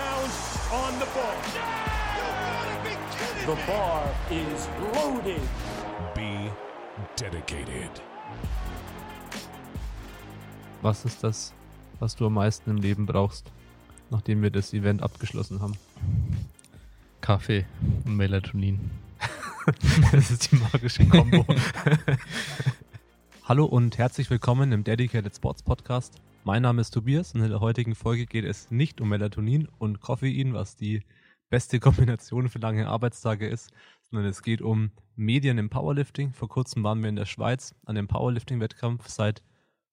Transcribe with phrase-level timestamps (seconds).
[0.00, 1.34] on the ball.
[3.46, 5.40] The bar is loaded.
[6.14, 6.50] Be
[7.16, 7.90] dedicated.
[10.82, 11.52] Was ist das,
[11.98, 13.50] was du am meisten im Leben brauchst,
[14.10, 15.76] nachdem wir das Event abgeschlossen haben?
[17.20, 17.66] Kaffee
[18.04, 18.90] und Melatonin.
[20.12, 21.44] das ist die magische Kombo.
[23.44, 26.20] Hallo und herzlich willkommen im Dedicated Sports Podcast.
[26.48, 30.00] Mein Name ist Tobias und in der heutigen Folge geht es nicht um Melatonin und
[30.00, 31.02] Koffein, was die
[31.50, 33.70] beste Kombination für lange Arbeitstage ist,
[34.04, 36.32] sondern es geht um Medien im Powerlifting.
[36.32, 39.42] Vor kurzem waren wir in der Schweiz an dem Powerlifting-Wettkampf seit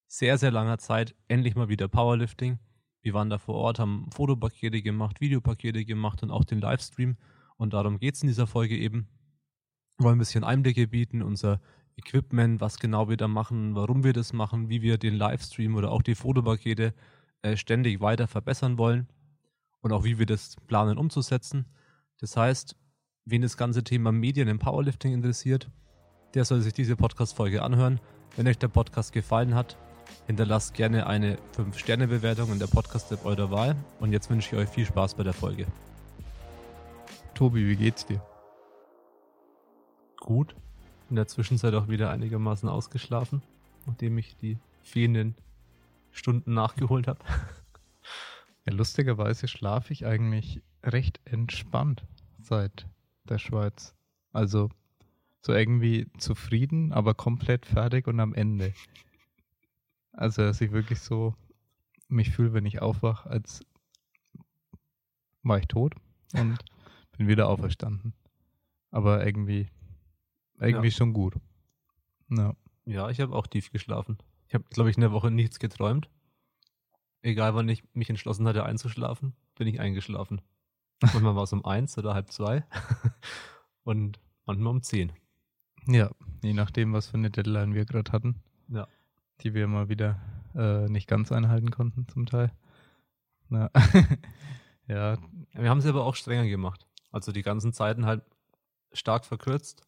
[0.07, 1.13] sehr, sehr langer Zeit.
[1.27, 2.57] Endlich mal wieder Powerlifting.
[3.01, 7.17] Wir waren da vor Ort, haben Fotopakete gemacht, Videopakete gemacht und auch den Livestream.
[7.57, 9.09] Und darum geht es in dieser Folge eben.
[9.97, 11.59] Wir wollen ein bisschen Einblicke bieten, unser
[11.97, 15.91] Equipment, was genau wir da machen, warum wir das machen, wie wir den Livestream oder
[15.91, 16.93] auch die Fotopakete
[17.41, 19.07] äh, ständig weiter verbessern wollen
[19.81, 21.65] und auch wie wir das planen umzusetzen.
[22.19, 22.75] Das heißt,
[23.25, 25.69] wen das ganze Thema Medien im Powerlifting interessiert,
[26.33, 27.99] der soll sich diese Podcast-Folge anhören.
[28.35, 29.77] Wenn euch der Podcast gefallen hat,
[30.27, 33.75] hinterlasst gerne eine 5-Sterne-Bewertung in der Podcast-App eurer Wahl.
[33.99, 35.65] Und jetzt wünsche ich euch viel Spaß bei der Folge.
[37.33, 38.21] Tobi, wie geht's dir?
[40.19, 40.55] Gut
[41.09, 43.41] in der Zwischenzeit auch wieder einigermaßen ausgeschlafen,
[43.85, 45.35] nachdem ich die fehlenden
[46.11, 47.19] Stunden nachgeholt habe.
[48.65, 52.03] Ja, lustigerweise schlafe ich eigentlich recht entspannt
[52.41, 52.87] seit
[53.25, 53.93] der Schweiz.
[54.33, 54.69] Also
[55.41, 58.73] so irgendwie zufrieden, aber komplett fertig und am Ende.
[60.11, 61.35] Also, dass ich wirklich so
[62.07, 63.63] mich fühle, wenn ich aufwache, als
[65.43, 65.93] war ich tot
[66.33, 66.57] und
[67.17, 68.13] bin wieder auferstanden.
[68.89, 69.67] Aber irgendwie
[70.59, 70.93] irgendwie ja.
[70.93, 71.35] schon gut.
[72.29, 72.55] Ja,
[72.85, 74.17] ja ich habe auch tief geschlafen.
[74.47, 76.09] Ich habe, glaube ich, in der Woche nichts geträumt.
[77.21, 80.41] Egal, wann ich mich entschlossen hatte einzuschlafen, bin ich eingeschlafen.
[81.01, 82.63] Manchmal war es um eins oder halb zwei
[83.83, 85.11] und manchmal um zehn.
[85.87, 86.11] Ja,
[86.43, 88.41] je nachdem, was für eine Deadline wir gerade hatten.
[88.69, 88.87] Ja.
[89.41, 90.19] Die wir mal wieder
[90.55, 92.51] äh, nicht ganz einhalten konnten, zum Teil.
[93.49, 93.69] Ja.
[94.87, 95.17] ja.
[95.53, 96.87] Wir haben es aber auch strenger gemacht.
[97.11, 98.23] Also die ganzen Zeiten halt
[98.93, 99.85] stark verkürzt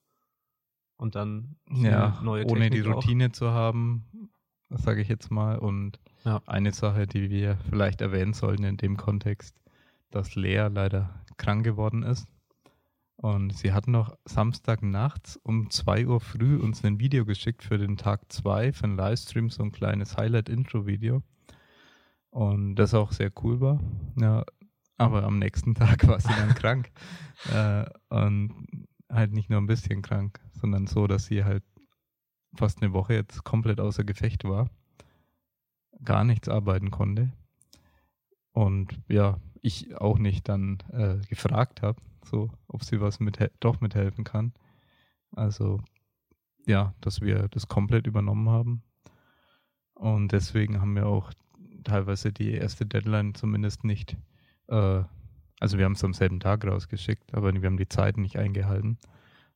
[0.98, 3.32] und dann ja, neue Technik ohne die Routine auch.
[3.32, 4.30] zu haben,
[4.70, 5.58] sage ich jetzt mal.
[5.58, 6.42] Und ja.
[6.46, 9.56] eine Sache, die wir vielleicht erwähnen sollten in dem Kontext,
[10.12, 12.28] dass Lea leider krank geworden ist.
[13.16, 17.80] Und sie hat noch Samstag nachts um 2 Uhr früh uns ein Video geschickt für
[17.80, 21.24] den Tag 2 für einen Livestream, so ein kleines Highlight-Intro-Video.
[22.30, 23.80] Und das auch sehr cool war.
[24.20, 24.46] Ja,
[24.98, 26.92] aber am nächsten Tag war sie dann krank.
[27.52, 31.64] Äh, und halt nicht nur ein bisschen krank, sondern so, dass sie halt
[32.56, 34.70] fast eine Woche jetzt komplett außer Gefecht war,
[36.04, 37.32] gar nichts arbeiten konnte
[38.52, 43.82] und ja, ich auch nicht dann äh, gefragt habe, so, ob sie was mit doch
[43.82, 44.54] mithelfen kann.
[45.32, 45.82] Also
[46.66, 48.84] ja, dass wir das komplett übernommen haben.
[49.94, 51.32] Und deswegen haben wir auch
[51.84, 54.18] teilweise die erste Deadline zumindest nicht
[54.68, 55.04] äh,
[55.60, 58.98] also wir haben es am selben Tag rausgeschickt, aber wir haben die Zeiten nicht eingehalten.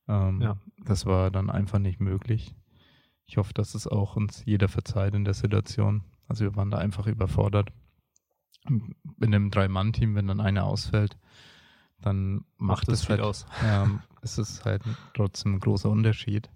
[0.08, 0.56] Ähm, ja.
[0.84, 2.54] Das war dann einfach nicht möglich.
[3.24, 6.02] Ich hoffe, dass es auch uns jeder verzeiht in der Situation.
[6.28, 7.70] Also wir waren da einfach überfordert.
[8.68, 11.16] In einem Drei-Mann-Team, wenn dann einer ausfällt,
[12.00, 13.46] dann macht, macht es halt aus.
[13.62, 13.88] Ja,
[14.22, 14.82] es ist halt
[15.14, 16.50] trotzdem ein großer Unterschied.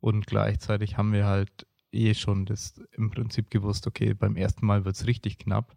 [0.00, 4.84] Und gleichzeitig haben wir halt eh schon das im Prinzip gewusst, okay, beim ersten Mal
[4.84, 5.76] wird es richtig knapp.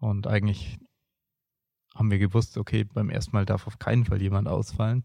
[0.00, 0.78] Und eigentlich
[1.94, 5.04] haben wir gewusst, okay, beim ersten Mal darf auf keinen Fall jemand ausfallen.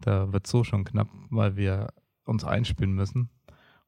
[0.00, 1.88] Da wird so schon knapp, weil wir
[2.24, 3.30] uns einspielen müssen.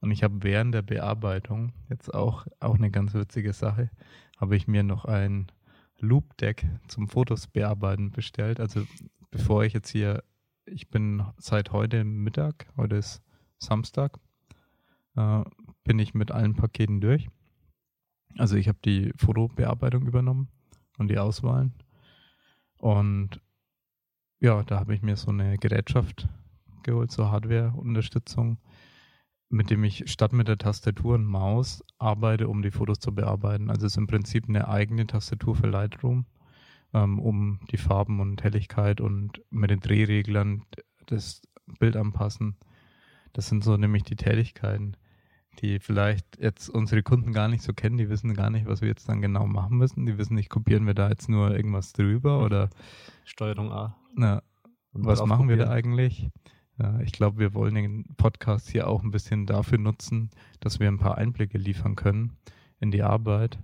[0.00, 3.90] Und ich habe während der Bearbeitung, jetzt auch, auch eine ganz witzige Sache,
[4.38, 5.52] habe ich mir noch ein
[5.98, 8.58] Loop-Deck zum Fotos bearbeiten bestellt.
[8.58, 8.86] Also
[9.30, 10.24] bevor ich jetzt hier,
[10.64, 13.22] ich bin seit heute Mittag, heute ist
[13.58, 14.18] Samstag,
[15.16, 15.42] äh,
[15.84, 17.28] bin ich mit allen Paketen durch.
[18.38, 20.48] Also ich habe die Fotobearbeitung übernommen
[20.96, 21.74] und die Auswahlen
[22.80, 23.40] und
[24.40, 26.28] ja, da habe ich mir so eine Gerätschaft
[26.82, 28.58] geholt, so Hardware-Unterstützung,
[29.50, 33.68] mit dem ich statt mit der Tastatur und Maus arbeite, um die Fotos zu bearbeiten.
[33.68, 36.24] Also es ist im Prinzip eine eigene Tastatur für Lightroom,
[36.94, 40.64] ähm, um die Farben und Helligkeit und mit den Drehreglern
[41.06, 41.42] das
[41.78, 42.56] Bild anpassen.
[43.34, 44.96] Das sind so nämlich die Tätigkeiten,
[45.60, 48.88] die vielleicht jetzt unsere Kunden gar nicht so kennen, die wissen gar nicht, was wir
[48.88, 50.06] jetzt dann genau machen müssen.
[50.06, 52.70] Die wissen nicht, kopieren wir da jetzt nur irgendwas drüber oder
[53.24, 53.96] Steuerung A.
[54.14, 54.42] Na,
[54.92, 56.30] was machen wir da eigentlich?
[56.78, 60.30] Ja, ich glaube, wir wollen den Podcast hier auch ein bisschen dafür nutzen,
[60.60, 62.38] dass wir ein paar Einblicke liefern können
[62.80, 63.58] in die Arbeit.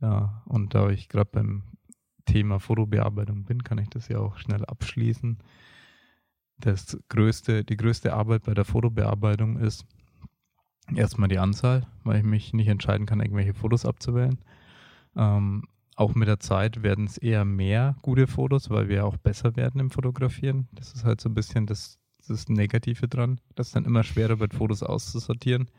[0.00, 1.62] Ja, und da ich gerade beim
[2.24, 5.38] Thema Fotobearbeitung bin, kann ich das ja auch schnell abschließen.
[6.58, 9.84] Das größte, die größte Arbeit bei der Fotobearbeitung ist
[10.94, 14.38] erstmal die Anzahl, weil ich mich nicht entscheiden kann, irgendwelche Fotos abzuwählen.
[15.16, 15.64] Ähm,
[15.96, 19.80] auch mit der Zeit werden es eher mehr gute Fotos, weil wir auch besser werden
[19.80, 20.68] im Fotografieren.
[20.72, 23.40] Das ist halt so ein bisschen das, das Negative dran.
[23.54, 25.70] Das ist dann immer schwerer wird, Fotos auszusortieren,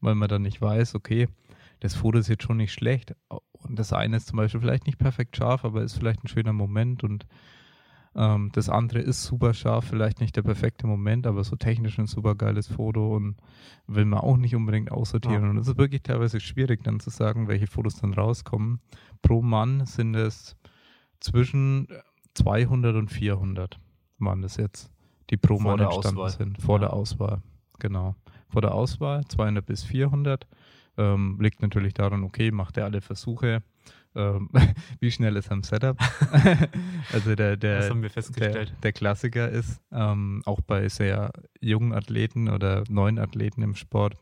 [0.00, 1.28] weil man dann nicht weiß, okay,
[1.78, 3.14] das Foto ist jetzt schon nicht schlecht.
[3.52, 6.52] Und das eine ist zum Beispiel vielleicht nicht perfekt scharf, aber ist vielleicht ein schöner
[6.52, 7.26] Moment und
[8.14, 12.06] ähm, das andere ist super scharf, vielleicht nicht der perfekte Moment, aber so technisch ein
[12.06, 13.36] super geiles Foto und
[13.86, 15.44] will man auch nicht unbedingt aussortieren.
[15.44, 15.50] Ja.
[15.50, 18.80] Und es ist wirklich teilweise schwierig dann zu sagen, welche Fotos dann rauskommen.
[19.22, 20.56] Pro Mann sind es
[21.20, 21.88] zwischen
[22.34, 23.78] 200 und 400
[24.18, 24.90] waren das jetzt,
[25.30, 26.60] die pro Vor Mann entstanden sind.
[26.60, 26.86] Vor ja.
[26.86, 27.42] der Auswahl,
[27.78, 28.16] genau.
[28.48, 30.46] Vor der Auswahl 200 bis 400.
[30.96, 33.62] Ähm, liegt natürlich daran, okay, macht er alle Versuche,
[34.14, 34.50] ähm,
[35.00, 35.96] wie schnell ist am Setup?
[37.12, 38.70] also der, der, das haben wir festgestellt.
[38.70, 44.16] Der, der Klassiker ist, ähm, auch bei sehr jungen Athleten oder neuen Athleten im Sport,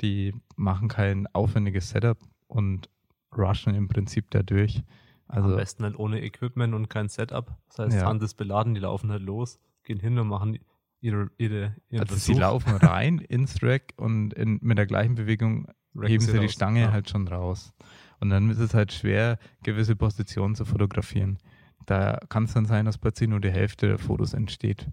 [0.00, 2.90] die machen kein aufwendiges Setup und
[3.36, 4.82] rushen im Prinzip dadurch.
[5.28, 7.56] Also, Am besten halt ohne Equipment und kein Setup.
[7.68, 8.06] Das heißt, ja.
[8.06, 10.58] Hand ist beladen, die laufen halt los, gehen hin und machen
[11.00, 12.34] ihre, ihre ihren Also Versuch.
[12.34, 16.40] sie laufen rein ins Rack und in, mit der gleichen Bewegung Racken heben sie, sie
[16.40, 16.92] die Stange ja.
[16.92, 17.72] halt schon raus.
[18.20, 21.38] Und dann ist es halt schwer, gewisse Positionen zu fotografieren.
[21.86, 24.88] Da kann es dann sein, dass plötzlich nur die Hälfte der Fotos entsteht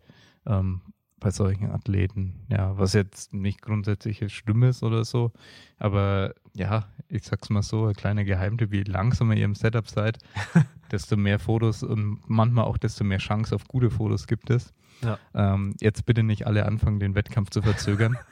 [0.46, 0.82] ähm,
[1.20, 2.46] bei solchen Athleten.
[2.50, 5.32] Ja, was jetzt nicht grundsätzlich schlimm ist oder so.
[5.78, 10.20] Aber ja, ich sag's mal so, ein kleiner Geheimtipp, je langsamer ihr im Setup seid,
[10.92, 14.74] desto mehr Fotos und manchmal auch desto mehr Chance auf gute Fotos gibt es.
[15.02, 15.18] Ja.
[15.34, 18.18] Ähm, jetzt bitte nicht alle anfangen, den Wettkampf zu verzögern.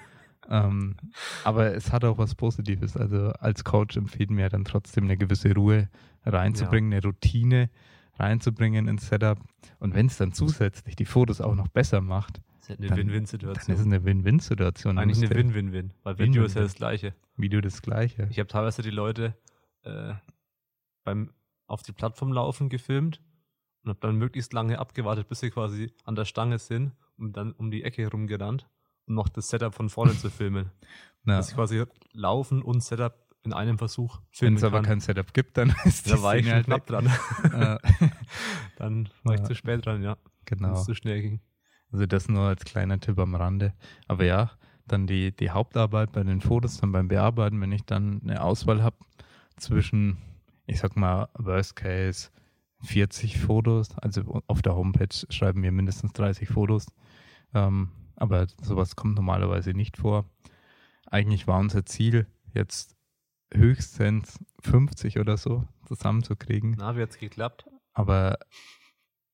[0.49, 0.97] Ähm,
[1.43, 2.97] aber es hat auch was Positives.
[2.97, 5.89] Also als Coach empfiehlt mir dann trotzdem eine gewisse Ruhe
[6.25, 6.97] reinzubringen, ja.
[6.97, 7.69] eine Routine
[8.17, 9.39] reinzubringen ins Setup.
[9.79, 13.65] Und wenn es dann zusätzlich die Fotos auch noch besser macht, ist eine Win-Win-Situation.
[13.65, 14.97] Dann ist eine Win-Win-Situation.
[14.97, 16.45] Eigentlich eine Win-Win-Win, weil Video Win -win.
[16.45, 17.15] ist ja das Gleiche.
[17.35, 18.27] Video das Gleiche.
[18.29, 19.35] Ich habe teilweise die Leute
[19.83, 20.13] äh,
[21.03, 21.31] beim
[21.67, 23.21] auf die Plattform laufen gefilmt
[23.83, 27.53] und habe dann möglichst lange abgewartet, bis sie quasi an der Stange sind und dann
[27.53, 28.67] um die Ecke herumgerannt
[29.07, 30.71] um noch das Setup von vorne zu filmen.
[31.23, 31.37] Ja.
[31.37, 31.83] Dass ich quasi
[32.13, 33.13] Laufen und Setup
[33.43, 36.49] in einem Versuch filmen Wenn es aber kein Setup gibt, dann ist da war ich
[36.49, 37.11] halt knapp dran.
[38.77, 40.17] dann war ich zu spät dran, ja.
[40.45, 40.73] Genau.
[40.73, 41.39] es zu schnell ging.
[41.91, 43.75] Also das nur als kleiner Tipp am Rande.
[44.07, 44.49] Aber ja,
[44.87, 48.81] dann die, die Hauptarbeit bei den Fotos, dann beim Bearbeiten, wenn ich dann eine Auswahl
[48.81, 48.97] habe
[49.57, 50.17] zwischen,
[50.65, 52.29] ich sag mal, Worst Case
[52.83, 56.87] 40 Fotos, also auf der Homepage schreiben wir mindestens 30 Fotos,
[57.53, 57.89] ähm,
[58.21, 60.25] aber sowas kommt normalerweise nicht vor.
[61.07, 62.95] Eigentlich war unser Ziel, jetzt
[63.51, 66.75] höchstens 50 oder so zusammenzukriegen.
[66.77, 67.65] Na, wie hat es geklappt?
[67.93, 68.37] Aber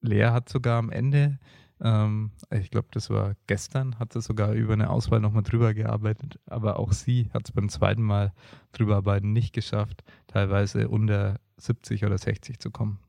[0.02, 1.38] Lea hat sogar am Ende,
[1.82, 6.40] ähm, ich glaube, das war gestern, hat sie sogar über eine Auswahl nochmal drüber gearbeitet.
[6.46, 8.34] Aber auch sie hat es beim zweiten Mal
[8.72, 13.00] drüber arbeiten nicht geschafft, teilweise unter 70 oder 60 zu kommen.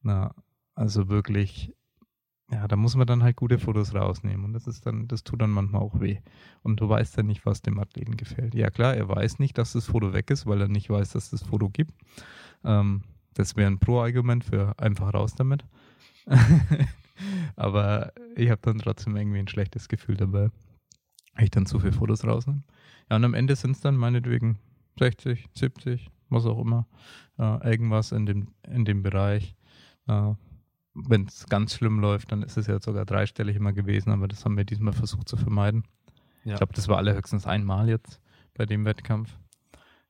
[0.00, 0.32] Na,
[0.74, 1.74] also wirklich
[2.50, 5.42] ja, da muss man dann halt gute Fotos rausnehmen und das ist dann, das tut
[5.42, 6.18] dann manchmal auch weh.
[6.62, 8.54] Und du weißt dann nicht, was dem Athleten gefällt.
[8.54, 11.30] Ja klar, er weiß nicht, dass das Foto weg ist, weil er nicht weiß, dass
[11.30, 11.92] das Foto gibt.
[12.64, 13.02] Ähm,
[13.34, 15.64] das wäre ein Pro-Argument für einfach raus damit.
[17.56, 20.48] Aber ich habe dann trotzdem irgendwie ein schlechtes Gefühl dabei,
[21.34, 22.62] wenn ich dann zu viele Fotos rausnehme.
[23.10, 24.58] Ja, und am Ende sind es dann meinetwegen
[24.98, 26.86] 60, 70, was auch immer,
[27.38, 29.54] äh, irgendwas in dem, in dem Bereich.
[30.06, 30.32] Äh,
[31.06, 34.44] wenn es ganz schlimm läuft, dann ist es ja sogar dreistellig immer gewesen, aber das
[34.44, 35.84] haben wir diesmal versucht zu vermeiden.
[36.44, 36.54] Ja.
[36.54, 38.20] Ich glaube, das war allerhöchstens einmal jetzt
[38.54, 39.36] bei dem Wettkampf.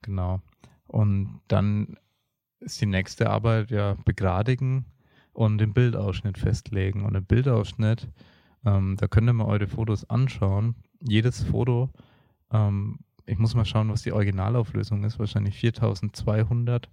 [0.03, 0.41] Genau.
[0.87, 1.97] Und dann
[2.61, 4.87] ist die nächste Arbeit ja begradigen
[5.33, 7.05] und den Bildausschnitt festlegen.
[7.05, 8.09] Und den Bildausschnitt,
[8.65, 10.75] ähm, da könnt ihr mal eure Fotos anschauen.
[11.01, 11.91] Jedes Foto,
[12.53, 16.89] ähm, ich muss mal schauen, was die Originalauflösung ist, wahrscheinlich 4200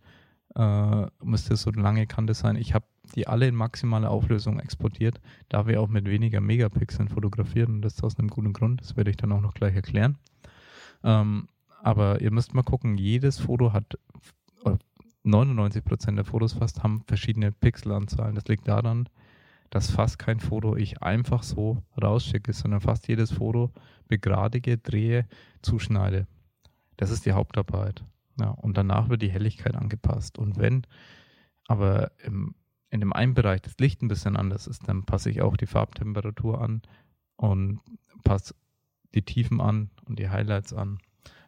[0.56, 2.56] äh, müsste so eine lange Kante sein.
[2.56, 5.20] Ich habe die alle in maximaler Auflösung exportiert,
[5.50, 9.12] da wir auch mit weniger Megapixeln fotografieren und das aus einem guten Grund, das werde
[9.12, 10.18] ich dann auch noch gleich erklären.
[11.04, 11.48] Ähm,
[11.82, 13.98] aber ihr müsst mal gucken, jedes Foto hat,
[15.24, 18.36] 99% der Fotos fast haben verschiedene Pixelanzahlen.
[18.36, 19.10] Das liegt daran,
[19.70, 23.72] dass fast kein Foto ich einfach so rausschicke, sondern fast jedes Foto
[24.08, 25.28] begradige, drehe,
[25.62, 26.28] zuschneide.
[26.98, 28.04] Das ist die Hauptarbeit.
[28.40, 30.38] Ja, und danach wird die Helligkeit angepasst.
[30.38, 30.86] Und wenn
[31.68, 32.56] aber im,
[32.90, 35.66] in dem einen Bereich das Licht ein bisschen anders ist, dann passe ich auch die
[35.66, 36.82] Farbtemperatur an
[37.36, 37.82] und
[38.24, 38.56] passe
[39.14, 41.00] die Tiefen an und die Highlights an.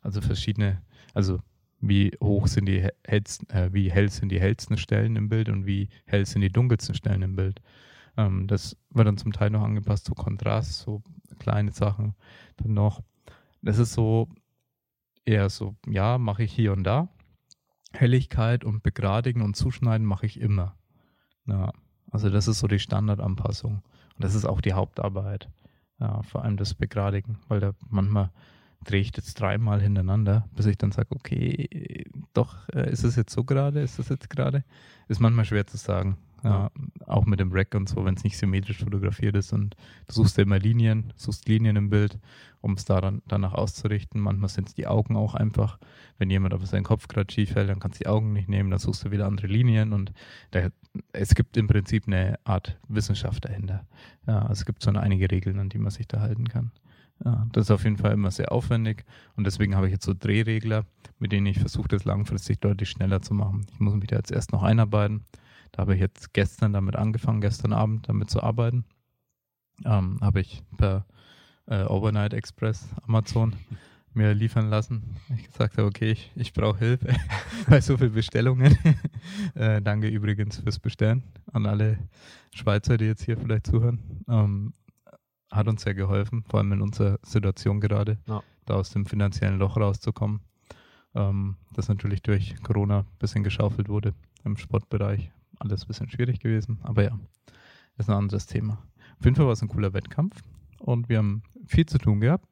[0.01, 0.81] Also verschiedene,
[1.13, 1.39] also
[1.79, 5.65] wie hoch sind die hellsten, äh, wie hell sind die hellsten Stellen im Bild und
[5.65, 7.61] wie hell sind die dunkelsten Stellen im Bild.
[8.17, 11.03] Ähm, das wird dann zum Teil noch angepasst, so Kontrast, so
[11.39, 12.15] kleine Sachen
[12.57, 13.03] dann noch.
[13.61, 14.29] Das ist so
[15.25, 17.09] eher so, ja, mache ich hier und da.
[17.93, 20.77] Helligkeit und Begradigen und Zuschneiden mache ich immer.
[21.47, 21.71] Ja,
[22.11, 23.75] also das ist so die Standardanpassung.
[23.75, 25.49] Und das ist auch die Hauptarbeit.
[25.99, 28.29] Ja, vor allem das Begradigen, weil da manchmal
[28.83, 33.33] drehe ich das dreimal hintereinander, bis ich dann sage, okay, doch, äh, ist es jetzt
[33.33, 34.63] so gerade, ist das jetzt gerade?
[35.07, 36.17] Ist manchmal schwer zu sagen.
[36.43, 36.69] Ja,
[37.07, 39.75] auch mit dem Rack und so, wenn es nicht symmetrisch fotografiert ist und
[40.05, 42.19] du suchst ja immer Linien, suchst Linien im Bild,
[42.61, 44.21] um es daran, danach auszurichten.
[44.21, 45.79] Manchmal sind es die Augen auch einfach.
[46.19, 48.69] Wenn jemand auf seinen Kopf gerade schief fällt, dann kannst du die Augen nicht nehmen,
[48.69, 50.13] dann suchst du wieder andere Linien und
[50.51, 50.69] da,
[51.11, 53.85] es gibt im Prinzip eine Art Wissenschaft dahinter.
[54.25, 56.71] Ja, also es gibt so einige Regeln, an die man sich da halten kann.
[57.23, 59.03] Ja, das ist auf jeden Fall immer sehr aufwendig
[59.35, 60.85] und deswegen habe ich jetzt so Drehregler,
[61.17, 63.65] mit denen ich versuche, das langfristig deutlich schneller zu machen.
[63.73, 65.25] Ich muss mich da jetzt erst noch einarbeiten.
[65.71, 68.85] Da habe ich jetzt gestern damit angefangen, gestern Abend damit zu arbeiten.
[69.83, 71.05] Ähm, habe ich per
[71.65, 73.55] äh, Overnight Express Amazon
[74.17, 75.03] mir liefern lassen.
[75.35, 77.15] Ich gesagt habe, okay, ich, ich brauche Hilfe
[77.69, 78.77] bei so vielen Bestellungen.
[79.55, 81.99] äh, danke übrigens fürs Bestellen an alle
[82.53, 84.23] Schweizer, die jetzt hier vielleicht zuhören.
[84.27, 84.73] Ähm,
[85.51, 88.43] hat uns sehr geholfen, vor allem in unserer Situation gerade, ja.
[88.65, 90.41] da aus dem finanziellen Loch rauszukommen.
[91.15, 95.31] Ähm, das natürlich durch Corona ein bisschen geschaufelt wurde im Sportbereich.
[95.59, 97.19] Alles ein bisschen schwierig gewesen, aber ja,
[97.97, 98.83] ist ein anderes Thema.
[99.19, 100.35] Auf jeden Fall war es ein cooler Wettkampf
[100.79, 102.45] und wir haben viel zu tun gehabt.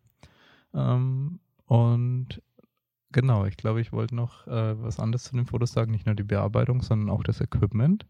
[0.74, 2.42] Ähm, und
[3.12, 6.16] genau, ich glaube, ich wollte noch äh, was anderes zu den Fotos sagen, nicht nur
[6.16, 8.06] die Bearbeitung, sondern auch das Equipment.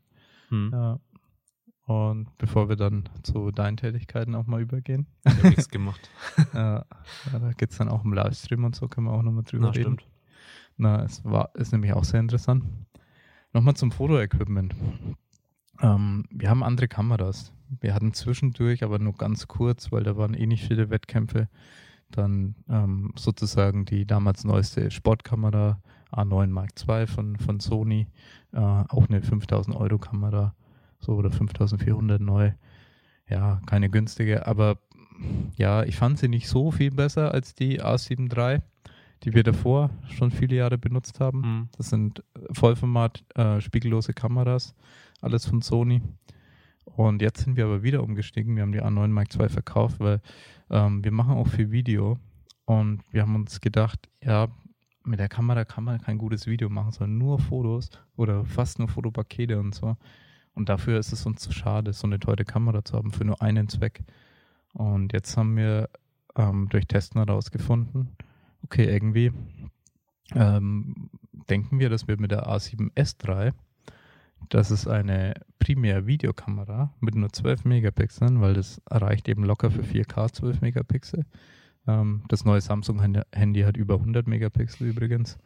[0.50, 0.70] Hm.
[0.72, 1.00] Ja,
[1.86, 5.06] und bevor wir dann zu deinen Tätigkeiten auch mal übergehen.
[5.24, 6.10] Ich habe nichts gemacht.
[6.54, 6.84] ja,
[7.32, 9.72] da geht es dann auch im Livestream und so, können wir auch nochmal drüber Na,
[9.72, 10.00] reden.
[10.00, 10.08] Stimmt.
[10.78, 12.66] Na, es war, ist nämlich auch sehr interessant.
[13.54, 14.76] Nochmal zum Fotoequipment.
[15.80, 17.54] Ähm, wir haben andere Kameras.
[17.80, 21.50] Wir hatten zwischendurch, aber nur ganz kurz, weil da waren eh nicht viele Wettkämpfe,
[22.16, 25.80] dann ähm, sozusagen die damals neueste Sportkamera
[26.12, 28.08] A9 Mark II von, von Sony,
[28.54, 30.56] äh, auch eine 5000 Euro Kamera
[31.00, 32.52] so oder 5400 neu.
[33.28, 34.78] Ja, keine günstige, aber
[35.58, 38.62] ja, ich fand sie nicht so viel besser als die A7 III,
[39.24, 41.40] die wir davor schon viele Jahre benutzt haben.
[41.40, 41.70] Mhm.
[41.78, 44.76] Das sind Vollformat äh, spiegellose Kameras,
[45.22, 46.02] alles von Sony.
[46.84, 48.56] Und jetzt sind wir aber wieder umgestiegen.
[48.56, 50.22] Wir haben die A9 Mark II verkauft, weil
[50.70, 52.20] ähm, wir machen auch viel Video.
[52.66, 54.48] Und wir haben uns gedacht, ja,
[55.04, 58.88] mit der Kamera kann man kein gutes Video machen, sondern nur Fotos oder fast nur
[58.88, 59.98] Fotopakete und so.
[60.54, 63.42] Und dafür ist es uns zu schade, so eine teure Kamera zu haben für nur
[63.42, 64.04] einen Zweck.
[64.74, 65.90] Und jetzt haben wir
[66.36, 68.16] ähm, durch Testen herausgefunden,
[68.64, 69.32] okay, irgendwie
[70.34, 71.10] ähm,
[71.50, 73.52] denken wir, dass wir mit der A7S III,
[74.50, 80.32] das ist eine Primär-Videokamera mit nur 12 Megapixeln, weil das erreicht eben locker für 4K
[80.32, 81.26] 12 Megapixel.
[81.88, 85.38] Ähm, das neue Samsung-Handy hat über 100 Megapixel übrigens.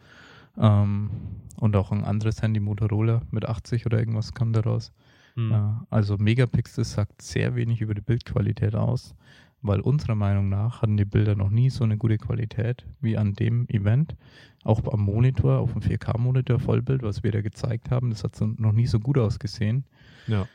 [0.58, 1.12] Ähm,
[1.58, 4.92] und auch ein anderes Handy, Motorola, mit 80 oder irgendwas kam daraus.
[5.36, 5.52] Hm.
[5.52, 9.16] Ja, also Megapixel sagt sehr wenig über die Bildqualität aus,
[9.62, 13.34] weil unserer Meinung nach hatten die Bilder noch nie so eine gute Qualität wie an
[13.34, 14.16] dem Event.
[14.64, 18.46] Auch am Monitor, auf dem 4K-Monitor Vollbild, was wir da gezeigt haben, das hat so,
[18.46, 19.86] noch nie so gut ausgesehen.
[20.28, 20.48] Ja.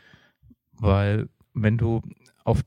[0.72, 2.02] Weil wenn du
[2.44, 2.62] auf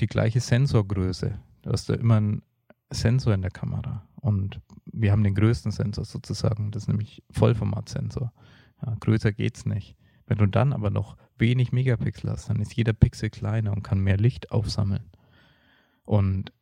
[0.00, 2.42] die gleiche Sensorgröße, du hast da immer einen
[2.90, 4.60] Sensor in der Kamera und
[4.92, 8.32] wir haben den größten Sensor sozusagen, das ist nämlich Vollformatsensor.
[8.84, 9.96] Ja, größer es nicht.
[10.26, 14.00] Wenn du dann aber noch wenig Megapixel hast, dann ist jeder Pixel kleiner und kann
[14.00, 15.04] mehr Licht aufsammeln.
[16.04, 16.52] Und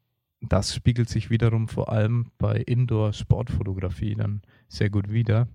[0.41, 5.49] das spiegelt sich wiederum vor allem bei Indoor-Sportfotografie dann sehr gut wider,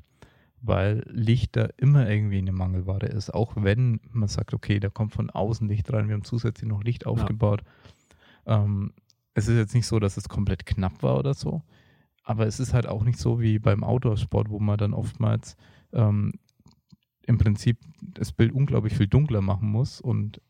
[0.61, 3.33] weil Licht da immer irgendwie eine Mangelware ist.
[3.33, 6.83] Auch wenn man sagt, okay, da kommt von außen Licht rein, wir haben zusätzlich noch
[6.83, 7.63] Licht aufgebaut.
[8.45, 8.63] Ja.
[8.63, 8.93] Ähm,
[9.33, 11.61] es ist jetzt nicht so, dass es komplett knapp war oder so,
[12.23, 15.57] aber es ist halt auch nicht so wie beim Outdoor-Sport, wo man dann oftmals
[15.93, 16.33] ähm,
[17.27, 20.41] im Prinzip das Bild unglaublich viel dunkler machen muss und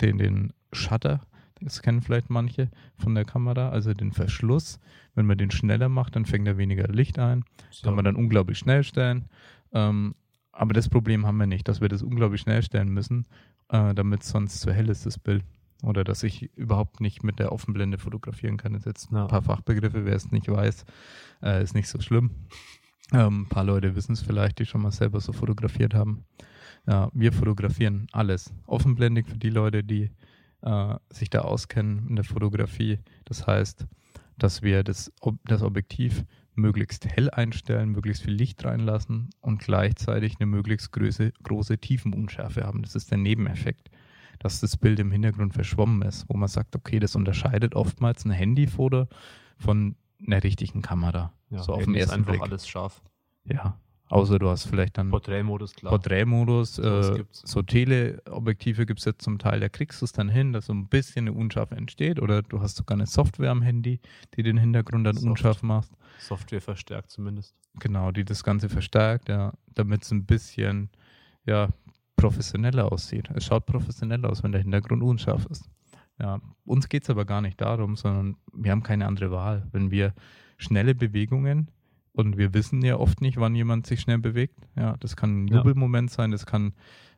[0.00, 1.20] den, den Shutter,
[1.64, 4.78] das kennen vielleicht manche von der Kamera, also den Verschluss,
[5.14, 7.86] wenn man den schneller macht, dann fängt da weniger Licht ein, so.
[7.86, 9.24] kann man dann unglaublich schnell stellen.
[9.72, 10.14] Ähm,
[10.52, 13.26] aber das Problem haben wir nicht, dass wir das unglaublich schnell stellen müssen,
[13.70, 15.42] äh, damit sonst zu hell ist das Bild.
[15.82, 18.72] Oder dass ich überhaupt nicht mit der Offenblende fotografieren kann.
[18.72, 19.22] Das ist jetzt ja.
[19.22, 20.84] ein paar Fachbegriffe, wer es nicht weiß,
[21.42, 22.30] äh, ist nicht so schlimm.
[23.12, 26.24] Ähm, ein paar Leute wissen es vielleicht, die schon mal selber so fotografiert haben.
[26.86, 28.52] Ja, wir fotografieren alles.
[28.66, 30.10] Offenblendig für die Leute, die
[30.64, 32.98] äh, sich da auskennen in der Fotografie.
[33.24, 33.86] Das heißt,
[34.38, 35.12] dass wir das,
[35.44, 41.78] das Objektiv möglichst hell einstellen, möglichst viel Licht reinlassen und gleichzeitig eine möglichst große, große
[41.78, 42.82] Tiefenunschärfe haben.
[42.82, 43.90] Das ist der Nebeneffekt,
[44.38, 48.30] dass das Bild im Hintergrund verschwommen ist, wo man sagt, okay, das unterscheidet oftmals ein
[48.30, 49.08] Handyfoto
[49.58, 51.32] von einer richtigen Kamera.
[51.50, 52.42] Ja, so auf dem ersten ist einfach Blick.
[52.42, 53.02] alles scharf.
[53.44, 55.90] Ja, Außer du hast vielleicht dann Porträtmodus, klar.
[55.90, 60.52] Porträtmodus, äh, so Teleobjektive gibt es jetzt zum Teil, da kriegst du es dann hin,
[60.52, 62.20] dass so ein bisschen eine Unschärfe entsteht.
[62.20, 64.00] Oder du hast sogar eine Software am Handy,
[64.36, 65.90] die den Hintergrund dann Soft unscharf macht.
[66.18, 67.54] Software verstärkt zumindest.
[67.80, 70.90] Genau, die das Ganze verstärkt, ja, damit es ein bisschen
[71.46, 71.70] ja,
[72.16, 73.30] professioneller aussieht.
[73.34, 75.68] Es schaut professioneller aus, wenn der Hintergrund unscharf ist.
[76.20, 79.66] Ja, uns geht es aber gar nicht darum, sondern wir haben keine andere Wahl.
[79.72, 80.14] Wenn wir
[80.58, 81.70] schnelle Bewegungen
[82.14, 84.56] und wir wissen ja oft nicht, wann jemand sich schnell bewegt.
[84.76, 86.72] Ja, das kann ein Jubelmoment sein, das kann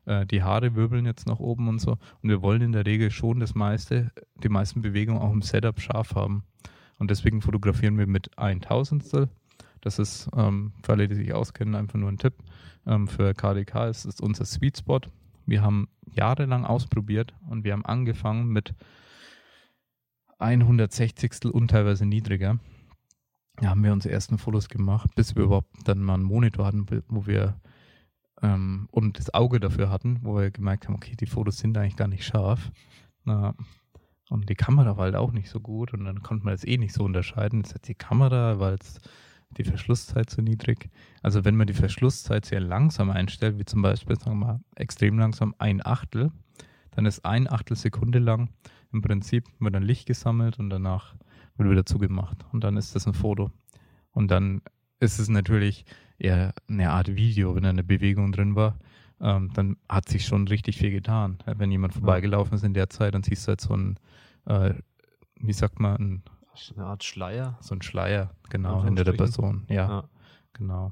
[0.05, 1.97] äh, die Haare wirbeln jetzt nach oben und so.
[2.23, 4.11] Und wir wollen in der Regel schon das meiste,
[4.43, 6.43] die meisten Bewegungen auch im Setup scharf haben.
[6.97, 9.29] Und deswegen fotografieren wir mit ein Tausendstel.
[9.81, 12.33] Das ist, ähm, für alle, die sich auskennen, einfach nur ein Tipp.
[12.87, 15.01] Ähm, für KDK ist es unser Sweet Spot.
[15.45, 18.73] Wir haben jahrelang ausprobiert und wir haben angefangen mit
[20.39, 22.57] 160 und teilweise niedriger
[23.61, 26.85] ja, haben wir unsere ersten Fotos gemacht, bis wir überhaupt dann mal einen Monitor hatten,
[27.07, 27.59] wo wir
[28.41, 31.95] ähm, und das Auge dafür hatten, wo wir gemerkt haben, okay, die Fotos sind eigentlich
[31.95, 32.71] gar nicht scharf.
[33.23, 33.55] Na,
[34.29, 36.77] und die Kamera war halt auch nicht so gut und dann konnte man das eh
[36.77, 37.61] nicht so unterscheiden.
[37.61, 38.99] Jetzt hat die Kamera, weil es
[39.51, 40.89] die Verschlusszeit zu niedrig.
[41.23, 45.17] Also wenn man die Verschlusszeit sehr langsam einstellt, wie zum Beispiel, sagen wir mal, extrem
[45.17, 46.31] langsam ein Achtel,
[46.91, 48.49] dann ist ein Achtel Sekunde lang
[48.91, 51.15] im Prinzip wird dann Licht gesammelt und danach
[51.57, 52.45] wird wieder zugemacht.
[52.51, 53.51] Und dann ist das ein Foto.
[54.11, 54.61] Und dann
[54.99, 55.85] ist es natürlich
[56.17, 58.77] eher eine Art Video, wenn da eine Bewegung drin war.
[59.19, 61.37] Ähm, dann hat sich schon richtig viel getan.
[61.45, 63.99] Wenn jemand vorbeigelaufen ist in der Zeit, dann siehst du halt so ein,
[64.45, 64.73] äh,
[65.39, 66.23] wie sagt man, ein,
[66.75, 67.57] eine Art Schleier.
[67.61, 69.65] So ein Schleier, genau, hinter der Person.
[69.69, 70.09] Ja, ja,
[70.53, 70.91] genau.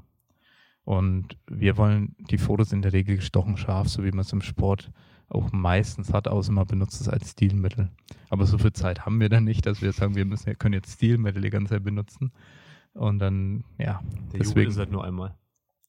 [0.84, 4.40] Und wir wollen die Fotos in der Regel gestochen scharf, so wie man es im
[4.40, 4.92] Sport
[5.28, 7.90] auch meistens hat, außer man benutzt es als Stilmittel.
[8.30, 10.74] Aber so viel Zeit haben wir dann nicht, dass wir sagen, wir müssen, wir können
[10.74, 12.32] jetzt Stilmittel die ganze Zeit benutzen.
[12.92, 14.00] Und dann, ja.
[14.32, 15.34] Der deswegen, Jubel ist halt nur einmal.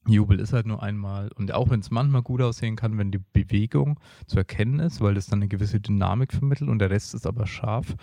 [0.07, 1.31] Jubel ist halt nur einmal.
[1.33, 5.13] Und auch wenn es manchmal gut aussehen kann, wenn die Bewegung zu erkennen ist, weil
[5.13, 7.95] das dann eine gewisse Dynamik vermittelt und der Rest ist aber scharf.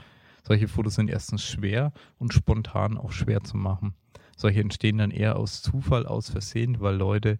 [0.42, 3.94] Solche Fotos sind erstens schwer und spontan auch schwer zu machen.
[4.36, 7.38] Solche entstehen dann eher aus Zufall, aus Versehen, weil Leute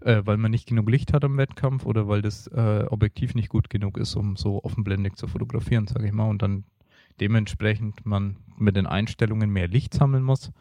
[0.00, 3.48] äh, weil man nicht genug Licht hat am Wettkampf oder weil das äh, Objektiv nicht
[3.48, 6.28] gut genug ist, um so offenblendig zu fotografieren, sage ich mal.
[6.28, 6.64] Und dann
[7.20, 10.52] dementsprechend man mit den Einstellungen mehr Licht sammeln muss.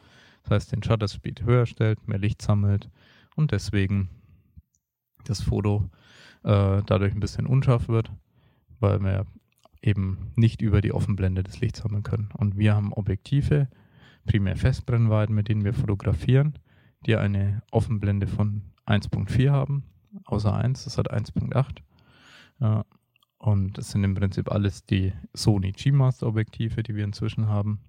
[0.44, 2.90] Das heißt, den Shutter Speed höher stellt, mehr Licht sammelt
[3.36, 4.10] und deswegen
[5.26, 5.90] das Foto
[6.44, 8.12] äh, dadurch ein bisschen unscharf wird,
[8.80, 9.26] weil wir
[9.82, 12.30] eben nicht über die Offenblende des Lichts sammeln können.
[12.38, 13.70] Und wir haben Objektive,
[14.26, 16.56] primär Festbrennweiten, mit denen wir fotografieren,
[17.06, 19.84] die eine Offenblende von 1.4 haben,
[20.26, 21.78] außer 1, das hat 1.8.
[22.60, 22.86] Ja,
[23.38, 27.80] und das sind im Prinzip alles die Sony G-Master Objektive, die wir inzwischen haben.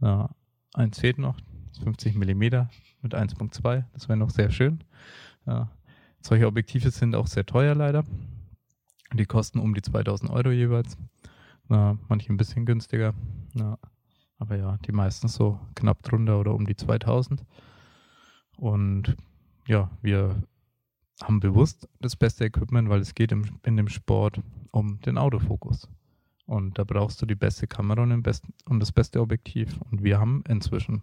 [0.00, 0.30] Ja,
[0.74, 1.36] eins fehlt noch,
[1.82, 2.66] 50 mm
[3.02, 4.82] mit 1.2, das wäre noch sehr schön.
[5.46, 5.70] Ja,
[6.20, 8.04] solche Objektive sind auch sehr teuer leider.
[9.12, 10.96] Die kosten um die 2000 Euro jeweils.
[11.68, 13.14] Ja, manche ein bisschen günstiger.
[13.54, 13.78] Ja,
[14.38, 17.44] aber ja, die meisten so knapp drunter oder um die 2000.
[18.60, 19.16] Und
[19.66, 20.42] ja, wir
[21.22, 25.88] haben bewusst das beste Equipment, weil es geht im, in dem Sport um den Autofokus.
[26.44, 29.80] Und da brauchst du die beste Kamera und, besten, und das beste Objektiv.
[29.90, 31.02] Und wir haben inzwischen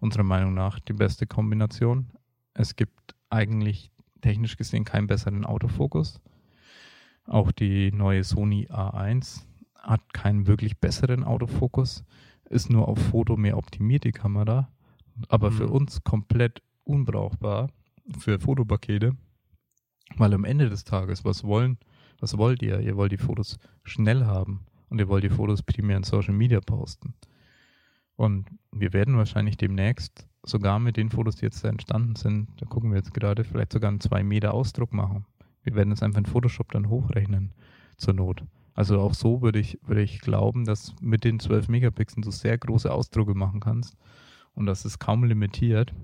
[0.00, 2.06] unserer Meinung nach die beste Kombination.
[2.54, 3.90] Es gibt eigentlich
[4.22, 6.20] technisch gesehen keinen besseren Autofokus.
[7.26, 9.42] Auch die neue Sony A1
[9.78, 12.04] hat keinen wirklich besseren Autofokus,
[12.48, 14.70] ist nur auf Foto mehr optimiert die Kamera,
[15.28, 15.54] aber mhm.
[15.54, 17.70] für uns komplett unbrauchbar
[18.18, 19.16] für Fotopakete,
[20.16, 21.78] weil am Ende des Tages, was wollen,
[22.20, 22.80] was wollt ihr?
[22.80, 26.60] Ihr wollt die Fotos schnell haben und ihr wollt die Fotos primär in Social Media
[26.60, 27.14] posten.
[28.16, 32.66] Und wir werden wahrscheinlich demnächst sogar mit den Fotos, die jetzt da entstanden sind, da
[32.66, 35.26] gucken wir jetzt gerade, vielleicht sogar einen 2 Meter Ausdruck machen.
[35.62, 37.54] Wir werden es einfach in Photoshop dann hochrechnen
[37.96, 38.44] zur Not.
[38.74, 42.58] Also auch so würde ich, würde ich glauben, dass mit den 12 Megapixeln du sehr
[42.58, 43.96] große Ausdrucke machen kannst
[44.52, 45.94] und das ist kaum limitiert.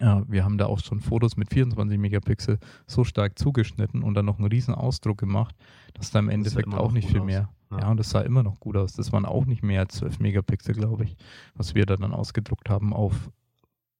[0.00, 4.24] Ja, wir haben da auch schon Fotos mit 24 Megapixel so stark zugeschnitten und dann
[4.24, 5.54] noch einen riesen Ausdruck gemacht,
[5.94, 7.26] dass da im Endeffekt auch nicht viel aus.
[7.26, 7.50] mehr.
[7.70, 7.80] Ja.
[7.80, 7.90] ja.
[7.90, 8.94] und das sah immer noch gut aus.
[8.94, 11.16] Das waren auch nicht mehr als 12 Megapixel, glaube ich,
[11.54, 13.30] was wir da dann ausgedruckt haben auf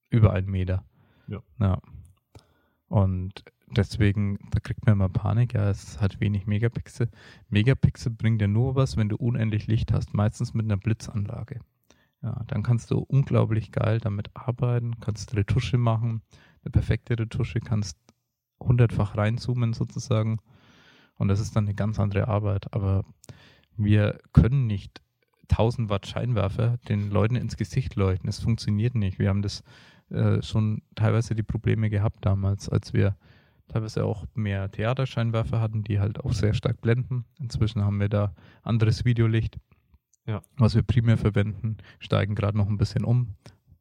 [0.08, 0.84] über einen Meter.
[1.28, 1.42] Ja.
[1.60, 1.78] ja.
[2.88, 3.44] Und
[3.76, 7.08] deswegen, da kriegt man immer Panik, ja, es hat wenig Megapixel.
[7.50, 11.60] Megapixel bringt ja nur was, wenn du unendlich Licht hast, meistens mit einer Blitzanlage.
[12.22, 16.22] Ja, dann kannst du unglaublich geil damit arbeiten, kannst Retusche machen,
[16.62, 17.96] eine perfekte Retusche, kannst
[18.62, 20.38] hundertfach reinzoomen sozusagen.
[21.16, 22.72] Und das ist dann eine ganz andere Arbeit.
[22.74, 23.04] Aber
[23.76, 25.00] wir können nicht
[25.50, 28.28] 1000 Watt Scheinwerfer den Leuten ins Gesicht leuchten.
[28.28, 29.18] Es funktioniert nicht.
[29.18, 29.62] Wir haben das
[30.11, 33.16] äh, schon teilweise die Probleme gehabt damals, als wir
[33.68, 37.24] teilweise auch mehr Theaterscheinwerfer hatten, die halt auch sehr stark blenden.
[37.38, 39.59] Inzwischen haben wir da anderes Videolicht,
[40.26, 40.42] ja.
[40.56, 43.35] was wir primär verwenden, steigen gerade noch ein bisschen um,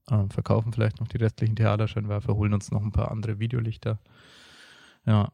[0.10, 4.00] äh, verkaufen vielleicht noch die restlichen Theaterscheinwerfer, holen uns noch ein paar andere Videolichter.
[5.06, 5.32] Ja,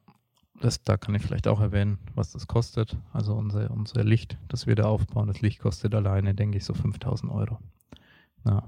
[0.62, 2.98] das, da kann ich vielleicht auch erwähnen, was das kostet.
[3.12, 6.74] Also unser, unser Licht, das wir da aufbauen, das Licht kostet alleine, denke ich, so
[6.74, 7.60] 5000 Euro.
[8.46, 8.64] Ja.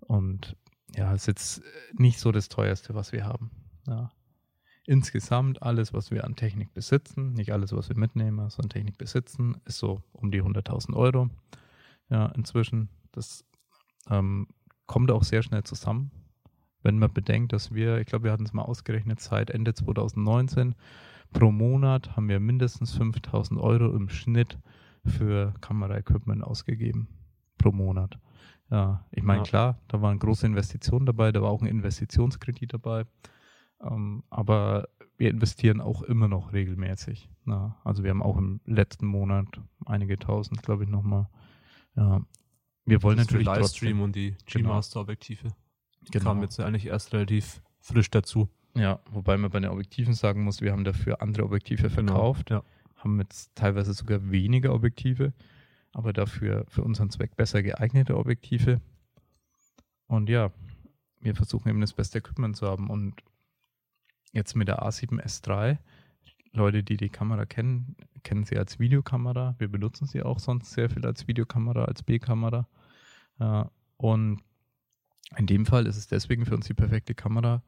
[0.00, 0.56] Und
[0.94, 1.62] ja, ist jetzt
[1.94, 3.50] nicht so das teuerste, was wir haben.
[3.86, 4.10] Ja
[4.86, 9.56] insgesamt alles, was wir an Technik besitzen, nicht alles, was wir mitnehmen, sondern Technik besitzen,
[9.64, 11.28] ist so um die 100.000 Euro.
[12.10, 12.88] Ja, inzwischen.
[13.12, 13.44] Das
[14.10, 14.48] ähm,
[14.86, 16.10] kommt auch sehr schnell zusammen,
[16.82, 20.74] wenn man bedenkt, dass wir, ich glaube, wir hatten es mal ausgerechnet, seit Ende 2019
[21.32, 24.58] pro Monat haben wir mindestens 5.000 Euro im Schnitt
[25.04, 27.08] für Kameraequipment ausgegeben.
[27.58, 28.18] Pro Monat.
[28.70, 29.44] Ja, ich meine, ja.
[29.44, 33.04] klar, da waren große Investitionen dabei, da war auch ein Investitionskredit dabei.
[33.82, 37.28] Ähm, aber wir investieren auch immer noch regelmäßig.
[37.44, 39.46] Na, also wir haben auch im letzten Monat
[39.84, 41.28] einige tausend, glaube ich, nochmal.
[41.96, 42.24] Ja.
[42.84, 45.54] Wir wollen das natürlich für Livestream und die G-Master-Objektive.
[46.10, 46.24] Genau.
[46.24, 48.48] Kamen jetzt eigentlich erst relativ frisch dazu.
[48.74, 52.46] Ja, wobei man bei den Objektiven sagen muss, wir haben dafür andere Objektive genau, verkauft,
[52.46, 53.02] genau, ja.
[53.02, 55.34] haben jetzt teilweise sogar weniger Objektive,
[55.92, 58.80] aber dafür für unseren Zweck besser geeignete Objektive.
[60.06, 60.50] Und ja,
[61.20, 63.22] wir versuchen eben das beste Equipment zu haben und
[64.32, 65.78] jetzt mit der A7S3,
[66.52, 69.54] Leute, die die Kamera kennen, kennen sie als Videokamera.
[69.58, 72.68] Wir benutzen sie auch sonst sehr viel als Videokamera, als B-Kamera.
[73.38, 73.64] Äh,
[73.96, 74.42] und
[75.36, 77.62] in dem Fall ist es deswegen für uns die perfekte Kamera,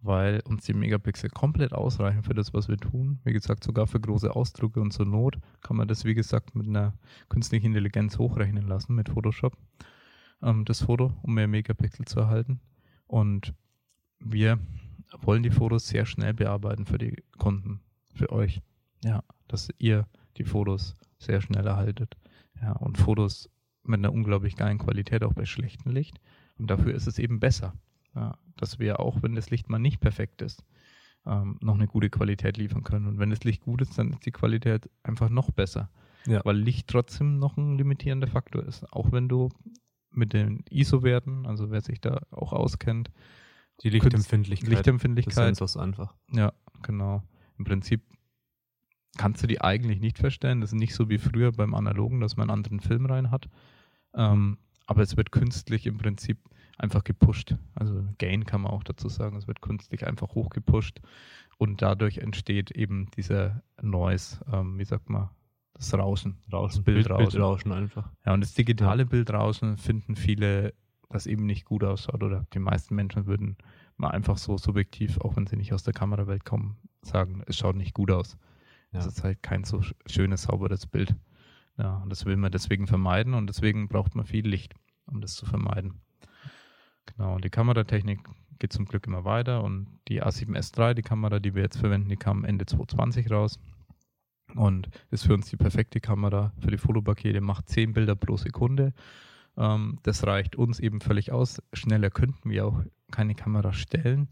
[0.00, 3.18] weil uns die Megapixel komplett ausreichen für das, was wir tun.
[3.24, 6.68] Wie gesagt, sogar für große Ausdrucke und zur Not kann man das, wie gesagt, mit
[6.68, 6.94] einer
[7.28, 9.56] künstlichen Intelligenz hochrechnen lassen mit Photoshop,
[10.42, 12.60] ähm, das Foto, um mehr Megapixel zu erhalten.
[13.06, 13.54] Und
[14.20, 14.60] wir
[15.18, 17.80] wollen die Fotos sehr schnell bearbeiten für die Kunden,
[18.14, 18.62] für euch.
[19.04, 22.16] Ja, dass ihr die Fotos sehr schnell erhaltet.
[22.60, 23.48] Ja, und Fotos
[23.82, 26.20] mit einer unglaublich geilen Qualität, auch bei schlechtem Licht.
[26.58, 27.74] Und dafür ist es eben besser,
[28.14, 30.62] ja, dass wir auch, wenn das Licht mal nicht perfekt ist,
[31.26, 33.06] ähm, noch eine gute Qualität liefern können.
[33.06, 35.90] Und wenn das Licht gut ist, dann ist die Qualität einfach noch besser.
[36.26, 36.42] Ja.
[36.44, 38.84] Weil Licht trotzdem noch ein limitierender Faktor ist.
[38.92, 39.48] Auch wenn du
[40.10, 43.10] mit den ISO-Werten, also wer sich da auch auskennt,
[43.82, 44.70] die Lichtempfindlichkeit.
[44.70, 45.36] Lichtempfindlichkeit.
[45.36, 46.14] Des Sensors einfach.
[46.32, 47.22] Ja, genau.
[47.58, 48.02] Im Prinzip
[49.16, 50.60] kannst du die eigentlich nicht verstellen.
[50.60, 53.48] Das ist nicht so wie früher beim Analogen, dass man einen anderen Film rein hat.
[54.14, 56.38] Ähm, aber es wird künstlich im Prinzip
[56.78, 57.54] einfach gepusht.
[57.74, 59.36] Also Gain kann man auch dazu sagen.
[59.36, 61.00] Es wird künstlich einfach hochgepusht
[61.58, 65.28] und dadurch entsteht eben dieser Noise, ähm, wie sagt man,
[65.74, 66.38] das Rauschen.
[66.52, 67.30] Rauschen, Bildrauschen.
[67.30, 68.10] Bildrauschen einfach.
[68.26, 69.08] Ja, und das digitale ja.
[69.08, 70.74] Bildrauschen finden viele
[71.10, 73.56] das eben nicht gut ausschaut oder die meisten Menschen würden
[73.96, 77.76] mal einfach so subjektiv, auch wenn sie nicht aus der Kamerawelt kommen, sagen, es schaut
[77.76, 78.38] nicht gut aus.
[78.92, 81.14] Es ist halt kein so schönes, sauberes Bild.
[81.78, 84.74] Ja, und das will man deswegen vermeiden und deswegen braucht man viel Licht,
[85.06, 86.00] um das zu vermeiden.
[87.06, 88.20] Genau, und die Kameratechnik
[88.58, 92.08] geht zum Glück immer weiter und die A7S III, die Kamera, die wir jetzt verwenden,
[92.08, 93.58] die kam Ende 2020 raus
[94.54, 98.92] und ist für uns die perfekte Kamera für die Fotopakete, macht 10 Bilder pro Sekunde
[99.60, 101.62] ähm, das reicht uns eben völlig aus.
[101.74, 104.28] Schneller könnten wir auch keine Kamera stellen.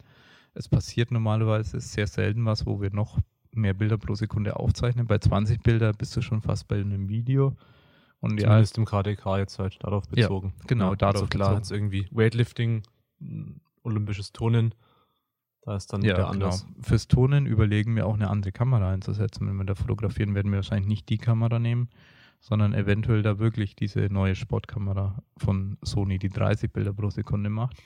[0.54, 3.18] Es passiert normalerweise sehr selten was, wo wir noch
[3.52, 5.06] mehr Bilder pro Sekunde aufzeichnen.
[5.06, 7.56] Bei 20 Bilder bist du schon fast bei einem Video.
[8.20, 10.54] Und Zumindest ja, im KDK jetzt halt darauf bezogen.
[10.58, 11.58] Ja, genau, ja, darauf also klar, bezogen.
[11.58, 12.82] jetzt irgendwie Weightlifting,
[13.82, 14.74] olympisches Turnen,
[15.62, 16.46] da ist dann ja, wieder genau.
[16.46, 16.66] anders.
[16.80, 19.46] Fürs Turnen überlegen wir auch eine andere Kamera einzusetzen.
[19.46, 21.90] Wenn wir da fotografieren, werden wir wahrscheinlich nicht die Kamera nehmen,
[22.40, 27.76] sondern eventuell da wirklich diese neue Sportkamera von Sony, die 30 Bilder pro Sekunde macht.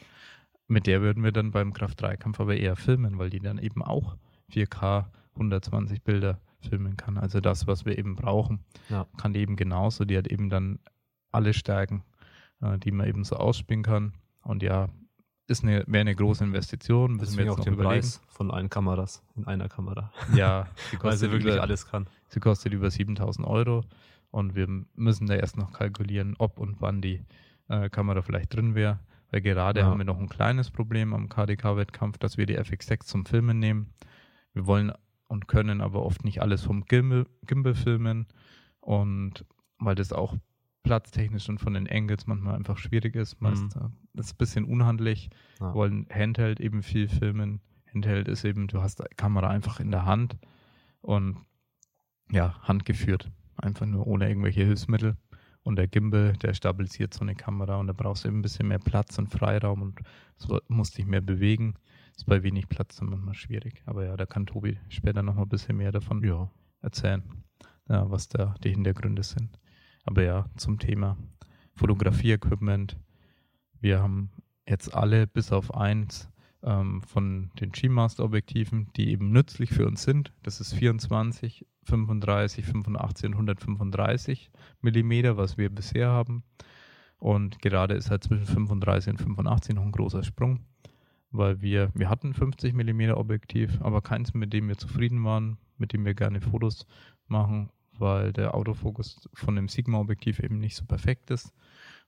[0.69, 4.17] Mit der würden wir dann beim Kraft-3-Kampf aber eher filmen, weil die dann eben auch
[4.53, 7.19] 4K 120 Bilder filmen kann.
[7.19, 9.07] Also das, was wir eben brauchen, ja.
[9.17, 10.05] kann die eben genauso.
[10.05, 10.79] Die hat eben dann
[11.31, 12.05] alle Stärken,
[12.61, 14.13] äh, die man eben so ausspielen kann.
[14.43, 14.89] Und ja,
[15.49, 17.17] ist eine, wäre eine große Investition.
[17.17, 18.01] Müssen wir jetzt auch noch den überlegen.
[18.01, 20.13] Preis von allen Kameras in einer Kamera.
[20.35, 20.69] Ja,
[21.01, 22.07] weil sie wirklich über, alles kann.
[22.29, 23.83] Sie kostet über 7000 Euro.
[24.33, 24.67] Und wir
[24.97, 27.23] müssen da erst noch kalkulieren, ob und wann die
[27.69, 28.99] äh, Kamera vielleicht drin wäre.
[29.31, 29.87] Weil gerade ja.
[29.87, 33.93] haben wir noch ein kleines Problem am KDK-Wettkampf, dass wir die FX6 zum Filmen nehmen.
[34.55, 34.93] Wir wollen
[35.29, 38.27] und können aber oft nicht alles vom Gimbal, Gimbal filmen.
[38.81, 39.45] Und
[39.79, 40.37] weil das auch
[40.83, 43.41] platztechnisch und von den Angles manchmal einfach schwierig ist.
[43.41, 43.93] Meist mhm.
[44.15, 45.29] ist ein bisschen unhandlich.
[45.61, 45.75] Ja.
[45.75, 47.61] Wollen Handheld eben viel filmen.
[47.93, 50.39] Handheld ist eben, du hast die Kamera einfach in der Hand
[51.03, 51.37] und
[52.31, 53.31] ja, handgeführt.
[53.57, 55.17] Einfach nur ohne irgendwelche Hilfsmittel.
[55.65, 58.69] Und der Gimbal, der stabilisiert so eine Kamera und da brauchst du eben ein bisschen
[58.69, 60.01] mehr Platz und Freiraum und
[60.37, 61.75] so musst dich mehr bewegen.
[62.17, 63.83] Ist bei wenig Platz dann manchmal schwierig.
[63.87, 66.51] Aber ja, da kann Tobi später noch mal ein bisschen mehr davon ja.
[66.81, 67.23] erzählen,
[67.89, 69.59] ja, was da die Hintergründe sind.
[70.05, 71.17] Aber ja, zum Thema
[71.75, 72.97] Fotografie-Equipment.
[73.81, 74.31] Wir haben
[74.69, 76.29] jetzt alle bis auf eins
[76.63, 80.33] ähm, von den G-Master-Objektiven, die eben nützlich für uns sind.
[80.43, 86.45] Das ist 24, 35, 85 und 135 Millimeter, was wir bisher haben.
[87.19, 90.61] Und gerade ist halt zwischen 35 und 85 noch ein großer Sprung,
[91.31, 95.93] weil wir, wir hatten 50 Millimeter Objektiv, aber keins, mit dem wir zufrieden waren, mit
[95.93, 96.87] dem wir gerne Fotos
[97.29, 101.53] machen, weil der Autofokus von dem Sigma-Objektiv eben nicht so perfekt ist.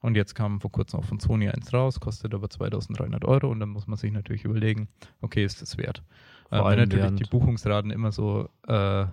[0.00, 3.60] Und jetzt kam vor kurzem auch von Sony eins raus, kostet aber 2300 Euro und
[3.60, 4.88] dann muss man sich natürlich überlegen,
[5.22, 6.02] okay, ist das wert?
[6.50, 9.06] Vor äh, weil natürlich die Buchungsraten immer so äh,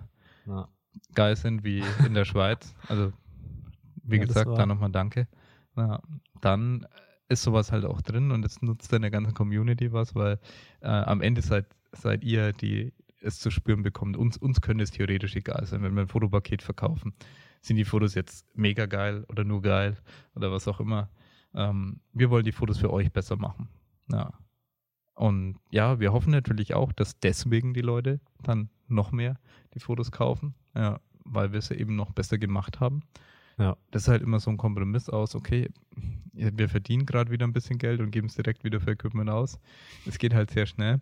[0.45, 0.67] ja.
[1.13, 2.75] geil sind wie in der Schweiz.
[2.87, 3.11] Also
[4.03, 5.27] wie ja, gesagt, da nochmal danke.
[5.75, 6.01] Ja,
[6.41, 6.85] dann
[7.29, 10.39] ist sowas halt auch drin und jetzt nutzt dann der ganze Community was, weil
[10.81, 14.17] äh, am Ende seid, seid ihr, die es zu spüren bekommt.
[14.17, 17.13] Uns, uns könnte es theoretisch egal sein, wenn wir ein Fotopaket verkaufen
[17.61, 19.97] sind die Fotos jetzt mega geil oder nur geil
[20.35, 21.09] oder was auch immer.
[21.53, 23.69] Ähm, wir wollen die Fotos für euch besser machen.
[24.11, 24.33] Ja.
[25.13, 29.39] Und ja, wir hoffen natürlich auch, dass deswegen die Leute dann noch mehr
[29.73, 33.03] die Fotos kaufen, ja, weil wir sie eben noch besser gemacht haben.
[33.57, 33.77] Ja.
[33.91, 35.69] Das ist halt immer so ein Kompromiss aus, okay,
[36.33, 39.59] wir verdienen gerade wieder ein bisschen Geld und geben es direkt wieder für Equipment aus.
[40.05, 40.99] Es geht halt sehr schnell.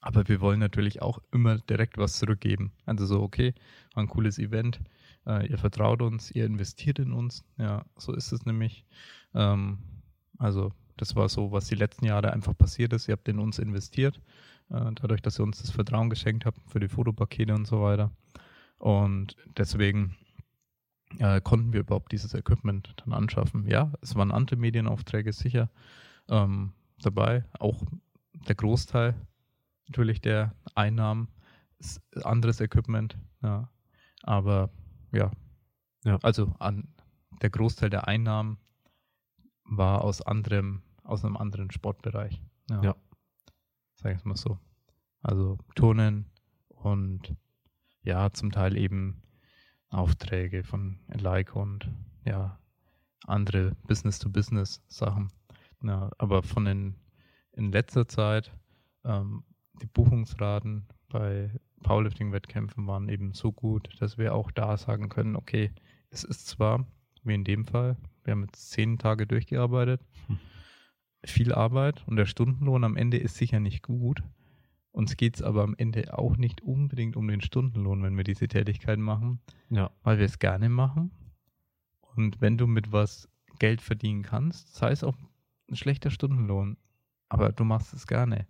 [0.00, 2.72] Aber wir wollen natürlich auch immer direkt was zurückgeben.
[2.84, 3.54] Also so, okay,
[3.94, 4.80] war ein cooles Event.
[5.26, 7.42] Äh, ihr vertraut uns, ihr investiert in uns.
[7.56, 8.84] Ja, so ist es nämlich.
[9.32, 9.78] Ähm,
[10.38, 13.08] also das war so, was die letzten Jahre einfach passiert ist.
[13.08, 14.20] Ihr habt in uns investiert,
[14.68, 18.10] dadurch, dass ihr uns das Vertrauen geschenkt habt für die Fotopakete und so weiter.
[18.78, 20.16] Und deswegen
[21.18, 23.66] äh, konnten wir überhaupt dieses Equipment dann anschaffen.
[23.68, 25.70] Ja, es waren andere Medienaufträge sicher
[26.28, 27.82] ähm, dabei, auch
[28.48, 29.14] der Großteil
[29.86, 31.28] natürlich der Einnahmen,
[32.22, 33.68] anderes Equipment, ja.
[34.22, 34.70] Aber
[35.12, 35.30] ja.
[36.04, 36.18] ja.
[36.22, 36.88] Also an,
[37.42, 38.58] der Großteil der Einnahmen
[39.64, 42.40] war aus anderem, aus einem anderen Sportbereich.
[42.70, 42.82] Ja.
[42.82, 42.96] ja.
[44.04, 44.58] Sag ich es mal so.
[45.22, 46.26] Also Turnen
[46.68, 47.34] und
[48.02, 49.22] ja, zum Teil eben
[49.88, 51.88] Aufträge von Like und
[52.26, 52.58] ja,
[53.26, 55.32] andere Business-to-Business-Sachen.
[55.82, 56.96] Ja, aber von den
[57.52, 58.52] in letzter Zeit
[59.06, 59.42] ähm,
[59.80, 61.50] die Buchungsraten bei
[61.82, 65.72] Powerlifting-Wettkämpfen waren eben so gut, dass wir auch da sagen können, okay,
[66.10, 66.86] es ist zwar,
[67.22, 70.38] wie in dem Fall, wir haben jetzt zehn Tage durchgearbeitet, hm.
[71.24, 74.22] Viel Arbeit und der Stundenlohn am Ende ist sicher nicht gut.
[74.92, 78.46] Uns geht es aber am Ende auch nicht unbedingt um den Stundenlohn, wenn wir diese
[78.46, 79.90] Tätigkeit machen, ja.
[80.02, 81.10] weil wir es gerne machen.
[82.00, 85.16] Und wenn du mit was Geld verdienen kannst, sei es auch
[85.68, 86.76] ein schlechter Stundenlohn,
[87.28, 88.46] aber du machst es gerne,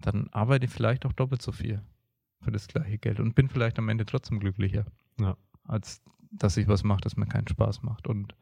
[0.00, 1.82] dann arbeite vielleicht auch doppelt so viel
[2.40, 4.86] für das gleiche Geld und bin vielleicht am Ende trotzdem glücklicher,
[5.20, 5.36] ja.
[5.64, 8.06] als dass ich was mache, das mir keinen Spaß macht.
[8.06, 8.34] Und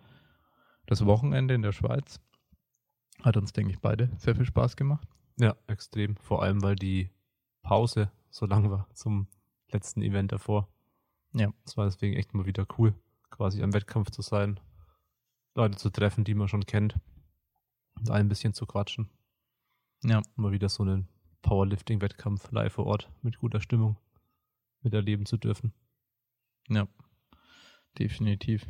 [0.87, 2.21] das Wochenende in der Schweiz
[3.23, 5.07] hat uns, denke ich, beide sehr viel Spaß gemacht.
[5.39, 6.17] Ja, extrem.
[6.17, 7.11] Vor allem, weil die
[7.63, 9.29] Pause so lang war zum
[9.71, 10.69] letzten Event davor.
[11.33, 11.53] Ja.
[11.65, 12.95] Es war deswegen echt mal wieder cool,
[13.31, 14.61] quasi am Wettkampf zu sein,
[15.55, 16.99] Leute zu treffen, die man schon kennt
[17.97, 19.09] und ein bisschen zu quatschen.
[20.03, 20.23] Ja.
[20.37, 21.09] Mal wieder so einen
[21.43, 23.97] Powerlifting-Wettkampf live vor Ort mit guter Stimmung
[24.83, 25.73] miterleben zu dürfen.
[26.69, 26.87] Ja,
[27.99, 28.67] definitiv.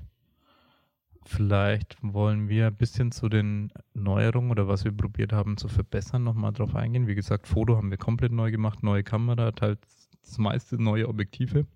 [1.28, 6.24] Vielleicht wollen wir ein bisschen zu den Neuerungen oder was wir probiert haben zu verbessern
[6.24, 7.06] nochmal drauf eingehen.
[7.06, 11.66] Wie gesagt, Foto haben wir komplett neu gemacht, neue Kamera, teils das meiste neue Objektive.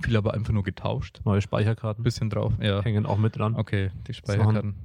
[0.00, 1.20] Viel aber einfach nur getauscht.
[1.24, 2.04] Neue Speicherkarten.
[2.04, 2.80] Bisschen drauf, ja.
[2.80, 3.56] Hängen auch mit dran.
[3.56, 4.76] Okay, die Speicherkarten.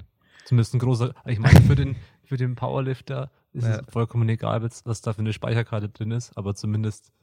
[0.46, 3.82] Zumindest ein großer, ich meine, für den, für den Powerlifter ist ja.
[3.82, 7.14] es vollkommen egal, was da für eine Speicherkarte drin ist, aber zumindest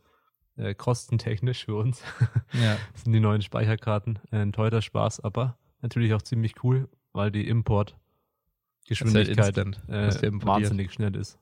[0.56, 2.04] äh, kostentechnisch für uns
[2.52, 2.76] ja.
[2.94, 9.56] sind die neuen Speicherkarten ein teurer Spaß, aber natürlich auch ziemlich cool, weil die Importgeschwindigkeit
[9.56, 11.38] halt äh, wahnsinnig schnell ist.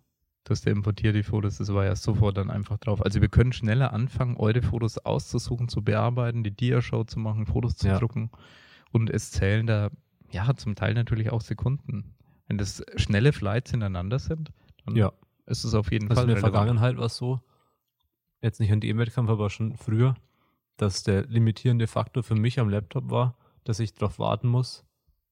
[0.48, 3.04] Hast ja importiert die Fotos, das war ja sofort dann einfach drauf.
[3.04, 7.76] Also wir können schneller anfangen, eure Fotos auszusuchen, zu bearbeiten, die Dia-Show zu machen, Fotos
[7.76, 8.00] zu ja.
[8.00, 8.32] drucken
[8.90, 9.90] und es zählen da
[10.32, 12.16] ja zum Teil natürlich auch Sekunden.
[12.48, 14.50] Wenn das schnelle Flights hintereinander sind,
[14.84, 15.12] dann ja.
[15.46, 16.28] ist es auf jeden also Fall.
[16.28, 17.38] In der Vergangenheit war es so,
[18.42, 20.16] jetzt nicht an dem Wettkampf, aber schon früher,
[20.76, 24.84] dass der limitierende Faktor für mich am Laptop war, dass ich darauf warten muss,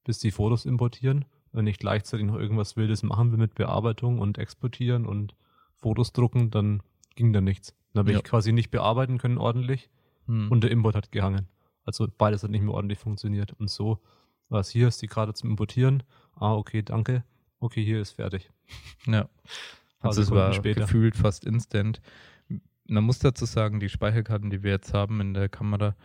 [0.05, 1.25] bis die Fotos importieren.
[1.53, 5.35] Wenn ich gleichzeitig noch irgendwas Wildes machen will mit Bearbeitung und exportieren und
[5.77, 6.83] Fotos drucken, dann
[7.15, 7.75] ging da nichts.
[7.93, 8.19] Dann habe ja.
[8.19, 9.89] ich quasi nicht bearbeiten können ordentlich
[10.27, 10.51] hm.
[10.51, 11.49] und der Import hat gehangen.
[11.85, 13.55] Also beides hat nicht mehr ordentlich funktioniert.
[13.55, 13.99] Und so
[14.49, 16.03] war es hier, ist die gerade zum Importieren.
[16.35, 17.25] Ah, okay, danke.
[17.61, 18.51] Okay, hier ist fertig.
[19.07, 19.29] Ja.
[20.01, 20.83] Also es war später.
[20.83, 22.01] gefühlt fast instant.
[22.87, 25.97] Man muss dazu sagen, die Speicherkarten, die wir jetzt haben in der Kamera,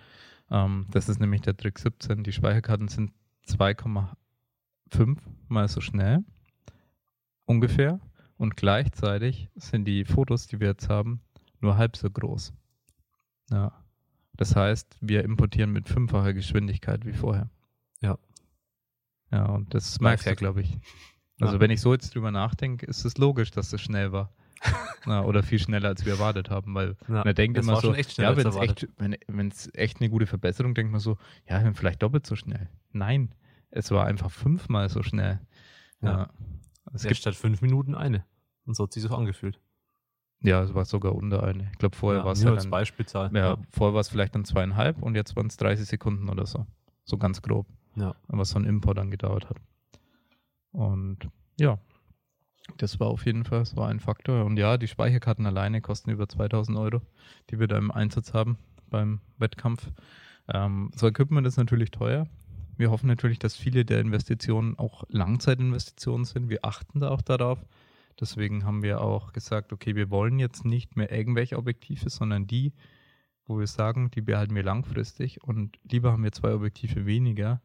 [0.54, 2.24] ähm, das ist nämlich der Trick 17.
[2.24, 3.12] Die Speicherkarten sind
[3.48, 5.18] 2,5
[5.50, 6.24] mal so schnell
[7.46, 8.00] ungefähr
[8.38, 11.22] und gleichzeitig sind die Fotos, die wir jetzt haben,
[11.60, 12.54] nur halb so groß.
[13.50, 13.84] Ja.
[14.36, 17.50] Das heißt, wir importieren mit fünffacher Geschwindigkeit wie vorher.
[18.02, 18.18] Ja.
[19.32, 20.78] Ja, und das merkst du, glaube ich.
[21.40, 21.60] Also, ja.
[21.60, 24.32] wenn ich so jetzt drüber nachdenke, ist es logisch, dass das schnell war.
[25.06, 28.38] Na, oder viel schneller, als wir erwartet haben, weil ja, man denkt immer so, ja,
[28.38, 32.36] wenn es echt, wenn echt eine gute Verbesserung, denkt man so, ja, vielleicht doppelt so
[32.36, 32.70] schnell.
[32.92, 33.34] Nein,
[33.70, 35.40] es war einfach fünfmal so schnell.
[36.02, 36.10] Ja.
[36.10, 36.30] ja.
[36.94, 38.26] Es ja, gibt statt fünf Minuten eine.
[38.66, 39.60] Und so hat sich so angefühlt.
[40.42, 41.70] Ja, es war sogar unter eine.
[41.72, 43.32] Ich glaube, vorher ja, war es halt als Beispielzahl.
[43.34, 46.46] Ja, ja, vorher war es vielleicht dann zweieinhalb und jetzt waren es 30 Sekunden oder
[46.46, 46.66] so.
[47.06, 47.68] So ganz grob.
[47.96, 48.16] Ja.
[48.28, 49.58] Was so ein Import dann gedauert hat.
[50.72, 51.80] Und ja,
[52.78, 54.46] das war auf jeden Fall so ein Faktor.
[54.46, 57.02] Und ja, die Speicherkarten alleine kosten über 2000 Euro,
[57.50, 58.58] die wir da im Einsatz haben
[58.90, 59.92] beim Wettkampf.
[60.48, 62.28] Ähm, so Equipment ist natürlich teuer.
[62.78, 66.50] Wir hoffen natürlich, dass viele der Investitionen auch Langzeitinvestitionen sind.
[66.50, 67.64] Wir achten da auch darauf.
[68.20, 72.74] Deswegen haben wir auch gesagt, okay, wir wollen jetzt nicht mehr irgendwelche Objektive, sondern die,
[73.46, 77.62] wo wir sagen, die behalten wir langfristig und lieber haben wir zwei Objektive weniger,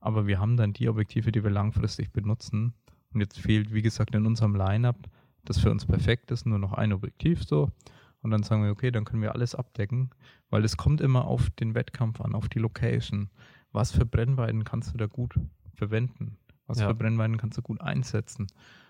[0.00, 2.74] aber wir haben dann die Objektive, die wir langfristig benutzen.
[3.14, 4.96] Und jetzt fehlt, wie gesagt, in unserem Lineup,
[5.44, 7.70] das für uns perfekt ist, nur noch ein Objektiv so.
[8.22, 10.10] Und dann sagen wir, okay, dann können wir alles abdecken,
[10.48, 13.30] weil es kommt immer auf den Wettkampf an, auf die Location.
[13.72, 15.34] Was für Brennweiten kannst du da gut
[15.74, 16.38] verwenden?
[16.66, 16.88] Was ja.
[16.88, 18.46] für Brennweiten kannst du gut einsetzen?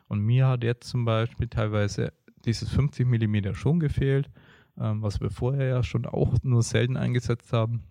[0.08, 2.12] Und mir hat jetzt zum Beispiel teilweise
[2.44, 4.30] dieses 50 mm schon gefehlt,
[4.78, 7.84] ähm, was wir vorher ja schon auch nur selten eingesetzt haben.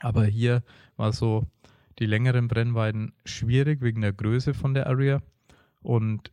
[0.00, 0.62] Aber hier
[0.96, 1.46] war so
[1.98, 5.20] die längeren Brennweiten schwierig wegen der Größe von der Area.
[5.82, 6.32] Und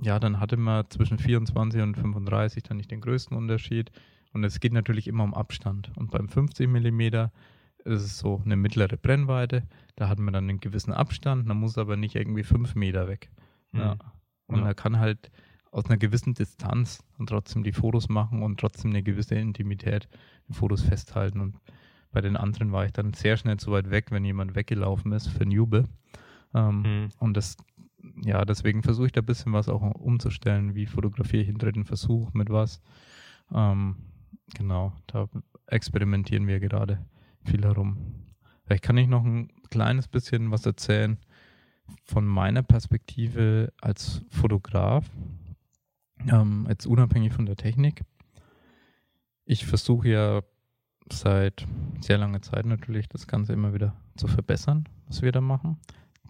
[0.00, 3.90] ja, dann hatte man zwischen 24 und 35 dann nicht den größten Unterschied.
[4.32, 5.90] Und es geht natürlich immer um Abstand.
[5.96, 7.00] Und beim 50 mm
[7.84, 9.62] ist es so eine mittlere Brennweite.
[9.94, 11.46] Da hat man dann einen gewissen Abstand.
[11.46, 13.30] Man muss aber nicht irgendwie 5 Meter weg.
[13.72, 13.80] Mhm.
[13.80, 13.96] Ja.
[14.46, 14.64] Und ja.
[14.64, 15.30] man kann halt
[15.70, 20.08] aus einer gewissen Distanz und trotzdem die Fotos machen und trotzdem eine gewisse Intimität
[20.48, 21.40] in Fotos festhalten.
[21.40, 21.56] Und
[22.12, 25.28] bei den anderen war ich dann sehr schnell zu weit weg, wenn jemand weggelaufen ist
[25.28, 25.84] für ein Jubel.
[26.54, 27.08] Ähm, mhm.
[27.18, 27.56] Und das,
[28.22, 30.74] ja, deswegen versuche ich da ein bisschen was auch umzustellen.
[30.74, 32.80] Wie fotografiere ich einen dritten Versuch mit was?
[33.52, 33.96] Ähm,
[34.54, 35.28] genau, da
[35.66, 37.04] experimentieren wir gerade
[37.44, 37.98] viel herum.
[38.64, 41.18] Vielleicht kann ich noch ein kleines bisschen was erzählen
[42.04, 45.08] von meiner Perspektive als Fotograf,
[46.28, 48.02] ähm, jetzt unabhängig von der Technik.
[49.44, 50.42] Ich versuche ja
[51.12, 51.66] seit
[52.00, 55.78] sehr langer Zeit natürlich das Ganze immer wieder zu verbessern, was wir da machen.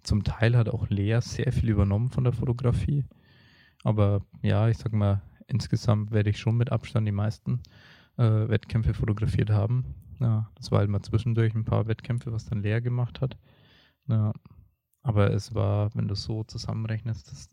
[0.06, 3.04] Zum Teil hat auch Lea sehr viel übernommen von der Fotografie.
[3.82, 7.60] Aber ja, ich sag mal, insgesamt werde ich schon mit Abstand die meisten
[8.16, 9.96] äh, Wettkämpfe fotografiert haben.
[10.20, 13.36] Ja, das war halt mal zwischendurch ein paar Wettkämpfe, was dann Lea gemacht hat.
[14.06, 14.32] Ja,
[15.02, 17.50] aber es war, wenn du so zusammenrechnest, das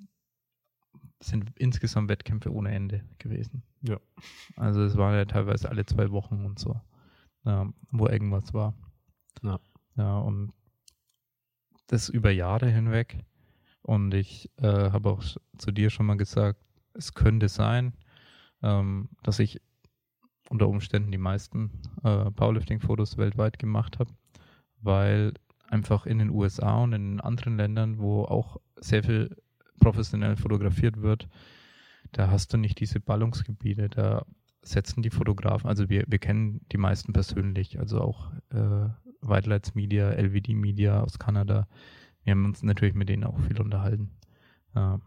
[1.24, 3.64] sind insgesamt Wettkämpfe ohne Ende gewesen.
[3.82, 4.00] Ja.
[4.58, 6.80] Also es waren ja teilweise alle zwei Wochen und so,
[7.46, 8.76] ja, wo irgendwas war.
[9.42, 9.60] Ja.
[9.96, 10.54] Ja, und
[11.88, 13.24] das über Jahre hinweg.
[13.82, 15.24] Und ich äh, habe auch
[15.58, 16.60] zu dir schon mal gesagt,
[16.94, 17.94] es könnte sein,
[18.62, 19.62] ähm, dass ich
[20.50, 21.72] unter Umständen die meisten
[22.04, 24.12] äh, Powerlifting-Fotos weltweit gemacht habe,
[24.82, 25.34] weil
[25.68, 29.36] einfach in den USA und in anderen Ländern, wo auch sehr viel
[29.80, 31.28] professionell fotografiert wird,
[32.12, 34.26] da hast du nicht diese Ballungsgebiete, da
[34.62, 38.88] setzen die Fotografen, also wir, wir kennen die meisten persönlich, also auch äh,
[39.28, 41.68] White Lights Media, LVD Media aus Kanada.
[42.24, 44.12] Wir haben uns natürlich mit denen auch viel unterhalten.
[44.76, 44.98] Äh,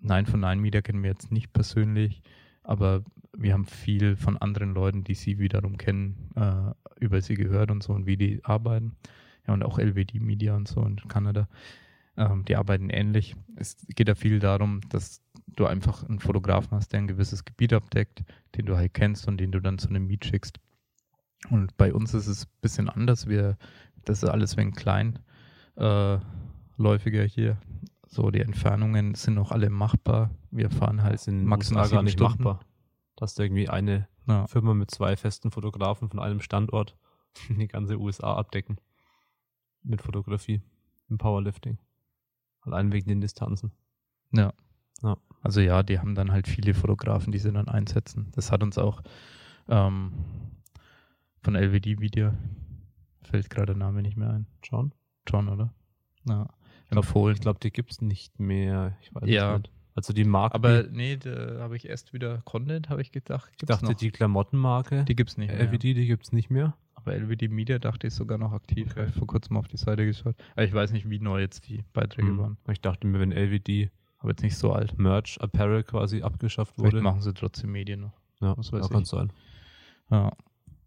[0.00, 2.22] Nein von Nein Media kennen wir jetzt nicht persönlich,
[2.62, 3.02] aber
[3.36, 7.82] wir haben viel von anderen Leuten, die sie wiederum kennen, äh, über sie gehört und
[7.82, 8.96] so und wie die arbeiten
[9.46, 11.48] ja, und auch LWD Media und so in Kanada,
[12.16, 13.34] ähm, die arbeiten ähnlich.
[13.56, 15.22] Es geht da viel darum, dass
[15.56, 18.22] du einfach einen Fotografen hast, der ein gewisses Gebiet abdeckt,
[18.56, 20.60] den du halt kennst und den du dann zu einem Meet schickst.
[21.50, 23.28] Und bei uns ist es ein bisschen anders.
[23.28, 23.56] Wir,
[24.04, 25.18] das ist alles wegen klein
[25.76, 26.18] äh,
[27.26, 27.58] hier.
[28.06, 30.30] So, die Entfernungen sind auch alle machbar.
[30.50, 32.42] Wir fahren halt in maximal gar nicht Stunden.
[32.42, 32.60] machbar.
[33.16, 34.46] Da hast du irgendwie eine ja.
[34.46, 36.96] Firma mit zwei festen Fotografen von einem Standort
[37.48, 38.80] die ganze USA abdecken
[39.82, 40.62] mit Fotografie.
[41.08, 41.78] im Powerlifting.
[42.62, 43.72] Allein wegen den Distanzen.
[44.32, 44.52] Ja.
[45.02, 45.16] ja.
[45.42, 48.30] Also ja, die haben dann halt viele Fotografen, die sie dann einsetzen.
[48.32, 49.02] Das hat uns auch
[49.68, 50.12] ähm,
[51.48, 52.32] von LWD-Video,
[53.22, 54.46] fällt gerade der Name nicht mehr ein.
[54.62, 54.92] John?
[55.26, 55.72] John, oder?
[56.28, 56.46] Ja.
[56.90, 57.36] Empfohlen.
[57.36, 58.98] Ich glaube, die gibt es nicht mehr.
[59.00, 59.56] Ich weiß ja.
[59.56, 59.70] nicht.
[59.94, 60.54] Also die Marke.
[60.54, 63.50] Aber nee, da habe ich erst wieder Content, habe ich gedacht.
[63.52, 63.94] ich dachte, noch.
[63.94, 65.04] die Klamottenmarke.
[65.04, 65.58] Die gibt es nicht mehr.
[65.58, 66.76] LVD, die gibt es nicht mehr.
[66.94, 68.88] Aber LVD Media dachte ich sogar noch aktiv.
[68.90, 69.06] Okay.
[69.08, 70.36] Ich vor kurzem auf die Seite geschaut.
[70.52, 72.38] Aber ich weiß nicht, wie neu jetzt die Beiträge mhm.
[72.38, 72.58] waren.
[72.70, 74.98] Ich dachte mir, wenn LVD aber jetzt nicht so alt.
[74.98, 77.02] Merch, Apparel quasi abgeschafft Vielleicht wurde.
[77.02, 78.12] machen sie trotzdem Medien noch.
[78.42, 79.32] Ja, das weiß ja, kann sein.
[80.10, 80.30] Ja.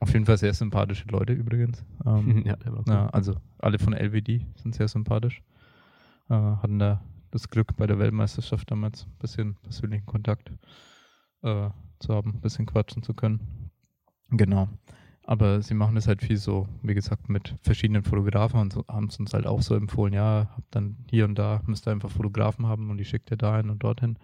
[0.02, 1.86] Auf jeden Fall sehr sympathische Leute übrigens.
[2.06, 2.84] Ähm, ja, cool.
[2.88, 5.44] ja, also alle von LVD sind sehr sympathisch.
[6.28, 10.52] Äh, hatten da das Glück bei der Weltmeisterschaft damals ein bisschen persönlichen Kontakt
[11.44, 13.70] äh, zu haben, ein bisschen quatschen zu können.
[14.32, 14.70] Genau.
[15.24, 19.06] Aber sie machen das halt viel so, wie gesagt, mit verschiedenen Fotografen und so, haben
[19.06, 22.10] es uns halt auch so empfohlen, ja, habt dann hier und da, müsst ihr einfach
[22.10, 24.18] Fotografen haben und die schickt ihr dahin und dorthin.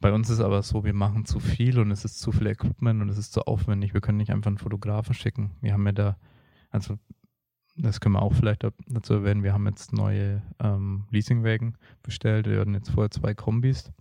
[0.00, 3.02] Bei uns ist aber so, wir machen zu viel und es ist zu viel Equipment
[3.02, 3.94] und es ist zu aufwendig.
[3.94, 5.50] Wir können nicht einfach einen Fotografen schicken.
[5.60, 6.16] Wir haben ja da,
[6.70, 6.98] also
[7.76, 12.46] das können wir auch vielleicht dazu erwähnen, wir haben jetzt neue ähm, Leasingwagen bestellt.
[12.46, 13.92] Wir hatten jetzt vorher zwei Kombis.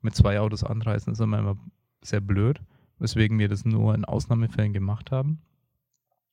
[0.00, 1.56] Mit zwei Autos anreisen ist immer, immer
[2.02, 2.60] sehr blöd,
[2.98, 5.40] weswegen wir das nur in Ausnahmefällen gemacht haben.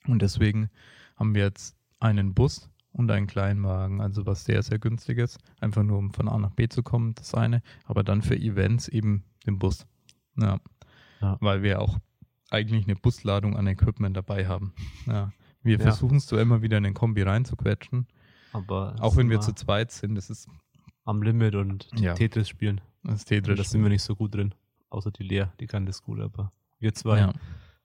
[0.07, 0.69] Und deswegen
[1.15, 5.39] haben wir jetzt einen Bus und einen Kleinwagen, also was sehr, sehr günstig ist.
[5.59, 7.61] Einfach nur, um von A nach B zu kommen, das eine.
[7.85, 9.85] Aber dann für Events eben den Bus.
[10.37, 10.59] Ja.
[11.21, 11.37] ja.
[11.39, 11.97] Weil wir auch
[12.49, 14.73] eigentlich eine Busladung an Equipment dabei haben.
[15.07, 15.31] Ja.
[15.63, 15.83] Wir ja.
[15.83, 18.07] versuchen es so immer wieder in den Kombi reinzuquetschen.
[18.53, 20.49] Aber auch wenn wir zu zweit sind, das ist
[21.05, 22.13] am Limit und ja.
[22.13, 22.81] Tetris spielen.
[23.03, 23.57] Das Tetris.
[23.57, 24.53] Da sind wir nicht so gut drin.
[24.89, 27.33] Außer die Lea, die kann das gut, aber wir zwei ja.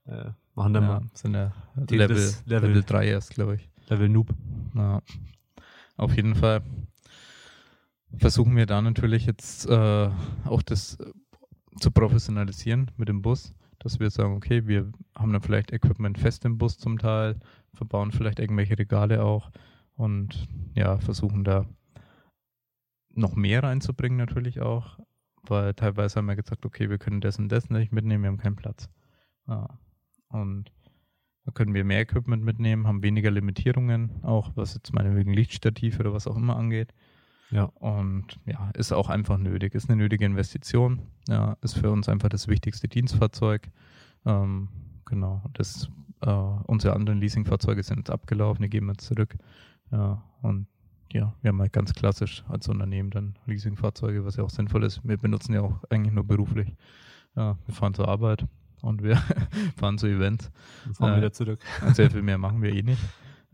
[0.07, 1.03] äh, machen da mal.
[1.15, 3.71] Sind ja Level, Level, Level 3 erst, glaube ich.
[3.89, 4.35] Level Noob.
[4.75, 5.03] Ja.
[5.97, 6.63] Auf jeden Fall
[8.19, 10.11] versuchen wir da natürlich jetzt äh,
[10.45, 11.13] auch das äh,
[11.81, 16.45] zu professionalisieren mit dem Bus, dass wir sagen, okay, wir haben dann vielleicht Equipment fest
[16.45, 17.39] im Bus zum Teil,
[17.75, 19.51] verbauen vielleicht irgendwelche Regale auch
[19.95, 21.67] und ja, versuchen da
[23.11, 24.99] noch mehr reinzubringen natürlich auch,
[25.43, 28.39] weil teilweise haben wir gesagt, okay, wir können das und das nicht mitnehmen, wir haben
[28.39, 28.89] keinen Platz.
[29.47, 29.79] Ja.
[30.29, 30.73] Und
[31.47, 36.13] da können wir mehr Equipment mitnehmen, haben weniger Limitierungen, auch was jetzt meinetwegen Lichtstativ oder
[36.13, 36.93] was auch immer angeht.
[37.53, 37.65] Ja.
[37.77, 41.03] Und ja, ist auch einfach nötig, ist eine nötige Investition.
[41.29, 43.71] Ja, ist für uns einfach das wichtigste Dienstfahrzeug.
[44.25, 44.69] Ähm,
[45.05, 45.43] genau.
[45.53, 45.89] Das,
[46.23, 49.37] äh, unsere anderen Leasingfahrzeuge sind jetzt abgelaufen, die geben wir zurück.
[49.93, 50.67] Ja, und
[51.13, 55.01] ja, wir haben halt ganz klassisch als Unternehmen dann Leasingfahrzeuge, was ja auch sinnvoll ist.
[55.05, 56.75] Wir benutzen ja auch eigentlich nur beruflich.
[57.37, 58.45] Ja, wir fahren zur Arbeit
[58.83, 59.17] und wir
[59.77, 60.51] fahren zu Events.
[60.87, 61.61] Und fahren äh, wieder zurück.
[61.93, 63.03] Sehr viel mehr machen wir eh nicht.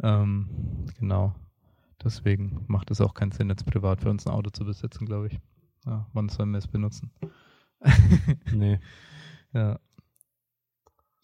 [0.02, 1.34] Ähm, genau.
[2.02, 5.28] Deswegen macht es auch keinen Sinn, jetzt privat für uns ein Auto zu besitzen, glaube
[5.28, 5.40] ich.
[5.86, 7.12] Ja, wann sollen wir es benutzen?
[8.52, 8.80] nee.
[9.52, 9.78] Ja.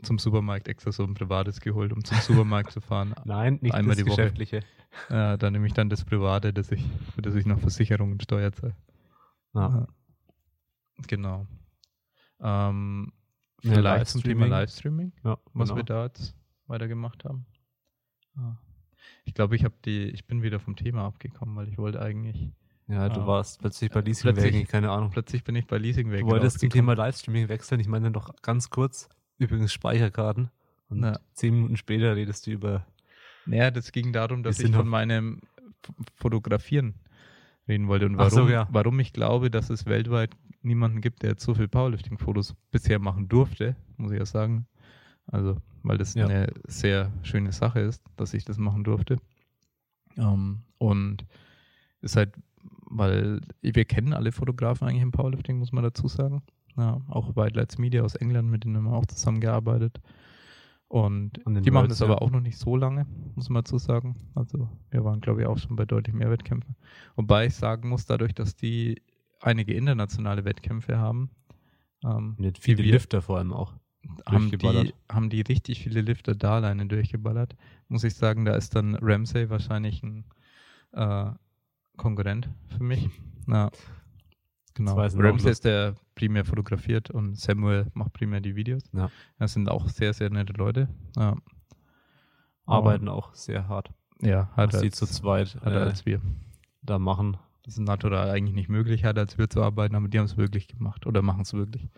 [0.02, 3.14] Zum Supermarkt extra so ein privates geholt, um zum Supermarkt zu fahren.
[3.24, 4.16] Nein, nicht einmal das die Woche.
[4.22, 4.60] Geschäftliche.
[5.10, 6.84] Ja, dann nehme ich dann das Private, das ich,
[7.14, 8.76] für das ich noch Versicherung und Steuer zahle.
[9.54, 9.86] Ja.
[11.06, 11.46] Genau.
[12.40, 13.12] Ähm,
[13.60, 15.76] vielleicht zum Thema Livestreaming, ja, was genau.
[15.76, 16.36] wir da jetzt
[16.66, 17.46] weitergemacht haben.
[18.36, 18.56] Ah.
[19.24, 22.50] Ich glaube, ich habe die, ich bin wieder vom Thema abgekommen, weil ich wollte eigentlich.
[22.86, 25.10] Ja, du ah, warst plötzlich bei Leasingwagen, keine Ahnung.
[25.10, 26.26] Plötzlich bin ich bei Leasingwagen.
[26.26, 27.80] Du wolltest zum Thema Livestreaming wechseln.
[27.80, 30.50] Ich meine doch ganz kurz, übrigens Speicherkarten.
[30.88, 31.18] Und ja.
[31.34, 32.86] zehn Minuten später redest du über.
[33.44, 35.42] Naja, das ging darum, dass ich von meinem
[36.16, 36.94] Fotografieren
[37.68, 38.66] reden wollte und warum, so, ja.
[38.70, 40.30] warum ich glaube, dass es weltweit
[40.62, 44.66] niemanden gibt, der jetzt so viel Powerlifting-Fotos bisher machen durfte, muss ich ja sagen.
[45.26, 46.26] Also weil das ja.
[46.26, 49.18] eine sehr schöne Sache ist, dass ich das machen durfte.
[50.16, 51.26] Ähm, und
[52.00, 52.34] ist halt,
[52.82, 56.42] weil wir kennen alle Fotografen eigentlich im Powerlifting, muss man dazu sagen.
[56.76, 60.00] Ja, auch White Lights Media aus England, mit denen haben wir auch zusammengearbeitet.
[60.86, 62.06] Und die Worlds, machen das ja.
[62.06, 64.16] aber auch noch nicht so lange, muss man dazu sagen.
[64.34, 66.76] Also wir waren, glaube ich, auch schon bei deutlich mehr Wettkämpfen.
[67.16, 69.02] Wobei ich sagen muss, dadurch, dass die
[69.40, 71.30] einige internationale Wettkämpfe haben,
[72.04, 73.74] ähm, Mit viele Lifter vor allem auch
[74.26, 77.56] haben die, haben die richtig viele Lifter da alleine durchgeballert.
[77.88, 80.24] Muss ich sagen, da ist dann Ramsey wahrscheinlich ein
[80.92, 81.30] äh,
[81.96, 83.08] Konkurrent für mich.
[83.46, 83.70] Na,
[84.74, 84.96] genau.
[84.96, 88.84] Ramsey ist der primär fotografiert und Samuel macht primär die Videos.
[88.92, 89.10] Ja.
[89.38, 90.88] Das sind auch sehr, sehr nette Leute.
[91.16, 91.36] Ja.
[92.66, 93.90] Arbeiten auch sehr hart.
[94.20, 96.20] Ja, hat sie zu zweit äh, als wir
[96.82, 97.36] da machen.
[97.68, 100.38] Das ist natural eigentlich nicht möglich, hat als wir zu arbeiten, aber die haben es
[100.38, 101.90] wirklich gemacht oder machen es wirklich.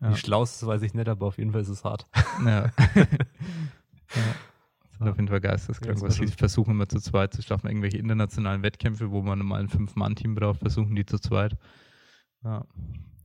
[0.00, 0.08] Ja.
[0.08, 2.06] Wie schlau ist weiß ich nicht, aber auf jeden Fall ist es hart.
[2.42, 2.72] Ja.
[2.94, 3.06] ja.
[5.00, 5.10] ja.
[5.10, 6.00] auf jeden Fall geisteskrank.
[6.00, 9.68] Was sie versuchen immer zu zweit zu schaffen, irgendwelche internationalen Wettkämpfe, wo man mal ein
[9.68, 11.54] Fünf-Mann-Team braucht, versuchen die zu zweit.
[12.42, 12.64] Ja.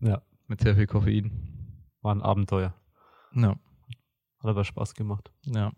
[0.02, 0.22] ja.
[0.48, 1.32] Mit sehr viel Koffein.
[2.02, 2.74] War ein Abenteuer.
[3.34, 3.52] Ja.
[3.52, 5.32] Hat aber Spaß gemacht.
[5.46, 5.72] Ja.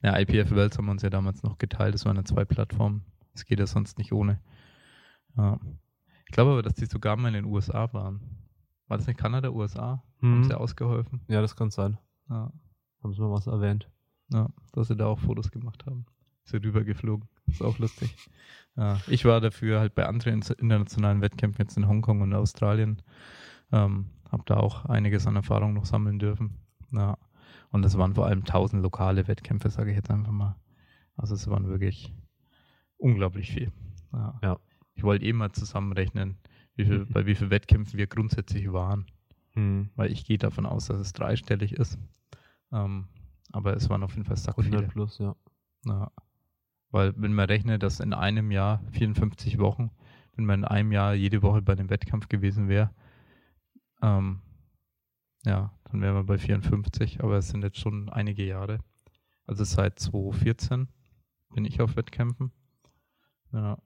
[0.00, 1.94] Ja, IPF Worlds haben wir uns ja damals noch geteilt.
[1.94, 3.04] Das waren ja zwei Plattformen.
[3.34, 4.40] Es geht ja sonst nicht ohne.
[5.36, 5.58] Ja.
[6.26, 8.20] Ich glaube aber, dass die sogar mal in den USA waren.
[8.88, 10.02] War das nicht Kanada, USA?
[10.20, 10.34] Hm.
[10.34, 11.20] Haben sie ausgeholfen?
[11.28, 11.98] Ja, das kann sein.
[12.28, 12.52] Ja.
[13.02, 13.90] Haben sie mal was erwähnt.
[14.32, 16.06] Ja, dass sie da auch Fotos gemacht haben.
[16.06, 17.28] Ja rübergeflogen.
[17.46, 18.14] Ist auch lustig.
[18.74, 23.02] Ja, ich war dafür halt bei anderen internationalen Wettkämpfen jetzt in Hongkong und Australien.
[23.70, 26.56] Ähm, habe da auch einiges an Erfahrung noch sammeln dürfen.
[26.90, 27.18] Ja.
[27.70, 30.56] Und es waren vor allem tausend lokale Wettkämpfe, sage ich jetzt einfach mal.
[31.18, 32.14] Also es waren wirklich
[32.96, 33.72] unglaublich viel.
[34.14, 34.38] Ja.
[34.42, 34.58] ja.
[34.94, 36.38] Ich wollte eh mal zusammenrechnen,
[36.74, 39.06] wie viel, bei wie vielen Wettkämpfen wir grundsätzlich waren.
[39.54, 39.90] Mhm.
[39.96, 41.98] Weil ich gehe davon aus, dass es dreistellig ist.
[42.72, 43.08] Ähm,
[43.52, 45.36] aber es waren auf jeden Fall sack 100 plus, ja.
[45.86, 46.10] ja.
[46.90, 49.90] Weil wenn man rechnet, dass in einem Jahr 54 Wochen,
[50.34, 52.90] wenn man in einem Jahr jede Woche bei einem Wettkampf gewesen wäre,
[54.02, 54.40] ähm,
[55.44, 58.78] ja, dann wären wir bei 54, aber es sind jetzt schon einige Jahre.
[59.46, 60.88] Also seit 2014
[61.54, 62.52] bin ich auf Wettkämpfen.
[63.52, 63.78] Ja.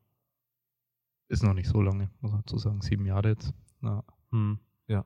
[1.29, 2.81] Ist noch nicht so lange, muss man dazu sagen.
[2.81, 3.53] Sieben Jahre jetzt.
[3.83, 4.05] Ja.
[4.31, 4.59] Hm.
[4.87, 5.05] ja.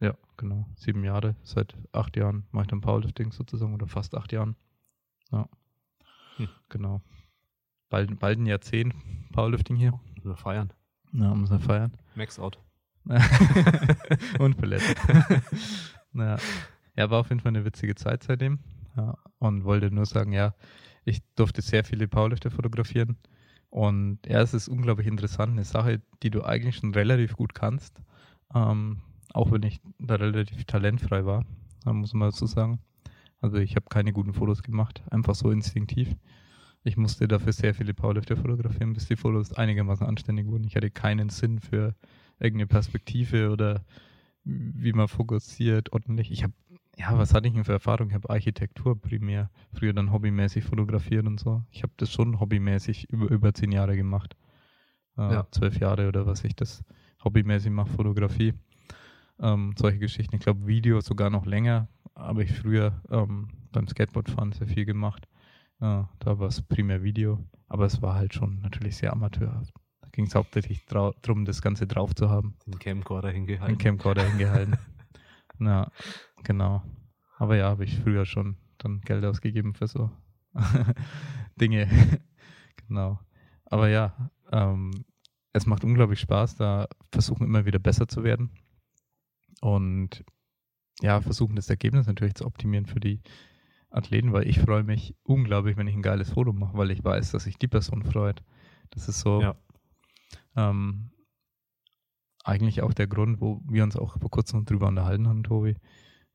[0.00, 0.66] Ja, genau.
[0.76, 1.36] Sieben Jahre.
[1.42, 4.56] Seit acht Jahren mache ich dann Powerlifting sozusagen oder fast acht Jahren.
[5.30, 5.48] Ja.
[6.36, 6.48] Hm.
[6.68, 7.02] Genau.
[7.88, 8.94] Bald, bald ein Jahrzehnt
[9.32, 9.98] Powerlifting hier.
[10.14, 10.72] Müssen wir feiern.
[11.12, 11.92] Ja, müssen wir feiern.
[12.14, 12.58] Max out.
[14.38, 14.94] Und Palette.
[16.12, 16.38] naja.
[16.96, 18.58] Ja, war auf jeden Fall eine witzige Zeit seitdem.
[18.96, 20.54] Ja, und wollte nur sagen, ja,
[21.04, 23.16] ich durfte sehr viele Powerlifter fotografieren.
[23.70, 28.02] Und ja, es ist unglaublich interessant, eine Sache, die du eigentlich schon relativ gut kannst.
[28.54, 28.98] Ähm,
[29.32, 31.44] auch wenn ich da relativ talentfrei war,
[31.84, 32.80] muss man dazu sagen.
[33.40, 36.14] Also ich habe keine guten Fotos gemacht, einfach so instinktiv.
[36.82, 40.64] Ich musste dafür sehr viele Powerlifter fotografieren, bis die Fotos einigermaßen anständig wurden.
[40.64, 41.94] Ich hatte keinen Sinn für
[42.38, 43.84] irgendeine Perspektive oder
[44.44, 46.30] wie man fokussiert ordentlich.
[46.30, 46.54] Ich habe,
[46.96, 48.08] ja, was hatte ich denn für Erfahrung?
[48.08, 51.62] Ich habe Architektur primär früher dann hobbymäßig fotografiert und so.
[51.70, 54.36] Ich habe das schon hobbymäßig über, über zehn Jahre gemacht.
[55.16, 55.46] Äh, ja.
[55.50, 56.82] Zwölf Jahre oder was ich das
[57.24, 58.54] hobbymäßig mache, Fotografie.
[59.40, 60.36] Ähm, solche Geschichten.
[60.36, 65.26] Ich glaube, Video sogar noch länger, habe ich früher ähm, beim Skateboardfahren sehr viel gemacht.
[65.80, 67.38] Äh, da war es primär Video,
[67.68, 69.72] aber es war halt schon natürlich sehr amateurhaft
[70.12, 72.54] ging es hauptsächlich darum, das Ganze drauf zu haben.
[72.66, 73.76] Den Camcorder hingehalten.
[73.76, 74.76] Den Camcorder hingehalten.
[75.58, 75.90] Na,
[76.44, 76.82] genau.
[77.38, 80.10] Aber ja, habe ich früher schon dann Geld ausgegeben für so
[81.60, 81.88] Dinge.
[82.88, 83.20] genau.
[83.64, 84.90] Aber ja, ähm,
[85.52, 88.50] es macht unglaublich Spaß, da versuchen immer wieder besser zu werden.
[89.60, 90.24] Und
[91.00, 93.20] ja, versuchen das Ergebnis natürlich zu optimieren für die
[93.90, 97.32] Athleten, weil ich freue mich unglaublich, wenn ich ein geiles Foto mache, weil ich weiß,
[97.32, 98.42] dass sich die Person freut.
[98.90, 99.56] Das ist so, ja.
[100.56, 101.10] Ähm,
[102.44, 105.76] eigentlich auch der Grund, wo wir uns auch vor kurzem drüber unterhalten haben, Tobi,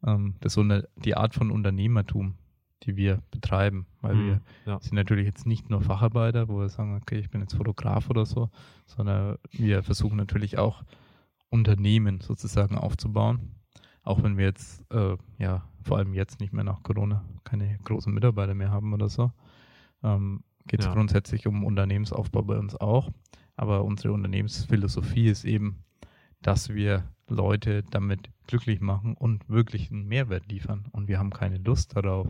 [0.05, 2.35] ähm, das so eine, die Art von Unternehmertum,
[2.83, 4.79] die wir betreiben, weil mhm, wir ja.
[4.79, 8.25] sind natürlich jetzt nicht nur Facharbeiter, wo wir sagen, okay, ich bin jetzt Fotograf oder
[8.25, 8.49] so,
[8.85, 10.83] sondern wir versuchen natürlich auch
[11.49, 13.55] Unternehmen sozusagen aufzubauen,
[14.03, 18.13] auch wenn wir jetzt, äh, ja, vor allem jetzt nicht mehr nach Corona keine großen
[18.13, 19.31] Mitarbeiter mehr haben oder so,
[20.03, 20.93] ähm, geht es ja.
[20.93, 23.11] grundsätzlich um Unternehmensaufbau bei uns auch.
[23.55, 25.83] Aber unsere Unternehmensphilosophie ist eben,
[26.41, 30.85] dass wir Leute damit glücklich machen und wirklich einen Mehrwert liefern.
[30.91, 32.27] Und wir haben keine Lust darauf,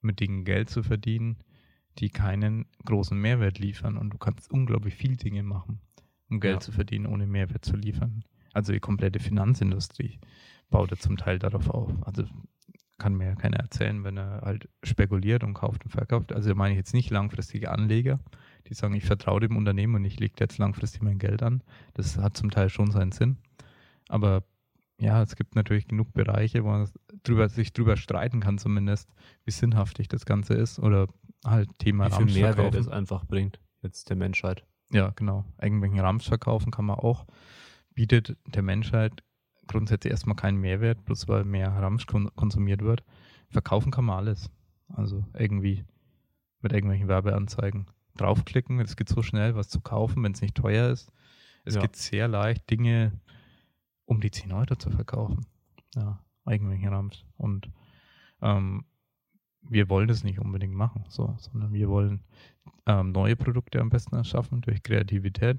[0.00, 1.36] mit Dingen Geld zu verdienen,
[1.98, 3.96] die keinen großen Mehrwert liefern.
[3.96, 5.80] Und du kannst unglaublich viel Dinge machen,
[6.28, 6.60] um Geld ja.
[6.60, 8.24] zu verdienen, ohne Mehrwert zu liefern.
[8.52, 10.18] Also die komplette Finanzindustrie
[10.70, 11.92] baut ja zum Teil darauf auf.
[12.02, 12.24] Also
[12.98, 16.32] kann mir ja keiner erzählen, wenn er halt spekuliert und kauft und verkauft.
[16.32, 18.20] Also meine ich jetzt nicht langfristige Anleger,
[18.68, 21.62] die sagen, ich vertraue dem Unternehmen und ich lege jetzt langfristig mein Geld an.
[21.94, 23.36] Das hat zum Teil schon seinen Sinn.
[24.08, 24.44] Aber
[24.98, 26.88] ja, es gibt natürlich genug Bereiche, wo man
[27.22, 29.10] drüber, sich drüber streiten kann, zumindest,
[29.44, 31.08] wie sinnhaftig das Ganze ist oder
[31.44, 34.64] halt Thema Wie viel Mehrwert es einfach bringt, jetzt der Menschheit.
[34.90, 35.44] Ja, genau.
[35.60, 37.26] Irgendwelchen Rams verkaufen kann man auch.
[37.94, 39.22] Bietet der Menschheit
[39.66, 43.04] grundsätzlich erstmal keinen Mehrwert, bloß weil mehr Ramsch konsumiert wird.
[43.50, 44.50] Verkaufen kann man alles.
[44.88, 45.84] Also irgendwie
[46.60, 47.86] mit irgendwelchen Werbeanzeigen
[48.16, 48.80] draufklicken.
[48.80, 51.12] Es geht so schnell, was zu kaufen, wenn es nicht teuer ist.
[51.64, 51.80] Es ja.
[51.80, 53.12] geht sehr leicht, Dinge
[54.06, 55.46] um die 10 Euro zu verkaufen.
[55.94, 57.24] Ja, Rams.
[57.36, 57.70] Und
[58.40, 58.84] ähm,
[59.68, 62.22] wir wollen das nicht unbedingt machen, so, sondern wir wollen
[62.86, 65.58] ähm, neue Produkte am besten erschaffen durch Kreativität,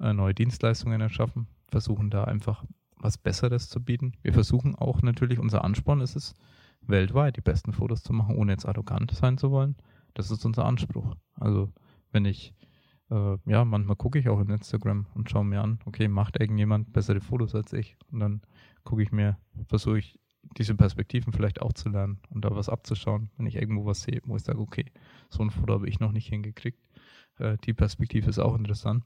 [0.00, 2.64] äh, neue Dienstleistungen erschaffen, versuchen da einfach
[2.96, 4.12] was Besseres zu bieten.
[4.22, 6.34] Wir versuchen auch natürlich, unser Ansporn ist es,
[6.82, 9.76] weltweit die besten Fotos zu machen, ohne jetzt arrogant sein zu wollen
[10.18, 11.14] das ist unser Anspruch.
[11.34, 11.72] Also
[12.10, 12.52] wenn ich,
[13.10, 16.92] äh, ja, manchmal gucke ich auch in Instagram und schaue mir an, okay, macht irgendjemand
[16.92, 17.96] bessere Fotos als ich?
[18.10, 18.42] Und dann
[18.84, 20.18] gucke ich mir, versuche ich
[20.56, 24.20] diese Perspektiven vielleicht auch zu lernen und da was abzuschauen, wenn ich irgendwo was sehe,
[24.24, 24.86] wo ich sage, okay,
[25.30, 26.80] so ein Foto habe ich noch nicht hingekriegt.
[27.38, 29.04] Äh, die Perspektive ist auch interessant.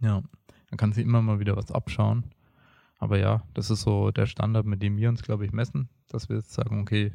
[0.00, 0.22] Ja,
[0.70, 2.24] dann kann sie immer mal wieder was abschauen.
[2.98, 6.28] Aber ja, das ist so der Standard, mit dem wir uns, glaube ich, messen, dass
[6.28, 7.12] wir jetzt sagen, okay,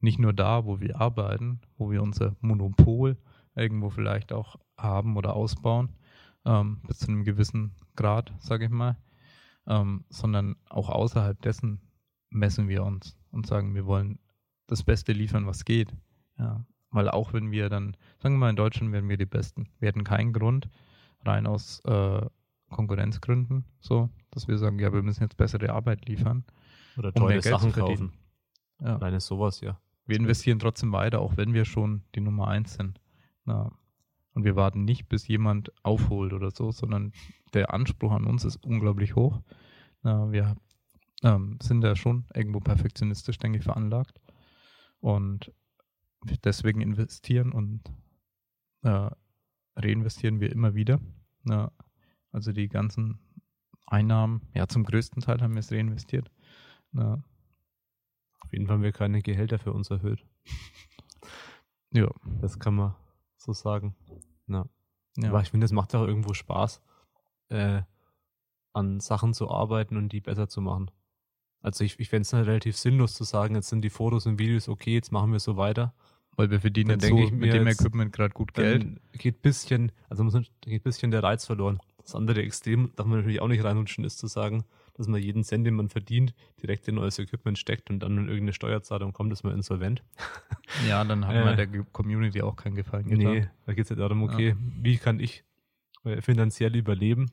[0.00, 3.16] nicht nur da, wo wir arbeiten, wo wir unser Monopol
[3.54, 5.90] irgendwo vielleicht auch haben oder ausbauen,
[6.44, 8.96] ähm, bis zu einem gewissen Grad, sage ich mal,
[9.66, 11.80] ähm, sondern auch außerhalb dessen
[12.30, 14.18] messen wir uns und sagen, wir wollen
[14.66, 15.94] das Beste liefern, was geht.
[16.38, 19.68] Ja, weil auch wenn wir dann, sagen wir mal, in Deutschland werden wir die Besten.
[19.78, 20.68] Wir hätten keinen Grund,
[21.24, 22.26] rein aus äh,
[22.70, 26.44] Konkurrenzgründen, so, dass wir sagen, ja, wir müssen jetzt bessere Arbeit liefern.
[26.96, 28.12] Oder teure um Sachen kaufen.
[28.80, 28.96] Ja.
[28.96, 29.78] Alleine sowas, ja.
[30.06, 33.00] Wir investieren trotzdem weiter, auch wenn wir schon die Nummer eins sind.
[33.44, 33.72] Na,
[34.34, 37.12] und wir warten nicht, bis jemand aufholt oder so, sondern
[37.52, 39.40] der Anspruch an uns ist unglaublich hoch.
[40.02, 40.56] Na, wir
[41.22, 44.20] ähm, sind da schon irgendwo perfektionistisch, denke ich, veranlagt.
[45.00, 45.52] Und
[46.44, 47.82] deswegen investieren und
[48.82, 49.10] äh,
[49.76, 51.00] reinvestieren wir immer wieder.
[51.44, 51.70] Na,
[52.32, 53.20] also die ganzen
[53.86, 56.30] Einnahmen, ja, zum größten Teil haben wir es reinvestiert.
[56.92, 57.22] Na,
[58.40, 60.24] auf jeden Fall haben wir keine Gehälter für uns erhöht.
[61.92, 62.10] ja.
[62.40, 62.94] Das kann man
[63.44, 63.94] so sagen.
[64.48, 64.66] Ja.
[65.16, 65.28] ja.
[65.28, 66.82] Aber ich finde, es macht auch irgendwo Spaß,
[67.50, 67.82] äh,
[68.72, 70.90] an Sachen zu arbeiten und die besser zu machen.
[71.60, 74.38] Also ich, ich fände es dann relativ sinnlos zu sagen, jetzt sind die Fotos und
[74.38, 75.94] Videos okay, jetzt machen wir so weiter.
[76.36, 79.00] Weil wir verdienen dann jetzt so mit dem Equipment gerade gut Geld.
[79.12, 80.28] Geht bisschen, also
[80.60, 81.78] geht bisschen der Reiz verloren.
[81.98, 84.64] Das andere Extrem darf man natürlich auch nicht reinrutschen, ist zu sagen,
[84.94, 88.24] dass man jeden Cent, den man verdient, direkt in neues Equipment steckt und dann, wenn
[88.24, 90.02] irgendeine Steuerzahlung kommt, ist man insolvent.
[90.88, 93.32] Ja, dann hat man äh, der Community auch keinen Gefallen getan.
[93.32, 94.56] Nee, da geht es ja darum, okay, ja.
[94.58, 95.44] wie kann ich
[96.04, 97.30] äh, finanziell überleben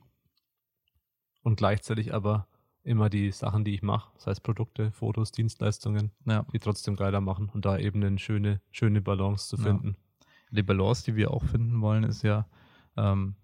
[1.42, 2.46] und gleichzeitig aber
[2.84, 6.44] immer die Sachen, die ich mache, das heißt Produkte, Fotos, Dienstleistungen, ja.
[6.52, 9.96] die trotzdem geiler machen und da eben eine schöne, schöne Balance zu finden.
[9.96, 10.26] Ja.
[10.56, 12.46] Die Balance, die wir auch finden wollen, ist ja,
[12.96, 13.34] ähm,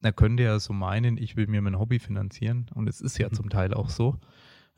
[0.00, 2.66] da könnte ja so meinen, ich will mir mein Hobby finanzieren.
[2.74, 3.34] Und es ist ja mhm.
[3.34, 4.16] zum Teil auch so.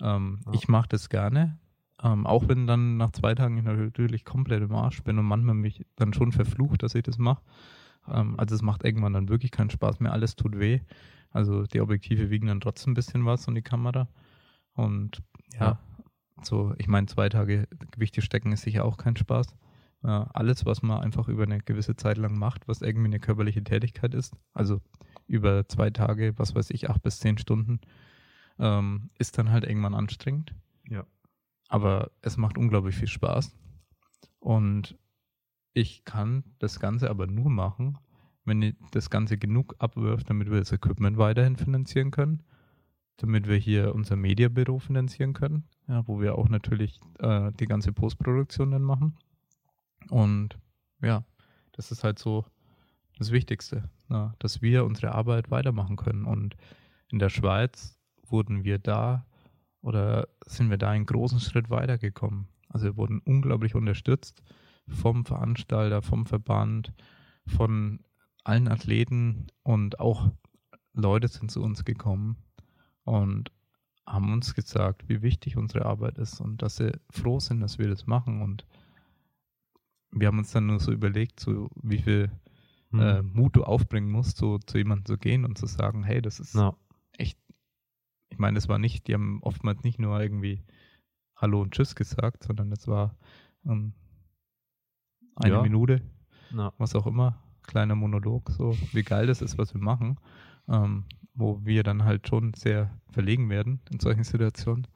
[0.00, 0.52] Ähm, ja.
[0.54, 1.58] Ich mache das gerne.
[2.02, 5.54] Ähm, auch wenn dann nach zwei Tagen ich natürlich komplett im Arsch bin und manchmal
[5.54, 7.42] mich dann schon verflucht, dass ich das mache.
[8.08, 10.12] Ähm, also es macht irgendwann dann wirklich keinen Spaß mehr.
[10.12, 10.80] Alles tut weh.
[11.30, 14.08] Also die Objektive wiegen dann trotzdem ein bisschen was und die Kamera.
[14.74, 15.78] Und ja, ja.
[16.42, 19.54] so, ich meine, zwei Tage Gewichte stecken ist sicher auch kein Spaß.
[20.02, 23.62] Ja, alles, was man einfach über eine gewisse Zeit lang macht, was irgendwie eine körperliche
[23.62, 24.80] Tätigkeit ist, also
[25.30, 27.80] über zwei Tage, was weiß ich, acht bis zehn Stunden,
[28.58, 30.54] ähm, ist dann halt irgendwann anstrengend.
[30.88, 31.06] Ja.
[31.68, 33.56] Aber es macht unglaublich viel Spaß.
[34.40, 34.98] Und
[35.72, 37.98] ich kann das Ganze aber nur machen,
[38.44, 42.42] wenn ich das Ganze genug abwirft, damit wir das Equipment weiterhin finanzieren können,
[43.18, 47.92] damit wir hier unser Mediabüro finanzieren können, ja, wo wir auch natürlich äh, die ganze
[47.92, 49.16] Postproduktion dann machen.
[50.08, 50.58] Und
[51.02, 51.24] ja,
[51.72, 52.44] das ist halt so
[53.20, 56.24] das Wichtigste, na, dass wir unsere Arbeit weitermachen können.
[56.24, 56.56] Und
[57.12, 59.26] in der Schweiz wurden wir da
[59.82, 62.48] oder sind wir da einen großen Schritt weitergekommen.
[62.70, 64.42] Also wir wurden unglaublich unterstützt
[64.88, 66.94] vom Veranstalter, vom Verband,
[67.46, 68.00] von
[68.42, 70.32] allen Athleten und auch
[70.94, 72.38] Leute sind zu uns gekommen
[73.04, 73.52] und
[74.06, 77.88] haben uns gesagt, wie wichtig unsere Arbeit ist und dass sie froh sind, dass wir
[77.88, 78.40] das machen.
[78.40, 78.64] Und
[80.10, 82.30] wir haben uns dann nur so überlegt, so wie viel
[82.91, 83.01] hm.
[83.01, 86.41] äh, Mut du aufbringen musst, so zu jemandem zu gehen und zu sagen, hey, das
[86.41, 86.74] ist ja.
[87.16, 87.38] echt,
[88.30, 90.62] ich meine, das war nicht, die haben oftmals nicht nur irgendwie
[91.36, 93.16] Hallo und Tschüss gesagt, sondern es war
[93.66, 93.95] ähm,
[95.36, 95.62] eine ja.
[95.62, 96.03] Minute,
[96.55, 96.72] ja.
[96.76, 100.18] was auch immer, kleiner Monolog, so wie geil das ist, was wir machen,
[100.68, 104.86] ähm, wo wir dann halt schon sehr verlegen werden in solchen Situationen,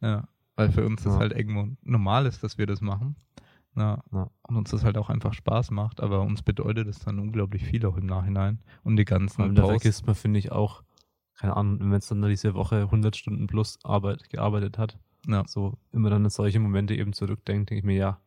[0.00, 0.26] ja,
[0.56, 3.16] weil für uns das halt irgendwo normal ist, dass wir das machen.
[3.76, 4.30] Ja, ja.
[4.42, 7.86] Und uns das halt auch einfach Spaß macht, aber uns bedeutet es dann unglaublich viel
[7.86, 8.60] auch im Nachhinein.
[8.82, 10.82] Und die ganzen Und da vergisst man, finde ich, auch,
[11.38, 15.44] keine Ahnung, wenn man jetzt dann diese Woche 100 Stunden plus Arbeit gearbeitet hat, ja.
[15.46, 18.20] so immer dann an solche Momente eben zurückdenkt, denke ich mir, ja,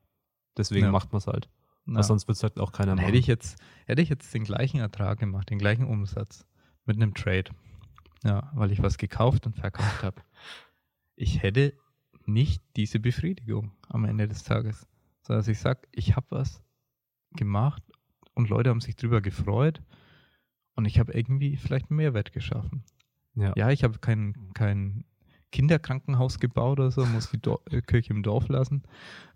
[0.58, 0.92] deswegen ja.
[0.92, 1.50] macht man es halt.
[1.88, 2.02] Ja.
[2.02, 3.06] sonst wird es halt auch keiner machen.
[3.06, 6.44] Hätte ich, jetzt, hätte ich jetzt den gleichen Ertrag gemacht, den gleichen Umsatz
[6.86, 7.52] mit einem Trade,
[8.24, 10.22] ja, weil ich was gekauft und verkauft habe,
[11.16, 11.74] ich hätte
[12.26, 14.88] nicht diese Befriedigung am Ende des Tages.
[15.26, 16.62] Sondern dass ich sage, ich habe was
[17.36, 17.82] gemacht
[18.36, 19.82] und Leute haben sich drüber gefreut
[20.76, 22.84] und ich habe irgendwie vielleicht einen Mehrwert geschaffen.
[23.34, 25.04] Ja, ja ich habe kein, kein
[25.52, 28.84] Kinderkrankenhaus gebaut oder so, muss die Dor äh, Kirche im Dorf lassen.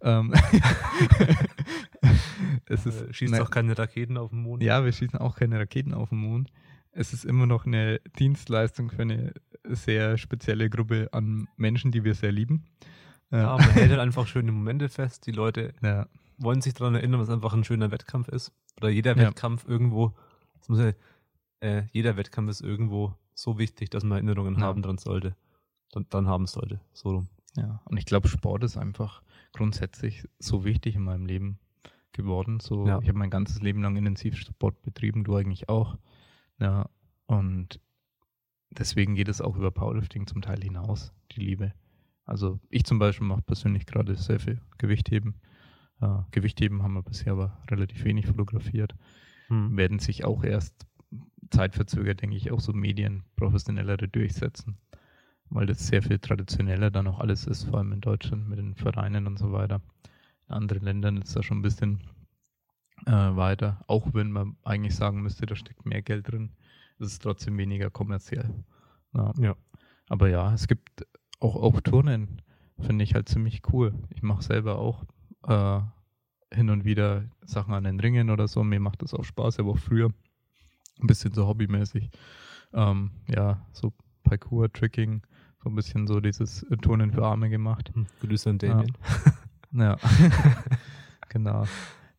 [0.01, 0.33] Ähm
[2.65, 4.61] es ist, äh, schießt ne, auch keine Raketen auf den Mond.
[4.61, 6.51] Ja, wir schießen auch keine Raketen auf den Mond.
[6.91, 9.33] Es ist immer noch eine Dienstleistung für eine
[9.63, 12.65] sehr spezielle Gruppe an Menschen, die wir sehr lieben.
[13.31, 15.27] Ja, man hält halt einfach schöne Momente fest.
[15.27, 16.07] Die Leute ja.
[16.37, 18.51] wollen sich daran erinnern, was einfach ein schöner Wettkampf ist.
[18.77, 19.27] Oder jeder ja.
[19.27, 20.13] Wettkampf irgendwo,
[20.67, 20.93] ja,
[21.61, 25.35] äh, jeder Wettkampf ist irgendwo so wichtig, dass man Erinnerungen haben dran sollte.
[25.91, 26.79] Dann, dann haben sollte.
[26.93, 27.27] So rum.
[27.55, 29.21] Ja, und ich glaube, Sport ist einfach
[29.53, 31.59] grundsätzlich so wichtig in meinem Leben
[32.11, 32.59] geworden.
[32.59, 35.97] So, ich habe mein ganzes Leben lang intensiv Sport betrieben, du eigentlich auch.
[36.59, 36.89] Ja,
[37.25, 37.79] und
[38.71, 41.73] deswegen geht es auch über Powerlifting zum Teil hinaus, die Liebe.
[42.29, 45.33] Also ich zum Beispiel mache persönlich gerade sehr viel Gewichtheben.
[45.99, 48.93] Äh, Gewichtheben haben wir bisher aber relativ wenig fotografiert.
[49.47, 49.75] Hm.
[49.75, 50.85] Werden sich auch erst
[51.49, 54.77] zeitverzögert, denke ich, auch so Medien professionellere durchsetzen.
[55.49, 58.75] Weil das sehr viel traditioneller dann auch alles ist, vor allem in Deutschland mit den
[58.75, 59.81] Vereinen und so weiter.
[60.47, 61.99] In anderen Ländern ist da schon ein bisschen
[63.07, 63.83] äh, weiter.
[63.87, 66.51] Auch wenn man eigentlich sagen müsste, da steckt mehr Geld drin,
[66.99, 68.53] ist es trotzdem weniger kommerziell.
[69.15, 69.33] Ja.
[69.39, 69.55] ja.
[70.09, 71.07] Aber ja, es gibt
[71.39, 72.41] auch, auch Turnen,
[72.79, 73.93] finde ich halt ziemlich cool.
[74.09, 75.05] Ich mache selber auch
[75.47, 75.81] äh,
[76.53, 78.63] hin und wieder Sachen an den Ringen oder so.
[78.63, 80.09] Mir macht das auch Spaß, aber auch früher
[80.99, 82.09] ein bisschen so hobbymäßig.
[82.73, 85.21] Ähm, ja, so Parkour, Tricking,
[85.63, 87.91] so ein bisschen so dieses Turnen für Arme gemacht.
[87.93, 88.93] Hm, Grüße an Damien.
[89.71, 89.97] Ja, ja.
[91.29, 91.65] genau.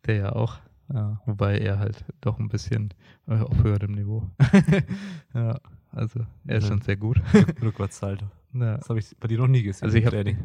[0.07, 0.59] Der ja auch.
[0.93, 2.95] Ja, wobei er halt doch ein bisschen
[3.27, 4.29] äh, auf höherem Niveau.
[5.35, 5.59] ja,
[5.91, 6.69] also er ist ja.
[6.71, 7.21] schon sehr gut.
[7.63, 8.27] Rückwärtssalto.
[8.53, 8.77] Ja.
[8.77, 9.85] Das habe ich bei dir noch nie gesehen.
[9.85, 10.37] Also ich habe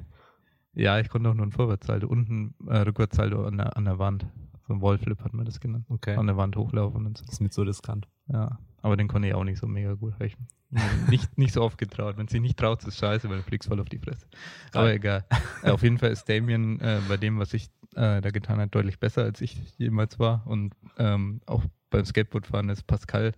[0.75, 4.25] ja, ich konnte auch nur einen Vorwärtssalto, unten äh, Rückwärtssalto an der, an der Wand.
[4.67, 5.85] So ein Wallflip hat man das genannt.
[5.89, 6.15] Okay.
[6.15, 7.23] An der Wand hochlaufen und so.
[7.23, 8.07] Das ist nicht so riskant.
[8.27, 10.15] Ja, aber den konnte ich auch nicht so mega gut.
[10.19, 10.35] Ich
[11.09, 12.17] nicht, nicht so oft getraut.
[12.17, 14.27] Wenn sie nicht traut, ist es scheiße, weil du fliegst voll auf die Fresse.
[14.73, 15.25] Aber egal.
[15.63, 18.99] auf jeden Fall ist Damien äh, bei dem, was ich äh, da getan habe, deutlich
[18.99, 20.45] besser, als ich jemals war.
[20.45, 23.33] Und ähm, auch beim Skateboardfahren ist Pascal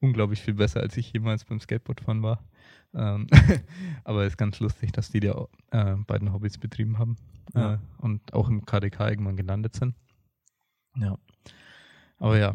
[0.00, 2.42] unglaublich viel besser, als ich jemals beim Skateboardfahren war.
[2.94, 3.26] Ähm,
[4.04, 7.16] aber es ist ganz lustig, dass die ja äh, beiden Hobbys betrieben haben
[7.54, 7.74] ja.
[7.74, 9.94] äh, und auch im KDK irgendwann gelandet sind.
[10.96, 11.16] Ja.
[12.18, 12.54] Aber ja,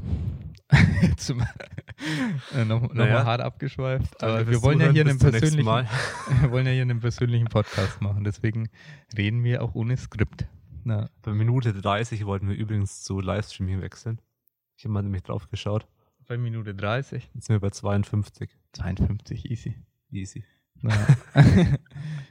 [1.18, 1.42] Zum,
[2.54, 3.14] äh, noch, noch naja.
[3.14, 4.22] mal hart abgeschweift.
[4.22, 8.24] Aber wir wollen ja hier einen persönlichen, wir wollen ja hier einen persönlichen Podcast machen.
[8.24, 8.70] Deswegen
[9.18, 10.46] reden wir auch ohne Skript.
[10.84, 11.10] Na.
[11.22, 14.20] Bei Minute 30 wollten wir übrigens zu Livestreaming wechseln.
[14.76, 15.88] Ich habe mal nämlich drauf geschaut.
[16.28, 17.30] Bei Minute 30?
[17.34, 18.50] Jetzt sind wir bei 52.
[18.74, 19.76] 52, easy.
[20.12, 20.44] Easy.
[20.84, 20.92] ja.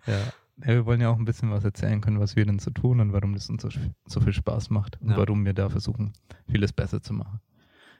[0.06, 0.32] ja.
[0.56, 3.12] wir wollen ja auch ein bisschen was erzählen können, was wir denn so tun und
[3.12, 3.68] warum das uns so,
[4.06, 5.16] so viel Spaß macht und ja.
[5.16, 6.12] warum wir da versuchen,
[6.48, 7.40] vieles besser zu machen.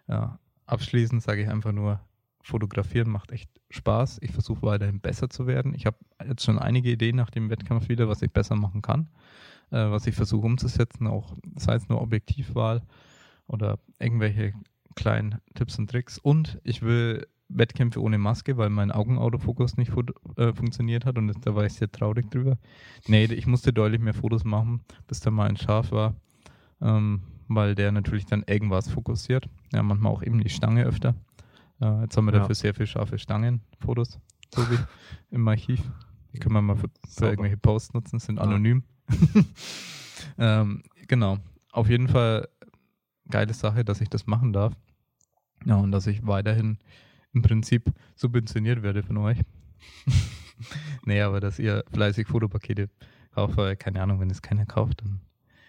[0.09, 0.39] Ja.
[0.66, 2.01] Abschließend sage ich einfach nur,
[2.47, 4.18] fotografieren macht echt Spaß.
[4.22, 5.74] Ich versuche weiterhin besser zu werden.
[5.74, 9.09] Ich habe jetzt schon einige Ideen nach dem Wettkampf wieder, was ich besser machen kann,
[9.70, 12.83] äh, was ich versuche umzusetzen, auch sei es nur Objektivwahl
[13.49, 14.55] oder irgendwelche
[14.95, 16.18] kleinen Tipps und Tricks.
[16.18, 19.93] Und ich will Wettkämpfe ohne Maske, weil mein Augenautofokus nicht
[20.37, 22.59] äh, funktioniert hat und da war ich sehr traurig drüber.
[23.07, 26.15] Nee, ich musste deutlich mehr Fotos machen, bis da mal ein Scharf war,
[26.81, 29.49] ähm, weil der natürlich dann irgendwas fokussiert.
[29.73, 31.15] Ja, manchmal auch eben die Stange öfter.
[31.81, 32.41] Äh, jetzt haben wir ja.
[32.41, 34.19] dafür sehr viel scharfe Stangenfotos,
[34.55, 34.79] so wie
[35.31, 35.81] im Archiv.
[36.33, 38.83] Die können wir mal für, für irgendwelche Posts nutzen, sind anonym.
[40.39, 41.39] ähm, genau.
[41.71, 42.49] Auf jeden Fall
[43.29, 44.75] geile Sache, dass ich das machen darf.
[45.65, 46.79] Ja, und dass ich weiterhin
[47.37, 49.39] im Prinzip subventioniert werde von euch.
[51.05, 52.89] nee, aber dass ihr fleißig Fotopakete
[53.32, 55.20] kauft, weil, keine Ahnung, wenn es keiner kauft, dann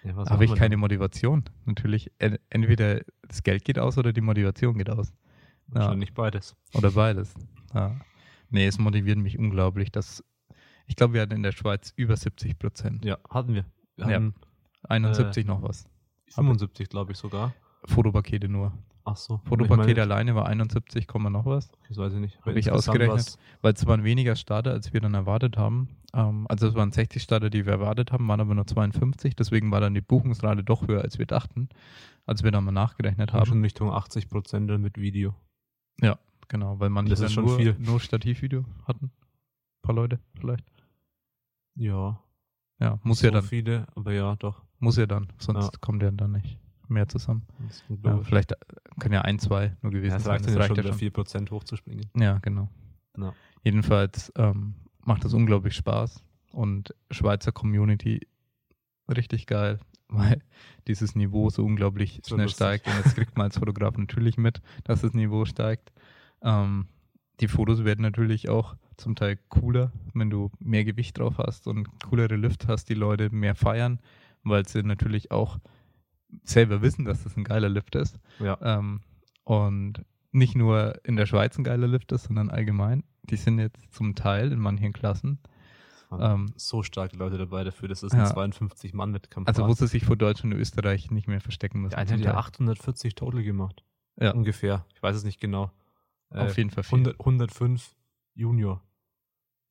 [0.03, 1.43] ja, habe ich keine Motivation.
[1.65, 5.13] Natürlich, entweder das Geld geht aus oder die Motivation geht aus.
[5.67, 6.15] Wahrscheinlich ja.
[6.15, 6.55] beides.
[6.73, 7.33] Oder beides.
[7.73, 7.99] Ja.
[8.49, 10.23] Nee, es motiviert mich unglaublich, dass
[10.85, 13.03] ich glaube, wir hatten in der Schweiz über 70 Prozent.
[13.03, 13.65] Ja, hatten wir.
[13.97, 14.31] wir ja.
[14.87, 15.85] 71 äh, noch was.
[16.29, 17.53] 75, glaube ich sogar.
[17.83, 18.71] Fotopakete nur.
[19.09, 19.39] Ach so.
[19.45, 21.71] Fotopaket alleine war 71, noch was.
[21.87, 22.41] Das weiß ich nicht.
[22.41, 25.87] Habe ich ausgerechnet, weil es waren weniger Starter, als wir dann erwartet haben.
[26.13, 29.33] Ähm, also es waren 60 Starter, die wir erwartet haben, waren aber nur 52.
[29.37, 31.69] Deswegen war dann die Buchungsrate doch höher, als wir dachten,
[32.25, 33.45] als wir dann mal nachgerechnet haben.
[33.45, 35.33] Schon Richtung 80 Prozent mit Video.
[36.01, 37.77] Ja, genau, weil manche das ist schon nur, viel.
[37.79, 39.05] nur Stativvideo hatten.
[39.05, 40.65] Ein paar Leute vielleicht.
[41.75, 42.21] Ja.
[42.79, 43.43] Ja, muss so ja dann.
[43.43, 44.63] viele, aber ja, doch.
[44.79, 45.79] Muss ja dann, sonst ja.
[45.79, 46.59] kommt der dann nicht
[46.89, 47.43] mehr zusammen.
[48.03, 48.53] Ja, vielleicht
[48.99, 50.41] können ja ein, zwei nur gewesen ja, sein.
[50.41, 52.05] Das reicht ja schon, 4% hochzuspringen.
[52.15, 52.69] Ja, genau.
[53.17, 53.33] Ja.
[53.63, 58.27] Jedenfalls ähm, macht das unglaublich Spaß und Schweizer Community
[59.09, 60.41] richtig geil, weil
[60.87, 62.57] dieses Niveau so unglaublich so schnell lustig.
[62.57, 65.91] steigt und jetzt kriegt man als Fotograf natürlich mit, dass das Niveau steigt.
[66.41, 66.87] Ähm,
[67.39, 71.87] die Fotos werden natürlich auch zum Teil cooler, wenn du mehr Gewicht drauf hast und
[72.01, 73.99] coolere Lift hast, die Leute mehr feiern,
[74.43, 75.59] weil sie natürlich auch
[76.43, 78.19] selber wissen, dass das ein geiler Lift ist.
[78.39, 78.57] Ja.
[78.61, 79.01] Ähm,
[79.43, 83.03] und nicht nur in der Schweiz ein geiler Lift ist, sondern allgemein.
[83.23, 85.39] Die sind jetzt zum Teil in manchen Klassen.
[86.11, 88.23] Ähm, so starke Leute dabei dafür, dass es ja.
[88.23, 91.91] ein 52-Mann-Wettkampf Also wo sie sich vor Deutschland und Österreich nicht mehr verstecken müssen.
[91.91, 93.83] Der eine hat ja 840 Total gemacht.
[94.19, 94.31] Ja.
[94.31, 94.85] Ungefähr.
[94.93, 95.71] Ich weiß es nicht genau.
[96.29, 96.99] Auf äh, jeden Fall viel.
[96.99, 97.95] 100, 105
[98.35, 98.81] Junior.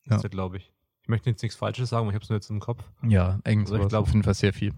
[0.04, 0.16] Ja.
[0.16, 0.72] Ist der, glaube ich.
[1.02, 2.84] Ich möchte jetzt nichts Falsches sagen, aber ich habe es nur jetzt im Kopf.
[3.02, 3.72] Ja, irgendwas.
[3.72, 4.74] Also ich glaube auf jeden Fall sehr viel.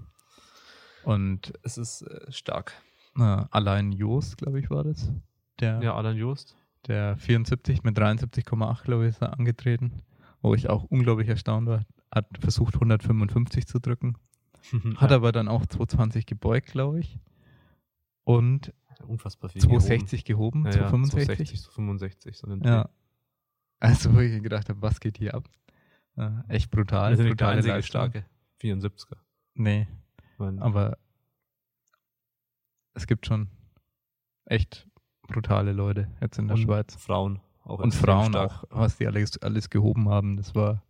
[1.08, 2.74] Und es ist äh, stark.
[3.16, 5.10] Äh, allein Joost, glaube ich, war das.
[5.58, 6.54] Der, ja, Alain Joost.
[6.86, 10.02] Der 74 mit 73,8, glaube ich, ist er angetreten.
[10.42, 11.86] Wo ich auch unglaublich erstaunt war.
[12.14, 14.18] Hat versucht 155 zu drücken.
[14.96, 15.16] hat ja.
[15.16, 17.18] aber dann auch 220 gebeugt, glaube ich.
[18.24, 18.74] Und
[19.06, 21.62] unfassbar viel 260 gehoben, gehoben ja, 265.
[21.62, 22.90] 265, so ja.
[23.80, 25.48] Also wo ich gedacht habe, was geht hier ab?
[26.18, 27.16] Äh, echt brutal.
[27.16, 28.26] Das ist einzige starke
[28.60, 29.16] 74er.
[29.54, 29.86] Nee.
[30.38, 30.62] Meine.
[30.62, 30.98] Aber
[32.94, 33.48] es gibt schon
[34.44, 34.88] echt
[35.22, 36.96] brutale Leute jetzt in der und Schweiz.
[36.96, 37.80] Frauen auch.
[37.80, 40.82] Und Frauen auch, was die alles, alles gehoben haben, das war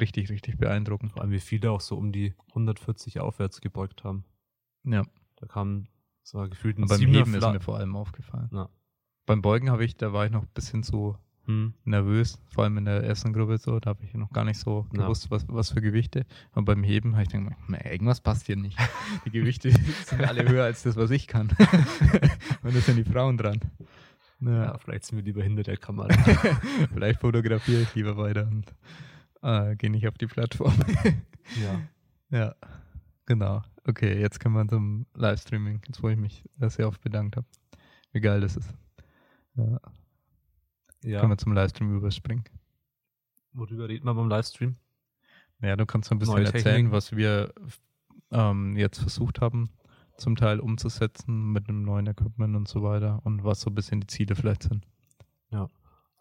[0.00, 1.12] richtig, richtig beeindruckend.
[1.12, 4.24] Vor allem, wie viele auch so um die 140 aufwärts gebeugt haben.
[4.84, 5.02] Ja.
[5.36, 5.86] Da kam
[6.22, 8.50] so gefühlt ein Aber beim Heben ist mir vor allem aufgefallen.
[8.52, 8.68] Ja.
[9.26, 11.18] Beim Beugen habe ich, da war ich noch ein bisschen so
[11.48, 11.72] hm.
[11.84, 14.86] nervös, vor allem in der ersten Gruppe so, da habe ich noch gar nicht so
[14.92, 15.00] ja.
[15.00, 16.26] gewusst, was, was für Gewichte.
[16.52, 17.56] Aber beim Heben habe ich gedacht,
[17.90, 18.78] irgendwas passt hier nicht.
[19.24, 19.70] Die Gewichte
[20.04, 21.48] sind alle höher als das, was ich kann.
[22.62, 23.60] Und da sind die Frauen dran.
[24.40, 24.64] Ja.
[24.64, 26.08] ja, vielleicht sind wir lieber hinter der Kamera.
[26.92, 28.72] vielleicht fotografiere ich lieber weiter und
[29.42, 30.74] äh, gehe nicht auf die Plattform.
[31.60, 31.80] ja.
[32.30, 32.54] Ja,
[33.26, 33.62] genau.
[33.84, 37.46] Okay, jetzt können wir zum Livestreaming, jetzt wo ich mich sehr oft bedankt habe.
[38.12, 38.72] Wie geil das ist.
[39.56, 39.80] Ja.
[41.08, 41.20] Ja.
[41.20, 42.44] Können wir zum Livestream überspringen.
[43.54, 44.76] Worüber reden wir beim Livestream?
[45.58, 46.92] Naja, du kannst ein bisschen Neue erzählen, Technik.
[46.92, 47.52] was wir
[48.30, 49.70] ähm, jetzt versucht haben,
[50.18, 54.00] zum Teil umzusetzen mit einem neuen Equipment und so weiter und was so ein bisschen
[54.02, 54.86] die Ziele vielleicht sind.
[55.50, 55.70] Ja,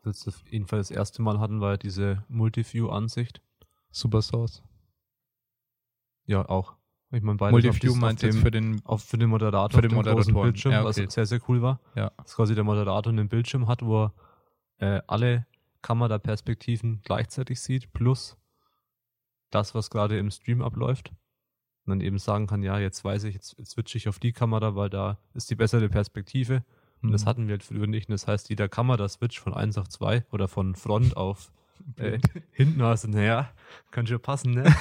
[0.04, 3.42] das ist jedenfalls das erste Mal hatten wir diese Multiview-Ansicht.
[3.92, 4.64] Super Source.
[6.26, 6.76] Ja, auch.
[7.12, 10.44] Ich meine, Multiview meinst du für den, auf, für den Moderator für den Moderatoren.
[10.44, 11.04] Bildschirm, ja, okay.
[11.06, 11.82] was sehr, sehr cool war.
[11.96, 12.12] Ja.
[12.18, 14.14] Dass quasi der Moderator einen Bildschirm hat, wo er
[14.80, 15.46] äh, alle
[15.82, 18.38] Kameraperspektiven gleichzeitig sieht, plus
[19.50, 21.12] das, was gerade im Stream abläuft.
[21.86, 24.34] Und dann eben sagen kann, ja, jetzt weiß ich, jetzt, jetzt switche ich auf die
[24.34, 26.66] Kamera, weil da ist die bessere Perspektive.
[27.02, 27.14] Und mhm.
[27.14, 28.10] das hatten wir halt früher nicht.
[28.10, 31.52] Und das heißt, jeder Kamera-Switch von 1 auf 2 oder von Front auf
[31.98, 32.20] äh,
[32.52, 33.52] hinten hast du, naja,
[33.92, 34.64] kann schon passen, ne?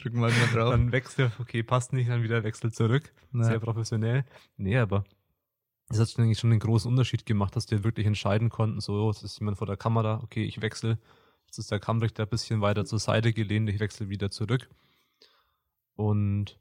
[0.00, 0.70] Drücken wir mal drauf.
[0.70, 3.12] Dann wechselt, okay, passt nicht, dann wieder wechselt zurück.
[3.32, 3.44] Ja.
[3.44, 4.24] Sehr professionell.
[4.56, 5.04] Nee, aber
[5.88, 9.22] das hat eigentlich schon einen großen Unterschied gemacht, dass wir wirklich entscheiden konnten, so, jetzt
[9.22, 10.98] ist jemand vor der Kamera, okay, ich wechsle,
[11.46, 14.68] jetzt ist der Kammrichter ein bisschen weiter zur Seite gelehnt, ich wechsle wieder zurück.
[15.94, 16.58] Und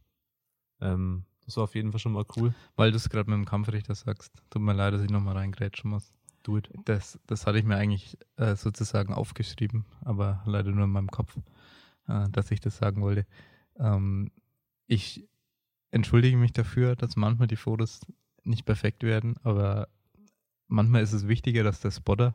[0.81, 2.53] ähm, das war auf jeden Fall schon mal cool.
[2.75, 5.89] Weil du es gerade mit dem Kampfrichter sagst, tut mir leid, dass ich nochmal reingrätschen
[5.89, 6.13] muss.
[6.43, 6.69] Do it.
[6.85, 11.37] Das, das hatte ich mir eigentlich äh, sozusagen aufgeschrieben, aber leider nur in meinem Kopf,
[12.07, 13.25] äh, dass ich das sagen wollte.
[13.77, 14.29] Ähm,
[14.87, 15.27] ich
[15.91, 18.01] entschuldige mich dafür, dass manchmal die Fotos
[18.43, 19.87] nicht perfekt werden, aber
[20.67, 22.33] manchmal ist es wichtiger, dass der Spotter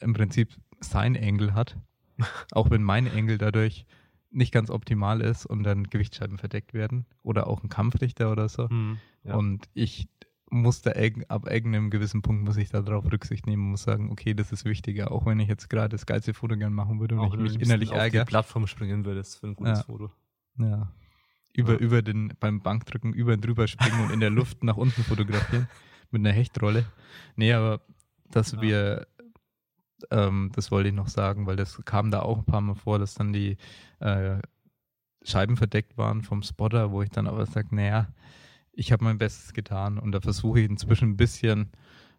[0.00, 0.48] im Prinzip
[0.80, 1.76] sein Engel hat,
[2.52, 3.86] auch wenn mein Engel dadurch
[4.30, 8.68] nicht ganz optimal ist und dann Gewichtsscheiben verdeckt werden oder auch ein Kampfrichter oder so.
[8.68, 9.34] Hm, ja.
[9.34, 10.08] Und ich
[10.50, 10.92] muss da
[11.28, 14.64] ab irgendeinem gewissen Punkt muss ich darauf Rücksicht nehmen und muss sagen, okay, das ist
[14.64, 17.40] wichtiger, auch wenn ich jetzt gerade das geilste Foto gerne machen würde und auch ich
[17.40, 18.22] mich innerlich ärgere.
[18.22, 19.84] Auf die Plattform springen würdest für ein gutes ja.
[19.84, 20.10] Foto.
[20.58, 20.92] Ja
[21.54, 21.78] über, ja.
[21.78, 25.68] über den, beim Bankdrücken über und drüber springen und in der Luft nach unten fotografieren
[26.10, 26.86] mit einer Hechtrolle.
[27.36, 27.80] Nee, aber
[28.30, 28.62] dass ja.
[28.62, 29.06] wir,
[30.10, 32.98] ähm, das wollte ich noch sagen, weil das kam da auch ein paar Mal vor,
[32.98, 33.56] dass dann die
[34.00, 34.38] äh,
[35.24, 38.08] Scheiben verdeckt waren vom Spotter, wo ich dann aber sage, naja,
[38.72, 41.70] ich habe mein Bestes getan und da versuche ich inzwischen ein bisschen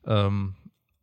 [0.06, 0.56] ähm,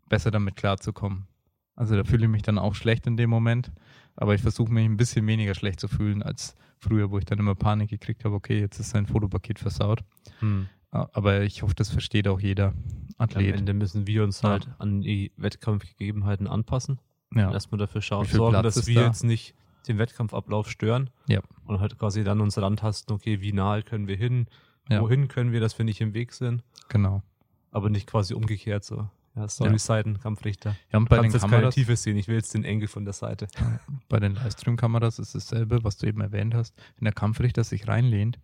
[0.09, 1.27] besser damit klarzukommen.
[1.75, 3.73] Also da fühle ich mich dann auch schlecht in dem Moment,
[4.15, 7.39] aber ich versuche mich ein bisschen weniger schlecht zu fühlen als früher, wo ich dann
[7.39, 10.03] immer Panik gekriegt habe, okay, jetzt ist sein Fotopaket versaut.
[10.41, 10.69] Hm.
[10.91, 12.75] Aber ich hoffe, das versteht auch jeder
[13.17, 13.53] Athlet.
[13.53, 14.75] Am Ende müssen wir uns halt ja.
[14.79, 16.99] an die Wettkampfgegebenheiten anpassen.
[17.35, 17.53] Ja.
[17.53, 19.07] Erstmal dafür schauen, sorgen, dass wir da?
[19.07, 19.55] jetzt nicht
[19.87, 21.11] den Wettkampfablauf stören.
[21.29, 21.41] Ja.
[21.65, 24.47] Und halt quasi dann uns rantasten, okay, wie nahe können wir hin,
[24.89, 25.01] ja.
[25.01, 26.65] wohin können wir, dass wir nicht im Weg sind.
[26.89, 27.23] Genau.
[27.71, 29.09] Aber nicht quasi umgekehrt so.
[29.43, 30.77] Ja, Story-Seiten, Kampfrichter.
[30.93, 32.89] Ja, und bei du den jetzt Kameras, keine Tiefe sehen, ich will jetzt den Engel
[32.89, 33.49] von der Seite.
[34.09, 36.75] Bei den Livestream-Kameras ist dasselbe, was du eben erwähnt hast.
[36.97, 38.39] Wenn der Kampfrichter sich reinlehnt,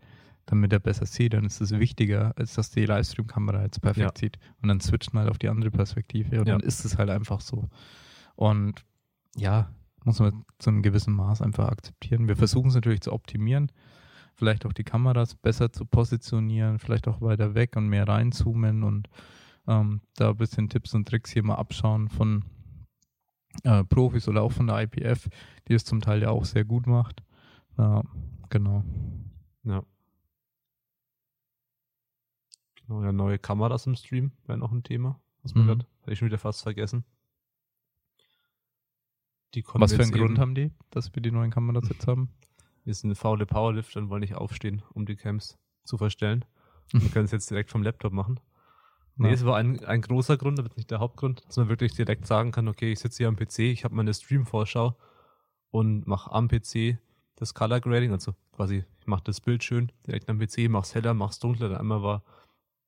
[0.46, 4.18] damit er besser sieht, dann ist es wichtiger, als dass die Livestream-Kamera jetzt perfekt ja.
[4.18, 4.38] sieht.
[4.62, 6.56] Und dann switcht man halt auf die andere Perspektive und ja.
[6.56, 7.68] dann ist es halt einfach so.
[8.36, 8.84] Und
[9.36, 9.70] ja,
[10.04, 12.28] muss man zu einem gewissen Maß einfach akzeptieren.
[12.28, 13.72] Wir versuchen es natürlich zu optimieren.
[14.36, 19.08] vielleicht auch die Kameras besser zu positionieren, vielleicht auch weiter weg und mehr reinzoomen und
[19.66, 22.44] ähm, da ein bisschen Tipps und Tricks hier mal abschauen von
[23.64, 25.28] äh, Profis oder auch von der IPF,
[25.68, 27.22] die es zum Teil ja auch sehr gut macht.
[27.78, 28.02] Ja,
[28.48, 28.84] genau.
[29.64, 29.82] Ja.
[32.76, 35.20] Genau, ja, neue Kameras im Stream wäre noch ein Thema.
[35.42, 35.68] Was man mhm.
[35.68, 37.04] Grad, hätte ich schon wieder fast vergessen.
[39.74, 42.30] Was für einen Grund haben die, dass wir die neuen Kameras jetzt haben?
[42.84, 46.44] Wir sind eine faule Powerlifter und wollen nicht aufstehen, um die Cams zu verstellen.
[46.92, 48.38] Wir können es jetzt direkt vom Laptop machen.
[49.18, 52.26] Nee, es war ein, ein großer Grund, aber nicht der Hauptgrund, dass man wirklich direkt
[52.26, 54.94] sagen kann, okay, ich sitze hier am PC, ich habe meine Stream-Vorschau
[55.70, 56.98] und mache am PC
[57.36, 60.94] das Color Grading, also quasi, ich mache das Bild schön direkt am PC, mache es
[60.94, 61.68] heller, mache es dunkler.
[61.68, 62.22] Dann einmal war,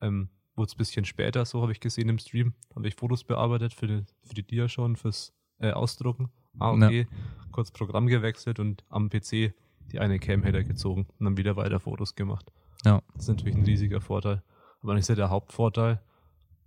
[0.01, 3.25] ähm, wurde es ein bisschen später, so habe ich gesehen im Stream, habe ich Fotos
[3.25, 6.31] bearbeitet für die, für die Dia schon, fürs äh, Ausdrucken.
[6.59, 7.19] Ah, okay, ja.
[7.53, 9.55] kurz Programm gewechselt und am PC
[9.93, 12.51] die eine Cam-Header gezogen und dann wieder weiter Fotos gemacht.
[12.85, 13.01] Ja.
[13.15, 14.43] Das ist natürlich ein riesiger Vorteil.
[14.81, 16.01] Aber nicht sehr der Hauptvorteil,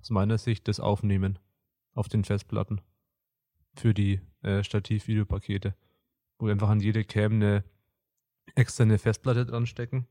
[0.01, 1.39] aus meiner Sicht das Aufnehmen
[1.93, 2.81] auf den Festplatten
[3.73, 5.75] für die äh, Stativ-Videopakete,
[6.39, 7.63] wo wir einfach an jede Cam eine
[8.55, 10.07] externe Festplatte dran stecken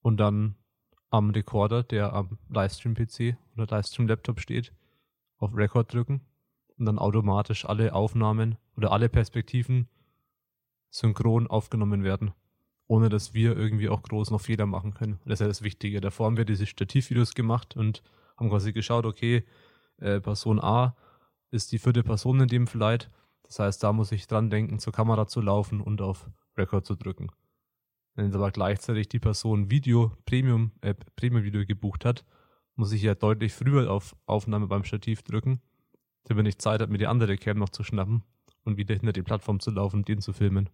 [0.00, 0.56] und dann
[1.10, 4.72] am Recorder, der am Livestream-PC oder Livestream-Laptop steht,
[5.38, 6.22] auf Record drücken
[6.78, 9.88] und dann automatisch alle Aufnahmen oder alle Perspektiven
[10.90, 12.32] synchron aufgenommen werden,
[12.86, 15.20] ohne dass wir irgendwie auch groß noch Fehler machen können.
[15.24, 16.00] Das ist ja das Wichtige.
[16.00, 18.02] Davor haben wir diese Stativvideos gemacht und
[18.36, 19.44] haben quasi geschaut, okay,
[19.98, 20.96] äh, Person A
[21.50, 23.10] ist die vierte Person in dem Flight.
[23.44, 26.96] Das heißt, da muss ich dran denken, zur Kamera zu laufen und auf Record zu
[26.96, 27.30] drücken.
[28.14, 32.24] Wenn jetzt aber gleichzeitig die Person Video, Premium, äh, Premium-Video gebucht hat,
[32.76, 35.60] muss ich ja deutlich früher auf Aufnahme beim Stativ drücken,
[36.24, 38.22] damit ich Zeit habe, mir die andere Cam noch zu schnappen
[38.64, 40.70] und wieder hinter die Plattform zu laufen und den zu filmen.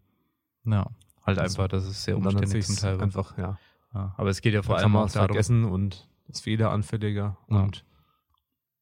[0.65, 0.87] Ja,
[1.25, 3.01] halt einfach, das ist sehr umständlich zum Teil.
[3.01, 3.59] Einfach, ja.
[3.95, 4.15] ja.
[4.17, 7.61] Aber es geht ja vor allem auch darum, vergessen und ist fehleranfälliger ja.
[7.61, 7.85] und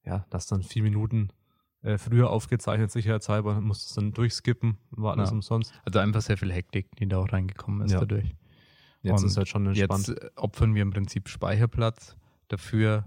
[0.05, 1.31] ja, das dann vier Minuten
[1.83, 5.35] äh, früher aufgezeichnet, sicherheitshalber, muss es dann durchskippen, war alles ja.
[5.35, 5.73] umsonst.
[5.85, 8.01] Also einfach sehr viel Hektik, die da auch reingekommen ist ja.
[8.01, 8.35] dadurch.
[9.03, 10.09] Jetzt und ist halt schon entspannt.
[10.09, 12.17] Jetzt opfern wir im Prinzip Speicherplatz
[12.49, 13.05] dafür,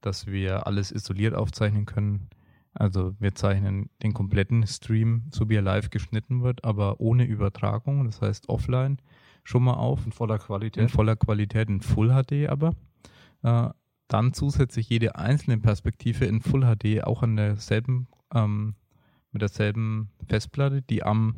[0.00, 2.28] dass wir alles isoliert aufzeichnen können.
[2.74, 8.04] Also wir zeichnen den kompletten Stream, so wie er live geschnitten wird, aber ohne Übertragung,
[8.04, 8.98] das heißt offline,
[9.42, 10.04] schon mal auf.
[10.04, 10.82] In voller Qualität.
[10.82, 12.74] In voller Qualität, in Full HD aber.
[13.42, 13.70] Äh,
[14.08, 18.74] dann zusätzlich jede einzelne Perspektive in Full HD auch an derselben, ähm,
[19.32, 21.36] mit derselben Festplatte, die am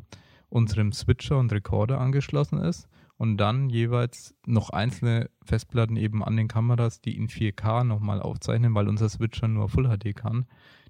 [0.49, 6.47] unserem Switcher und Recorder angeschlossen ist und dann jeweils noch einzelne Festplatten eben an den
[6.47, 10.45] Kameras, die in 4K nochmal aufzeichnen, weil unser Switcher nur Full HD kann,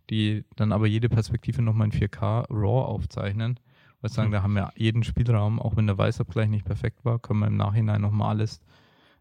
[0.10, 3.60] die dann aber jede Perspektive nochmal in 4K RAW aufzeichnen.
[3.98, 4.34] Ich würde sagen, mhm.
[4.34, 7.58] da haben wir jeden Spielraum, auch wenn der Weißabgleich nicht perfekt war, können wir im
[7.58, 8.62] Nachhinein nochmal alles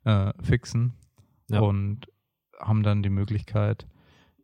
[0.05, 0.95] äh, fixen
[1.51, 1.61] ja.
[1.61, 2.07] und
[2.61, 3.87] haben dann die Möglichkeit,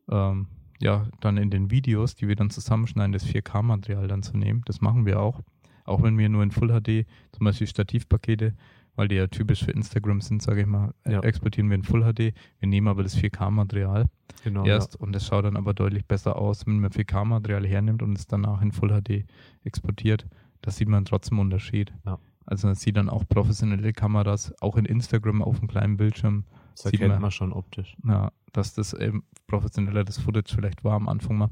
[0.09, 0.47] ähm,
[0.79, 4.61] ja, dann in den Videos, die wir dann zusammenschneiden, das 4K-Material dann zu nehmen.
[4.65, 5.41] Das machen wir auch.
[5.85, 8.53] Auch wenn wir nur in Full HD, zum Beispiel Stativpakete,
[8.95, 11.21] weil die ja typisch für Instagram sind, sage ich mal, ja.
[11.21, 12.33] exportieren wir in Full HD.
[12.59, 14.05] Wir nehmen aber das 4K-Material
[14.43, 14.99] genau, erst ja.
[14.99, 18.61] und das schaut dann aber deutlich besser aus, wenn man 4K-Material hernimmt und es danach
[18.61, 19.25] in Full HD
[19.63, 20.27] exportiert.
[20.61, 21.93] Da sieht man trotzdem Unterschied.
[22.05, 22.19] Ja.
[22.45, 26.45] Also man sieht dann auch professionelle Kameras, auch in Instagram auf einem kleinen Bildschirm
[26.83, 27.95] das erkennt man, man, schon optisch.
[28.07, 31.49] Ja, dass das eben professioneller das Footage vielleicht war am Anfang mal.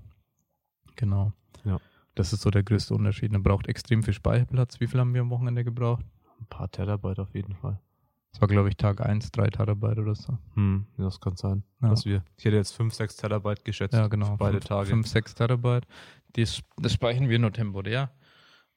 [0.95, 1.33] Genau.
[1.63, 1.79] Ja.
[2.15, 3.31] Das ist so der größte Unterschied.
[3.31, 4.79] Man braucht extrem viel Speicherplatz.
[4.79, 6.05] Wie viel haben wir am Wochenende gebraucht?
[6.39, 7.79] Ein paar Terabyte auf jeden Fall.
[8.31, 10.37] Das war, glaube ich, Tag 1, 3 Terabyte oder so.
[10.55, 11.63] Hm, das kann sein.
[11.81, 11.89] Ja.
[11.89, 13.93] Dass wir, ich hätte jetzt 5, 6 Terabyte geschätzt.
[13.93, 14.35] Ja, genau.
[14.37, 14.89] beide 5, Tage.
[14.89, 15.87] 5, 6 Terabyte.
[16.33, 18.11] Das, das speichern wir nur temporär.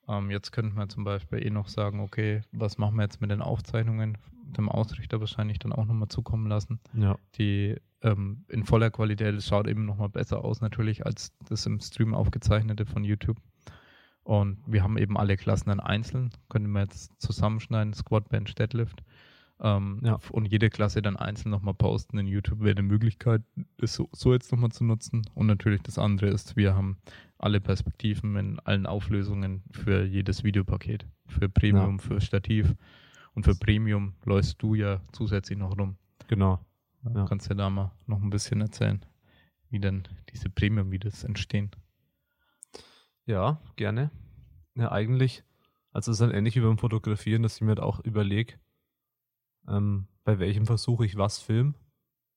[0.09, 3.31] Ähm, jetzt könnten wir zum Beispiel eh noch sagen, okay, was machen wir jetzt mit
[3.31, 4.19] den Aufzeichnungen
[4.57, 6.81] dem Ausrichter wahrscheinlich dann auch nochmal zukommen lassen.
[6.95, 7.19] Ja.
[7.37, 11.81] Die ähm, in voller Qualität, es schaut eben nochmal besser aus natürlich als das im
[11.81, 13.39] Stream aufgezeichnete von YouTube.
[14.23, 19.03] Und wir haben eben alle Klassen dann einzeln, können wir jetzt zusammenschneiden, Squat, Bench, Deadlift.
[19.61, 20.19] Ähm, ja.
[20.31, 23.43] Und jede Klasse dann einzeln nochmal posten in YouTube wäre eine Möglichkeit,
[23.79, 25.23] das so, so jetzt nochmal zu nutzen.
[25.35, 26.99] Und natürlich das andere ist, wir haben
[27.39, 31.07] alle Perspektiven in allen Auflösungen für jedes Videopaket.
[31.27, 32.03] Für Premium, ja.
[32.03, 32.75] für Stativ,
[33.39, 35.97] und für Premium läufst du ja zusätzlich noch rum.
[36.27, 36.59] Genau.
[37.15, 37.25] Ja.
[37.27, 39.05] Kannst ja da mal noch ein bisschen erzählen,
[39.71, 40.03] wie denn
[40.33, 41.71] diese Premium-Videos entstehen.
[43.27, 44.11] Ja, gerne.
[44.75, 45.45] Ja, eigentlich,
[45.93, 48.55] also es ist dann ähnlich wie beim Fotografieren, dass ich mir halt auch überlege,
[49.69, 51.75] ähm, bei welchem Versuch ich was film.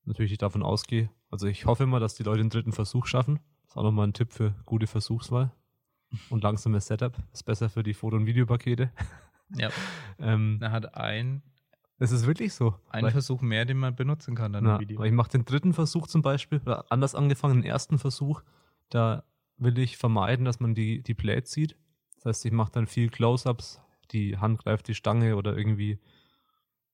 [0.05, 1.09] Natürlich ich davon ausgehe.
[1.29, 3.39] Also ich hoffe immer, dass die Leute den dritten Versuch schaffen.
[3.63, 5.51] Das ist auch nochmal ein Tipp für gute Versuchswahl.
[6.29, 8.91] Und langsames Setup ist besser für die Foto- und Videopakete.
[9.57, 9.69] Ja.
[10.17, 11.41] ähm, er hat ein,
[11.97, 12.73] Es ist wirklich so.
[12.88, 15.03] Ein Versuch mehr, den man benutzen kann dann na, im Video.
[15.03, 18.43] Ich mache den dritten Versuch zum Beispiel, oder anders angefangen, den ersten Versuch,
[18.88, 19.25] da
[19.57, 21.75] will ich vermeiden, dass man die, die Plates sieht.
[22.15, 25.99] Das heißt, ich mache dann viel Close-Ups, die Hand greift die Stange oder irgendwie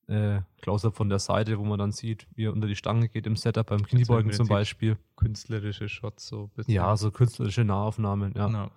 [0.07, 3.27] äh, Close-Up von der Seite, wo man dann sieht, wie er unter die Stange geht
[3.27, 4.97] im Setup beim Kniebeugen zum Beispiel.
[5.15, 6.47] Künstlerische Shots so.
[6.47, 6.73] Bisschen.
[6.73, 8.71] Ja, so künstlerische Nahaufnahmen, ja, no.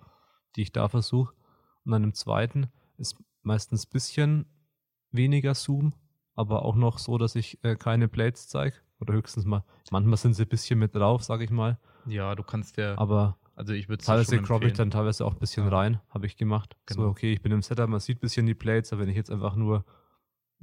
[0.55, 1.33] die ich da versuche.
[1.85, 2.67] Und dann im zweiten
[2.97, 4.45] ist meistens ein bisschen
[5.11, 5.93] weniger Zoom,
[6.35, 8.75] aber auch noch so, dass ich äh, keine Plates zeige.
[8.99, 11.79] Oder höchstens mal, manchmal sind sie ein bisschen mit drauf, sag ich mal.
[12.05, 12.95] Ja, du kannst ja.
[12.99, 15.75] Aber also ich würde Teilweise crop ich dann teilweise auch ein bisschen ja.
[15.75, 16.77] rein, habe ich gemacht.
[16.85, 17.01] Genau.
[17.01, 19.15] So, okay, ich bin im Setup, man sieht ein bisschen die Plates, aber wenn ich
[19.15, 19.85] jetzt einfach nur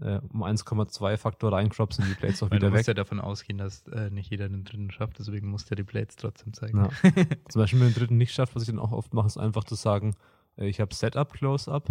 [0.00, 2.70] äh, um 1,2 Faktor reincrop, sind die Plates auch wieder weg.
[2.70, 5.76] Du musst ja davon ausgehen, dass äh, nicht jeder den dritten schafft, deswegen muss der
[5.76, 6.78] die Plates trotzdem zeigen.
[6.78, 6.90] Ja.
[7.48, 9.64] Zum Beispiel, wenn den dritten nicht schafft, was ich dann auch oft mache, ist einfach
[9.64, 10.14] zu sagen,
[10.56, 11.88] äh, ich habe Setup, Close-Up,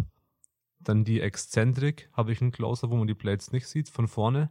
[0.80, 4.49] dann die Exzentrik, habe ich einen Close-Up, wo man die Plates nicht sieht, von vorne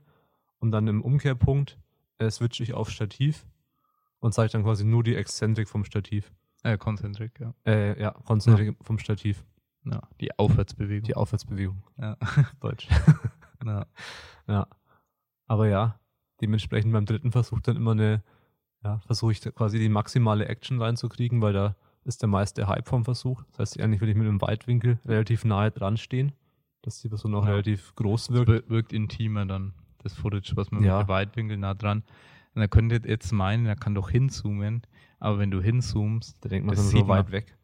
[0.59, 1.79] und dann im Umkehrpunkt
[2.19, 3.47] äh, switche ich auf Stativ
[4.21, 6.33] und zeige dann quasi nur die Exzentrik vom Stativ.
[6.63, 7.55] Äh, Konzentrik, ja.
[7.65, 8.75] Äh, ja, Konzentrik ja.
[8.83, 9.45] vom Stativ.
[9.85, 11.07] Ja, die Aufwärtsbewegung.
[11.07, 11.83] Die Aufwärtsbewegung.
[11.97, 12.17] Ja.
[12.61, 12.89] Deutsch.
[13.67, 13.87] ja.
[14.47, 14.67] ja.
[15.47, 15.99] Aber ja,
[16.41, 18.23] dementsprechend beim dritten Versuch dann immer eine,
[18.83, 23.05] ja, versuche ich quasi die maximale Action reinzukriegen, weil da ist der meiste Hype vom
[23.05, 23.43] Versuch.
[23.51, 26.33] Das heißt, eigentlich will ich mit einem Weitwinkel relativ nahe dran stehen,
[26.83, 27.51] dass die Person auch ja.
[27.51, 28.49] relativ groß wirkt.
[28.49, 30.99] Das wirkt intimer dann, das Footage, was man ja.
[30.99, 32.05] mit dem Weitwinkel nah dran.
[32.55, 34.83] Und da könnte jetzt meinen, er kann doch hinzoomen,
[35.19, 37.57] aber wenn du hinzoomst, da denkt man das so weit weg.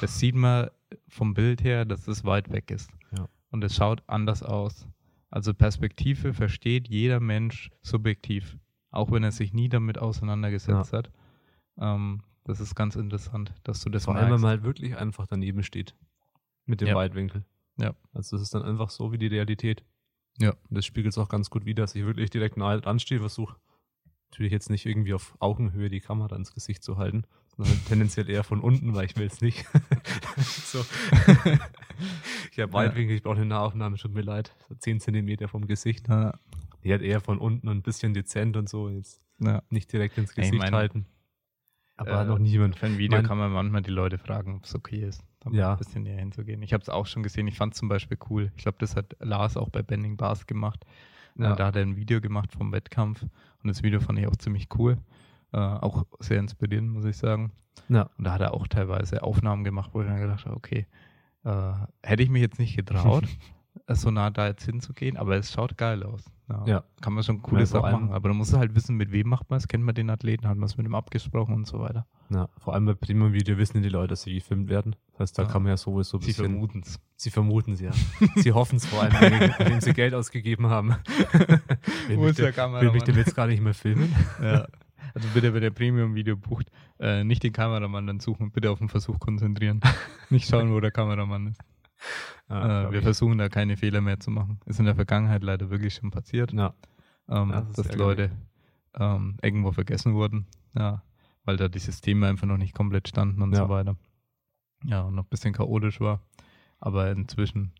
[0.00, 0.68] Das sieht man
[1.08, 2.90] vom Bild her, dass es weit weg ist.
[3.16, 3.28] Ja.
[3.50, 4.86] Und es schaut anders aus.
[5.36, 8.56] Also Perspektive versteht jeder Mensch subjektiv,
[8.90, 10.96] auch wenn er sich nie damit auseinandergesetzt ja.
[10.98, 11.10] hat.
[11.76, 15.26] Ähm, das ist ganz interessant, dass du das Vor allem, wenn man halt wirklich einfach
[15.26, 15.94] daneben steht.
[16.64, 16.94] Mit dem ja.
[16.94, 17.44] Weitwinkel.
[17.76, 17.94] Ja.
[18.14, 19.84] Also das ist dann einfach so wie die Realität.
[20.38, 20.52] Ja.
[20.70, 23.20] Und das spiegelt es auch ganz gut wider, dass ich wirklich direkt nahe dran stehe,
[23.20, 23.56] versuche
[24.30, 27.24] natürlich jetzt nicht irgendwie auf Augenhöhe die Kamera ins Gesicht zu halten,
[27.56, 29.64] sondern tendenziell eher von unten, weil ich will es nicht.
[30.36, 30.80] so.
[32.52, 34.54] ich habe Weitwinkel, ich brauche eine Nahaufnahme, tut mir leid.
[34.68, 36.08] So 10 Zentimeter vom Gesicht.
[36.08, 36.38] Ja.
[36.84, 38.88] Die hat eher von unten und ein bisschen dezent und so.
[38.88, 39.62] Jetzt ja.
[39.70, 41.06] nicht direkt ins Gesicht Ey, mein, halten.
[41.96, 42.76] Aber äh, noch niemand.
[42.76, 45.50] Für ein Video mein, kann man manchmal die Leute fragen, ob es okay ist, da
[45.50, 45.72] ja.
[45.72, 46.62] ein bisschen näher hinzugehen.
[46.62, 47.48] Ich habe es auch schon gesehen.
[47.48, 48.52] Ich fand es zum Beispiel cool.
[48.56, 50.84] Ich glaube, das hat Lars auch bei Bending Bars gemacht.
[51.38, 51.54] Ja.
[51.54, 54.68] Da hat er ein Video gemacht vom Wettkampf und das Video fand ich auch ziemlich
[54.78, 54.98] cool.
[55.56, 57.50] Äh, auch sehr inspirierend, muss ich sagen.
[57.88, 58.10] Ja.
[58.18, 60.86] Und da hat er auch teilweise Aufnahmen gemacht, wo ich dann gedacht habe, okay,
[61.44, 63.24] äh, hätte ich mich jetzt nicht getraut,
[63.88, 66.24] so nah da jetzt hinzugehen, aber es schaut geil aus.
[66.50, 66.84] Ja, ja.
[67.00, 69.28] Kann man schon coole ja, Sachen machen, aber dann muss man halt wissen, mit wem
[69.28, 71.80] macht man es, kennt man den Athleten, hat man es mit ihm abgesprochen und so
[71.80, 72.06] weiter.
[72.28, 74.94] Ja, vor allem bei Premium Video wissen die Leute, dass sie gefilmt werden.
[75.12, 75.48] Das heißt, da ja.
[75.48, 77.00] kann man ja sowieso ein Sie vermuten es.
[77.16, 77.92] Sie vermuten es, ja.
[78.36, 80.90] sie hoffen es vor allem, indem sie Geld ausgegeben haben.
[82.08, 84.14] will, mich der, will mich denn jetzt gar nicht mehr filmen?
[84.42, 84.66] Ja.
[85.16, 88.90] Also bitte, wenn ihr Premium-Video bucht, äh, nicht den Kameramann dann suchen, bitte auf den
[88.90, 89.80] Versuch konzentrieren.
[90.28, 91.60] nicht schauen, wo der Kameramann ist.
[92.50, 94.60] Ja, äh, wir versuchen da keine Fehler mehr zu machen.
[94.66, 96.74] Ist in der Vergangenheit leider wirklich schon passiert, ja.
[97.30, 98.30] ähm, ja, das dass Leute
[98.92, 101.02] ähm, irgendwo vergessen wurden, ja,
[101.46, 103.96] weil da die Systeme einfach noch nicht komplett standen und so weiter.
[104.84, 106.20] Ja, und noch ein bisschen chaotisch war.
[106.78, 107.72] Aber inzwischen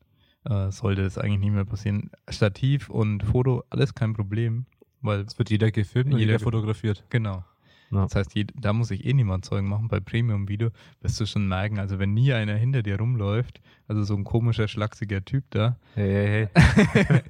[0.45, 2.11] äh, sollte es eigentlich nicht mehr passieren.
[2.31, 4.65] Stativ und Foto, alles kein Problem.
[5.03, 7.05] Weil es wird jeder gefilmt und jeder, jeder fotografiert.
[7.11, 7.45] Genau.
[7.91, 8.03] Ja.
[8.03, 9.89] Das heißt, da muss ich eh niemand Zeugen machen.
[9.89, 10.71] Bei Premium-Video
[11.01, 14.67] wirst du schon merken, also wenn nie einer hinter dir rumläuft, also so ein komischer,
[14.67, 17.23] schlachsiger Typ da, hey, hey, hey.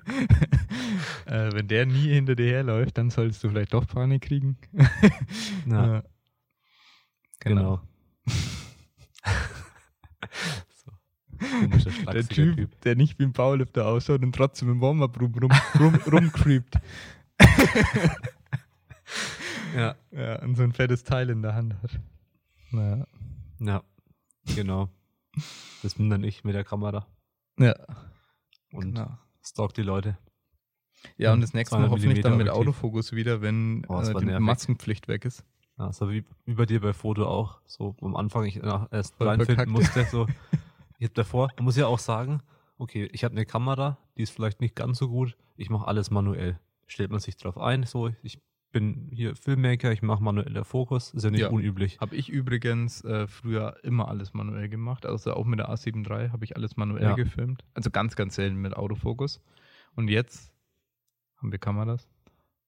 [1.26, 4.56] äh, wenn der nie hinter dir herläuft, dann solltest du vielleicht doch Panik kriegen.
[5.66, 6.02] ja.
[7.40, 7.80] Genau.
[7.80, 7.80] genau.
[11.38, 15.34] Komischer, der typ, typ, der nicht wie ein Powerlifter ausschaut und trotzdem im Warm-Up rum,
[15.34, 16.78] rum, rum, rumcreept.
[19.77, 19.95] Ja.
[20.11, 20.43] ja.
[20.43, 22.01] Und so ein fettes Teil in der Hand hat.
[22.71, 23.07] Naja.
[23.61, 23.83] Ja,
[24.55, 24.89] genau.
[25.83, 27.07] Das bin dann ich mit der Kamera.
[27.59, 27.75] Ja.
[28.73, 29.19] Und genau.
[29.43, 30.19] stalk die Leute.
[31.17, 35.09] Ja, und das nächste Mal hoffentlich dann mit Autofokus wieder, wenn oh, äh, die Maskenpflicht
[35.09, 35.45] weg ist.
[35.79, 37.61] Ja, so wie, wie bei dir bei Foto auch.
[37.67, 40.05] So am Anfang ich erst reinfinden musste.
[40.05, 40.27] So.
[40.99, 42.41] Ich habe davor, man muss ja auch sagen,
[42.79, 45.37] okay, ich habe eine Kamera, die ist vielleicht nicht ganz so gut.
[45.59, 46.59] Ich mache alles manuell.
[46.87, 48.41] Stellt man sich drauf ein, so, ich
[48.73, 51.49] bin hier Filmmaker, ich mache manueller Fokus, ist ja nicht ja.
[51.49, 51.99] unüblich.
[52.01, 56.31] Habe ich übrigens äh, früher immer alles manuell gemacht, also auch mit der A7 III
[56.31, 57.15] habe ich alles manuell ja.
[57.15, 57.65] gefilmt.
[57.75, 59.41] Also ganz, ganz selten mit Autofokus.
[59.95, 60.53] Und jetzt
[61.39, 62.07] haben wir Kameras.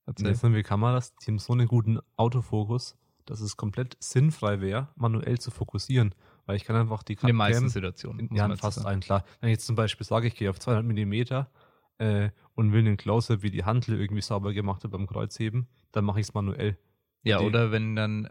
[0.06, 0.28] Erzähl.
[0.28, 2.96] Jetzt haben wir Kameras, die haben so einen guten Autofokus,
[3.26, 6.14] dass es komplett sinnfrei wäre, manuell zu fokussieren.
[6.46, 7.28] Weil ich kann einfach die Kamera.
[7.28, 8.34] In den meisten Situationen.
[8.34, 9.24] Ja, fast allen, klar.
[9.40, 11.50] Wenn ich jetzt zum Beispiel sage, ich gehe auf 200 Millimeter,
[11.98, 16.04] äh, und will einen Close-Up, wie die Handel irgendwie sauber gemacht hat beim Kreuzheben, dann
[16.04, 16.78] mache ich es manuell.
[17.24, 18.30] Ja, die, oder wenn dann äh,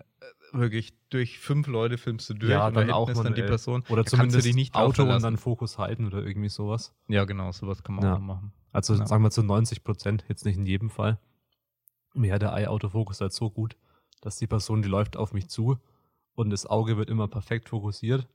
[0.54, 3.84] wirklich durch fünf Leute filmst du durch ja, dann auch ist dann die Person.
[3.90, 6.96] Oder da zumindest du die nicht Auto und dann Fokus halten oder irgendwie sowas.
[7.08, 8.16] Ja, genau, sowas kann man ja.
[8.16, 8.54] auch machen.
[8.72, 9.06] Also ja.
[9.06, 11.20] sagen wir zu 90 Prozent, jetzt nicht in jedem Fall.
[12.14, 13.78] Mir hat der Eye-Autofokus halt so gut,
[14.22, 15.78] dass die Person, die läuft auf mich zu
[16.36, 18.28] und das Auge wird immer perfekt fokussiert.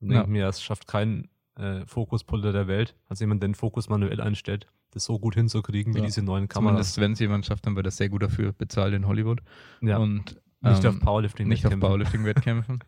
[0.00, 0.26] Und ja.
[0.26, 5.04] mir, es schafft keinen äh, Fokuspulter der Welt, als jemand den Fokus manuell einstellt, das
[5.04, 6.94] so gut hinzukriegen wie diese neuen Kameras.
[6.94, 9.40] Zumindest wenn es jemand schafft, dann wird er sehr gut dafür bezahlt in Hollywood.
[9.80, 9.98] Ja.
[9.98, 12.80] Und nicht ähm, auf Powerlifting Nicht auf Powerlifting-Wettkämpfen.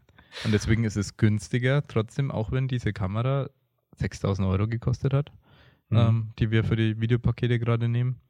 [0.45, 3.49] Und deswegen ist es günstiger, trotzdem, auch wenn diese Kamera
[3.97, 5.33] 6000 Euro gekostet hat,
[5.89, 5.97] mhm.
[5.97, 8.21] ähm, die wir für die Videopakete gerade nehmen,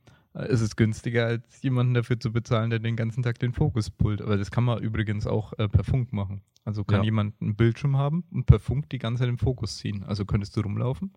[0.44, 4.20] ist es günstiger, als jemanden dafür zu bezahlen, der den ganzen Tag den Fokus pullt.
[4.20, 6.42] Aber das kann man übrigens auch äh, per Funk machen.
[6.64, 7.04] Also kann ja.
[7.04, 10.04] jemand einen Bildschirm haben und per Funk die ganze Zeit den Fokus ziehen.
[10.04, 11.12] Also könntest du rumlaufen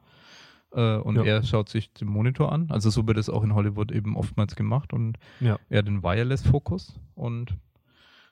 [0.72, 1.24] äh, und ja.
[1.24, 2.70] er schaut sich den Monitor an.
[2.70, 5.58] Also so wird es auch in Hollywood eben oftmals gemacht und ja.
[5.70, 7.56] er den Wireless-Fokus und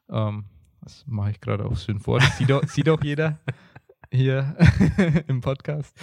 [0.09, 0.45] ähm,
[0.81, 2.19] das mache ich gerade auch schön vor.
[2.19, 3.39] Das sieht auch, sieht auch jeder
[4.11, 4.55] hier
[5.27, 5.97] im Podcast.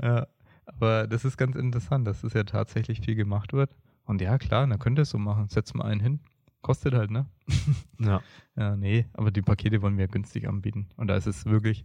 [0.00, 0.26] Ja,
[0.66, 3.70] aber das ist ganz interessant, dass es das ja tatsächlich viel gemacht wird.
[4.06, 5.48] Und ja, klar, dann könnt ihr es so machen.
[5.48, 6.20] Setzt mal einen hin.
[6.62, 7.26] Kostet halt, ne?
[7.98, 8.20] Ja.
[8.56, 10.88] ja, nee, aber die Pakete wollen wir günstig anbieten.
[10.96, 11.84] Und da ist es wirklich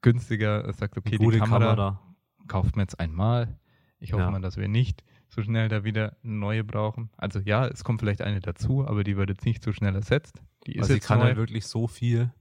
[0.00, 0.66] günstiger.
[0.68, 2.14] Es sagt, okay, die Kamera, Kamera,
[2.48, 3.58] kauft man jetzt einmal.
[3.98, 4.30] Ich hoffe ja.
[4.30, 7.10] mal, dass wir nicht so schnell da wieder eine neue brauchen.
[7.16, 10.42] Also ja, es kommt vielleicht eine dazu, aber die wird jetzt nicht so schnell ersetzt.
[10.66, 11.24] Die ist also jetzt kann neu.
[11.26, 12.32] halt wirklich so viel.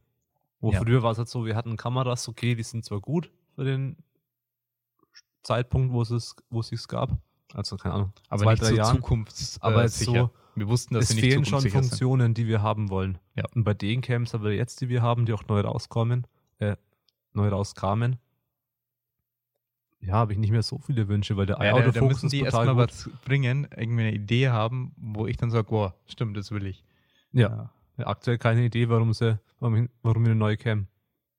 [0.60, 0.80] Wo ja.
[0.80, 3.98] früher war es halt so, wir hatten Kameras, okay, die sind zwar gut für den
[5.44, 7.18] Zeitpunkt, wo es es, wo es sich gab.
[7.54, 8.14] Also keine Ahnung.
[8.30, 8.96] Aber zwei, nicht drei so.
[8.96, 12.38] Zukunfts, aber äh, so, wir wussten, dass es nicht fehlen schon Funktionen, sind.
[12.38, 13.18] die wir haben wollen.
[13.36, 13.46] Ja.
[13.56, 16.28] Und bei den Cams, aber jetzt, die wir haben, die auch neu rauskommen,
[16.60, 16.76] äh,
[17.34, 18.18] neu rauskamen,
[20.02, 22.42] ja, habe ich nicht mehr so viele Wünsche, weil der ja, Autofokus da müssen die
[22.42, 26.66] erstmal was bringen, irgendwie eine Idee haben, wo ich dann sage, boah, stimmt, das will
[26.66, 26.84] ich.
[27.32, 27.72] Ja.
[27.98, 28.08] ja.
[28.08, 30.88] Aktuell keine Idee, warum sie, warum, warum wir eine neue Cam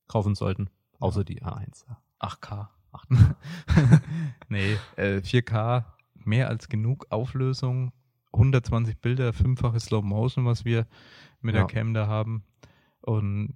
[0.06, 0.70] kaufen sollten.
[1.00, 1.24] Außer ja.
[1.24, 1.86] die A1.
[2.20, 2.68] 8K.
[2.92, 3.34] 8K.
[4.48, 5.84] nee, äh, 4K,
[6.26, 7.92] mehr als genug Auflösung,
[8.32, 10.86] 120 Bilder, fünffache Slow Motion, was wir
[11.40, 11.62] mit ja.
[11.62, 12.44] der Cam da haben.
[13.00, 13.54] Und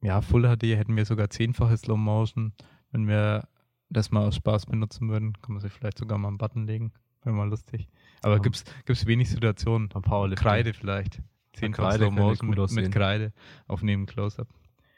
[0.00, 2.52] ja, Full HD hätten wir sogar zehnfache Slow Motion.
[2.90, 3.48] Wenn wir
[3.90, 6.92] das mal aus Spaß benutzen würden, kann man sich vielleicht sogar mal einen Button legen.
[7.22, 7.88] Wäre mal lustig.
[8.22, 8.42] Aber ja.
[8.42, 9.88] gibt es wenig Situationen.
[10.36, 11.22] Kreide vielleicht.
[11.52, 13.32] Zehn Kreide mit, mit Kreide
[13.66, 14.48] auf neben Close-Up.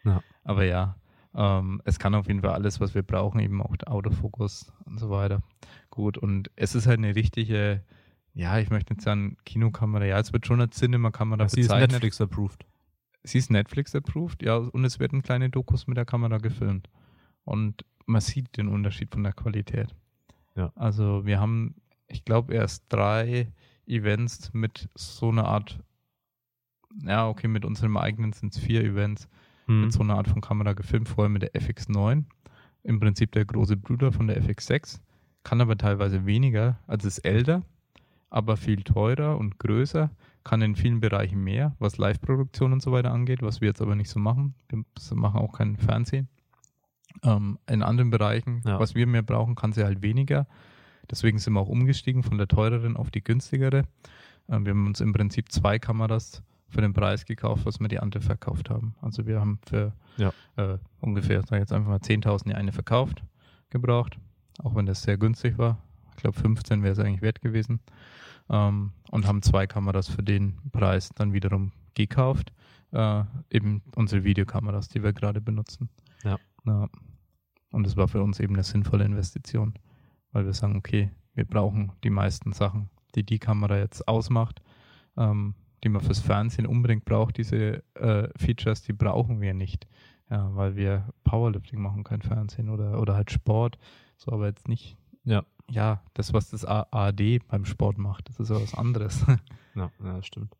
[0.04, 0.22] Ja.
[0.44, 0.96] Aber ja,
[1.34, 4.98] ähm, es kann auf jeden Fall alles, was wir brauchen, eben auch der Autofokus und
[4.98, 5.42] so weiter.
[5.90, 7.82] Gut, und es ist halt eine richtige,
[8.34, 11.68] ja, ich möchte nicht sagen Kinokamera, ja, es wird schon als Cinema-Kamera bezeichnet.
[11.68, 12.66] Sie ist Netflix-approved.
[13.22, 16.88] Sie ist Netflix-approved, ja, und es werden kleine Dokus mit der Kamera gefilmt.
[17.44, 19.94] Und man sieht den Unterschied von der Qualität.
[20.56, 20.72] Ja.
[20.74, 21.76] Also wir haben,
[22.08, 23.52] ich glaube, erst drei
[23.86, 25.80] Events mit so einer Art,
[27.04, 29.28] ja, okay, mit unserem eigenen sind es vier Events
[29.70, 29.82] hm.
[29.82, 32.24] mit so einer Art von Kamera gefilmt, vorher mit der FX9.
[32.82, 35.00] Im Prinzip der große Bruder von der FX6,
[35.44, 37.62] kann aber teilweise weniger, also ist älter,
[38.30, 40.10] aber viel teurer und größer,
[40.44, 43.94] kann in vielen Bereichen mehr, was Live-Produktion und so weiter angeht, was wir jetzt aber
[43.94, 44.54] nicht so machen.
[44.68, 44.82] Wir
[45.14, 46.28] machen auch kein Fernsehen.
[47.22, 48.78] Ähm, in anderen Bereichen, ja.
[48.78, 50.46] was wir mehr brauchen, kann sie halt weniger.
[51.10, 53.84] Deswegen sind wir auch umgestiegen von der teureren auf die günstigere.
[54.48, 57.98] Ähm, wir haben uns im Prinzip zwei Kameras für den Preis gekauft, was wir die
[57.98, 58.94] andere verkauft haben.
[59.00, 60.32] Also wir haben für ja.
[60.56, 63.22] äh, ungefähr, sag ich jetzt einfach mal 10.000 die eine verkauft,
[63.70, 64.18] gebraucht,
[64.62, 65.78] auch wenn das sehr günstig war.
[66.10, 67.80] Ich glaube 15 wäre es eigentlich wert gewesen.
[68.48, 72.52] Ähm, und haben zwei Kameras für den Preis dann wiederum gekauft.
[72.92, 75.88] Äh, eben unsere Videokameras, die wir gerade benutzen.
[76.24, 76.38] Ja.
[76.66, 76.88] ja.
[77.70, 79.74] Und es war für uns eben eine sinnvolle Investition,
[80.32, 84.60] weil wir sagen, okay, wir brauchen die meisten Sachen, die die Kamera jetzt ausmacht,
[85.16, 89.86] ähm, die man fürs Fernsehen unbedingt braucht, diese äh, Features, die brauchen wir nicht,
[90.30, 93.78] ja, weil wir Powerlifting machen, kein Fernsehen oder, oder halt Sport,
[94.16, 98.50] so aber jetzt nicht, ja, ja, das, was das ARD beim Sport macht, das ist
[98.50, 99.24] ja was anderes.
[99.74, 100.56] ja, ja, das stimmt.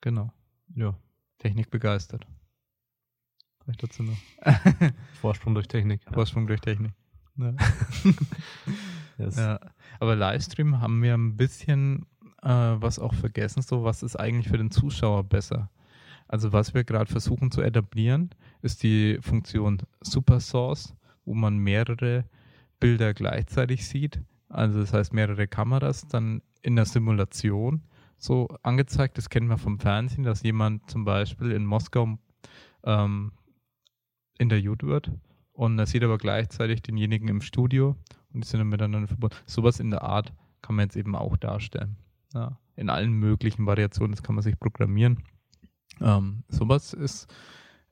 [0.00, 0.32] Genau.
[0.74, 0.96] Ja.
[1.38, 2.26] Technik begeistert.
[3.62, 4.16] Vielleicht dazu noch.
[5.20, 6.00] Vorsprung durch Technik.
[6.10, 6.92] Vorsprung durch Technik.
[7.36, 7.54] Ja.
[9.18, 9.36] yes.
[9.36, 9.60] ja.
[9.98, 12.06] Aber Livestream haben wir ein bisschen
[12.42, 15.70] äh, was auch vergessen, so was ist eigentlich für den Zuschauer besser.
[16.28, 18.30] Also was wir gerade versuchen zu etablieren,
[18.62, 20.94] ist die Funktion Super Source,
[21.24, 22.24] wo man mehrere
[22.78, 24.22] Bilder gleichzeitig sieht.
[24.48, 27.82] Also das heißt mehrere Kameras dann in der Simulation
[28.16, 29.18] so angezeigt.
[29.18, 32.18] Das kennen wir vom Fernsehen, dass jemand zum Beispiel in Moskau
[32.84, 33.32] ähm,
[34.38, 35.10] interviewt wird
[35.52, 37.96] und er sieht aber gleichzeitig denjenigen im Studio
[38.32, 39.36] und die sind dann miteinander verbunden.
[39.46, 41.96] Sowas in der Art kann man jetzt eben auch darstellen.
[42.34, 45.22] Ja, in allen möglichen Variationen, das kann man sich programmieren.
[46.00, 47.32] Ähm, sowas ist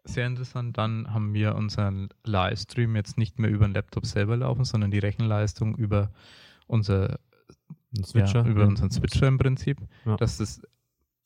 [0.04, 0.78] sehr interessant.
[0.78, 4.98] Dann haben wir unseren Livestream jetzt nicht mehr über den Laptop selber laufen, sondern die
[4.98, 6.10] Rechenleistung über
[6.66, 7.18] unser
[8.02, 10.16] Switcher, ja, über unseren Switcher im Prinzip, ja.
[10.16, 10.62] dass das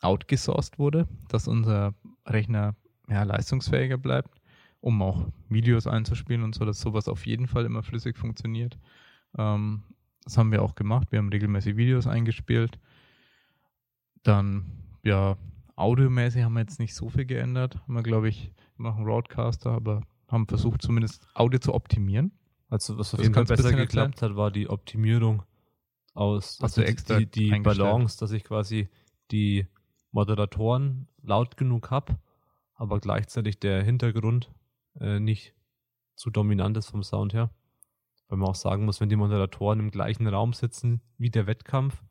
[0.00, 1.94] outgesourced wurde, dass unser
[2.26, 2.74] Rechner
[3.08, 4.40] ja, leistungsfähiger bleibt,
[4.80, 8.78] um auch Videos einzuspielen und so, dass sowas auf jeden Fall immer flüssig funktioniert.
[9.36, 9.82] Ähm,
[10.24, 11.08] das haben wir auch gemacht.
[11.10, 12.78] Wir haben regelmäßig Videos eingespielt.
[14.22, 14.64] Dann,
[15.02, 15.36] ja,
[15.76, 17.80] audiomäßig haben wir jetzt nicht so viel geändert.
[17.82, 22.32] Haben wir, glaube ich, noch einen Roadcaster, aber haben versucht, zumindest Audio zu optimieren.
[22.68, 25.42] Also, was auf jeden Fall besser geklappt hat, war die Optimierung
[26.14, 28.88] aus, also, also extra die, die Balance, dass ich quasi
[29.30, 29.66] die
[30.10, 32.18] Moderatoren laut genug habe,
[32.74, 34.50] aber gleichzeitig der Hintergrund
[35.00, 35.54] äh, nicht
[36.14, 37.50] zu dominant ist vom Sound her.
[38.28, 42.02] Weil man auch sagen muss, wenn die Moderatoren im gleichen Raum sitzen wie der Wettkampf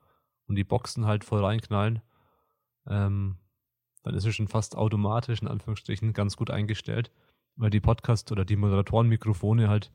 [0.52, 2.02] und die Boxen halt voll reinknallen,
[2.86, 3.38] ähm,
[4.03, 7.10] dann ist es schon fast automatisch in Anführungsstrichen ganz gut eingestellt,
[7.56, 9.94] weil die Podcast- oder die Moderatorenmikrofone halt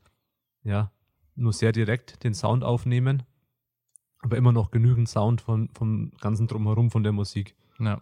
[0.63, 0.91] ja
[1.35, 3.21] nur sehr direkt den Sound aufnehmen,
[4.17, 7.55] aber immer noch genügend Sound von, vom ganzen Drumherum von der Musik.
[7.77, 8.01] Ja.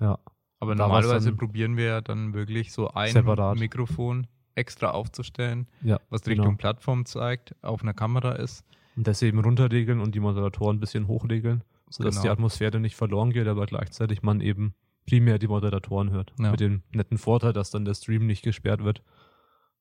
[0.00, 0.18] Ja.
[0.58, 3.60] Aber da normalerweise probieren wir ja dann wirklich so ein separat.
[3.60, 6.56] Mikrofon extra aufzustellen, ja, was Richtung genau.
[6.56, 8.64] Plattform zeigt, auf einer Kamera ist.
[8.96, 12.22] Und das eben runterregeln und die Moderatoren ein bisschen hochregeln, sodass genau.
[12.22, 14.74] die Atmosphäre nicht verloren geht, aber gleichzeitig man eben
[15.06, 16.32] primär die Moderatoren hört.
[16.38, 16.50] Ja.
[16.50, 19.02] Mit dem netten Vorteil, dass dann der Stream nicht gesperrt wird,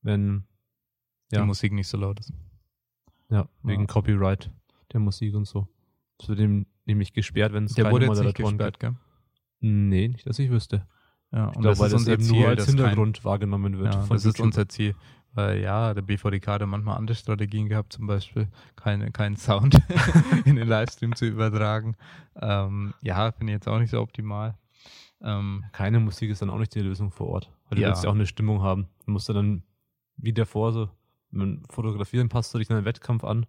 [0.02, 0.44] wenn
[1.32, 1.42] ja.
[1.42, 2.34] die Musik nicht so laut ist.
[3.30, 3.88] Ja, wegen ja.
[3.88, 4.52] Copyright
[4.94, 5.68] der Musik und so.
[6.18, 8.94] Das wird ihm nämlich gesperrt, wenn es keine wurde Moderatoren gesperrt, gibt.
[8.94, 8.96] Gell?
[9.62, 10.88] Nee, nicht, dass ich wüsste.
[11.32, 13.94] Ja, und ich glaube, weil das eben Ziel, nur als Hintergrund kein, wahrgenommen wird.
[13.94, 14.36] Ja, das YouTube.
[14.36, 14.96] ist unser Ziel.
[15.36, 18.48] Weil ja, der BVDK hat manchmal andere Strategien gehabt, zum Beispiel
[18.78, 19.78] keinen kein Sound
[20.46, 21.96] in den Livestream zu übertragen.
[22.42, 24.58] Ähm, ja, finde ich jetzt auch nicht so optimal.
[25.22, 27.52] Ähm, Keine Musik ist dann auch nicht die Lösung vor Ort.
[27.70, 27.88] Weil ja.
[27.88, 28.88] du willst ja auch eine Stimmung haben.
[29.06, 29.64] Du musst dann
[30.18, 30.90] wie davor so,
[31.32, 33.46] mit Fotografieren passt du dich in einen Wettkampf an.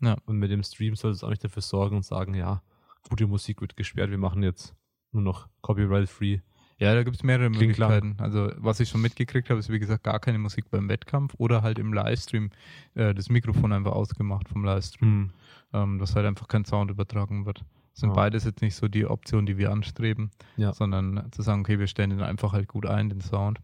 [0.00, 0.16] Ja.
[0.26, 2.62] Und mit dem Stream solltest du auch nicht dafür sorgen und sagen, ja,
[3.08, 4.76] gute Musik wird gesperrt, wir machen jetzt
[5.10, 6.40] nur noch copyright-free.
[6.78, 8.14] Ja, da gibt es mehrere Klingt Möglichkeiten.
[8.18, 8.20] Lang.
[8.20, 11.62] Also was ich schon mitgekriegt habe, ist wie gesagt gar keine Musik beim Wettkampf oder
[11.62, 12.50] halt im Livestream
[12.94, 15.30] äh, das Mikrofon einfach ausgemacht vom Livestream, mhm.
[15.72, 17.64] ähm, dass halt einfach kein Sound übertragen wird.
[17.92, 18.14] Das sind ja.
[18.14, 20.72] beides jetzt nicht so die Optionen, die wir anstreben, ja.
[20.72, 23.58] sondern zu sagen, okay, wir stellen den einfach halt gut ein, den Sound.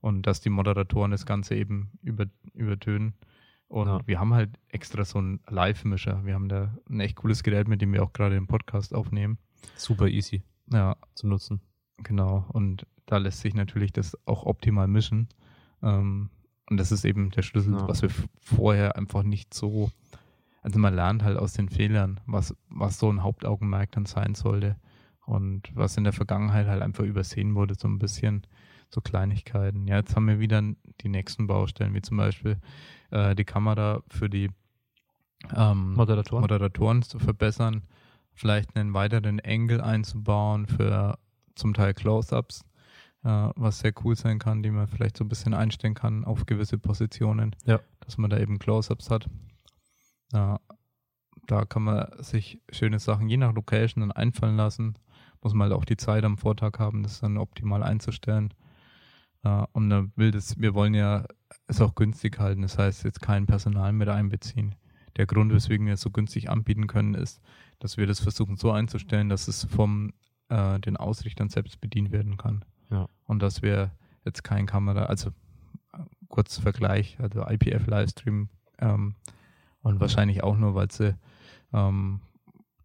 [0.00, 3.14] Und dass die Moderatoren das Ganze eben über, übertönen.
[3.66, 4.00] Und ja.
[4.06, 6.24] wir haben halt extra so einen Live-Mischer.
[6.24, 9.36] Wir haben da ein echt cooles Gerät, mit dem wir auch gerade den Podcast aufnehmen.
[9.76, 10.42] Super easy
[10.72, 10.96] ja.
[11.14, 11.60] zu nutzen.
[11.98, 12.44] Genau.
[12.48, 15.28] Und da lässt sich natürlich das auch optimal mischen.
[15.82, 16.30] Ähm,
[16.70, 17.88] und das ist eben der Schlüssel, ja.
[17.88, 18.10] was wir
[18.40, 19.90] vorher einfach nicht so
[20.62, 24.76] also man lernt halt aus den Fehlern, was, was so ein Hauptaugenmerk dann sein sollte
[25.24, 28.46] und was in der Vergangenheit halt einfach übersehen wurde, so ein bisschen
[28.90, 29.86] so Kleinigkeiten.
[29.86, 30.62] Ja, jetzt haben wir wieder
[31.00, 32.58] die nächsten Baustellen, wie zum Beispiel
[33.10, 34.50] äh, die Kamera für die
[35.54, 36.42] ähm, Moderatoren.
[36.42, 37.84] Moderatoren zu verbessern,
[38.34, 41.18] vielleicht einen weiteren Engel einzubauen für
[41.58, 42.64] zum Teil Close-ups,
[43.24, 46.46] äh, was sehr cool sein kann, die man vielleicht so ein bisschen einstellen kann auf
[46.46, 47.80] gewisse Positionen, ja.
[48.00, 49.28] dass man da eben Close-ups hat.
[50.32, 50.60] Ja,
[51.46, 54.94] da kann man sich schöne Sachen je nach Location dann einfallen lassen.
[55.42, 58.52] Muss man halt auch die Zeit am Vortag haben, das dann optimal einzustellen.
[59.44, 61.24] Ja, und dann will das, wir wollen ja
[61.66, 64.74] es auch günstig halten, das heißt jetzt kein Personal mit einbeziehen.
[65.16, 67.40] Der Grund, weswegen wir es so günstig anbieten können, ist,
[67.78, 70.12] dass wir das versuchen so einzustellen, dass es vom
[70.48, 72.64] äh, den Ausrichtern selbst bedient werden kann.
[72.90, 73.08] Ja.
[73.24, 73.92] Und dass wir
[74.24, 75.30] jetzt kein Kamera, also
[75.92, 75.98] äh,
[76.28, 78.48] kurz Vergleich, also IPF Livestream
[78.78, 79.14] ähm,
[79.82, 81.14] und wahrscheinlich auch nur, weil sie
[81.72, 82.20] ähm,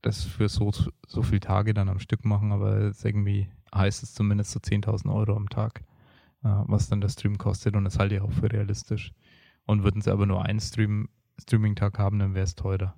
[0.01, 0.71] das für so,
[1.07, 5.13] so viele Tage dann am Stück machen, aber es irgendwie heißt es zumindest so 10.000
[5.13, 5.81] Euro am Tag,
[6.43, 9.13] äh, was dann der Stream kostet und das halte ich auch für realistisch.
[9.65, 11.07] Und würden sie aber nur einen Stream,
[11.39, 12.95] Streaming-Tag haben, dann wäre es teurer.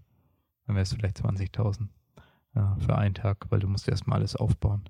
[0.66, 1.90] Dann wäre es vielleicht 20.000
[2.56, 4.84] äh, für einen Tag, weil du musst erstmal alles aufbauen.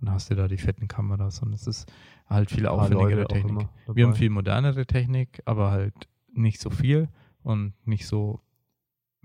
[0.00, 1.90] Und dann hast du da die fetten Kameras und es ist
[2.26, 3.68] halt viel aufwendigere Technik.
[3.92, 7.08] Wir haben viel modernere Technik, aber halt nicht so viel
[7.42, 8.40] und nicht so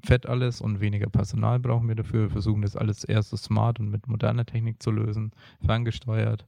[0.04, 2.24] fett alles und weniger Personal brauchen wir dafür.
[2.24, 5.32] Wir versuchen das alles erst so smart und mit moderner Technik zu lösen,
[5.64, 6.46] ferngesteuert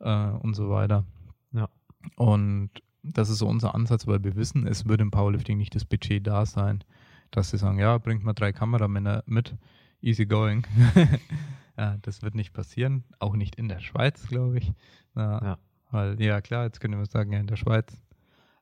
[0.00, 1.04] äh, und so weiter.
[1.52, 1.68] Ja.
[2.16, 2.70] Und
[3.02, 6.26] das ist so unser Ansatz, weil wir wissen, es wird im Powerlifting nicht das Budget
[6.26, 6.84] da sein,
[7.30, 9.56] dass sie sagen, ja, bringt mal drei Kameramänner mit,
[10.04, 10.66] easy going.
[11.78, 14.72] ja, das wird nicht passieren, auch nicht in der Schweiz, glaube ich.
[15.16, 15.58] Ja, ja.
[15.90, 18.00] Weil, ja klar, jetzt können wir sagen, ja, in der Schweiz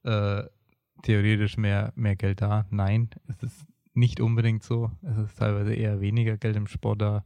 [0.05, 0.43] äh,
[1.03, 2.67] theoretisch mehr, mehr Geld da?
[2.71, 4.91] Nein, es ist nicht unbedingt so.
[5.03, 7.25] Es ist teilweise eher weniger Geld im Sport da.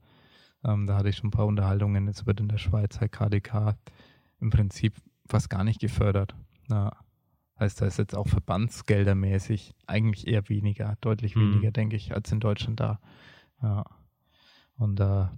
[0.64, 2.06] Ähm, da hatte ich schon ein paar Unterhaltungen.
[2.06, 3.76] Jetzt wird in der Schweiz halt KDK
[4.40, 4.94] im Prinzip
[5.28, 6.34] fast gar nicht gefördert.
[6.68, 6.92] Ja.
[7.58, 11.52] Heißt, da ist jetzt auch verbandsgeldermäßig eigentlich eher weniger, deutlich mhm.
[11.52, 13.00] weniger, denke ich, als in Deutschland da.
[13.62, 13.84] Ja.
[14.78, 15.36] Und da,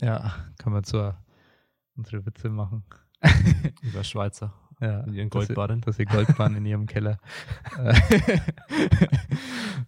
[0.00, 1.16] äh, ja, können wir zur
[1.96, 2.84] unsere Witze machen.
[3.82, 4.52] Über Schweizer.
[4.80, 5.80] Ja, in ihren Goldbarren.
[5.80, 7.18] Dass sie Goldbarren in ihrem Keller.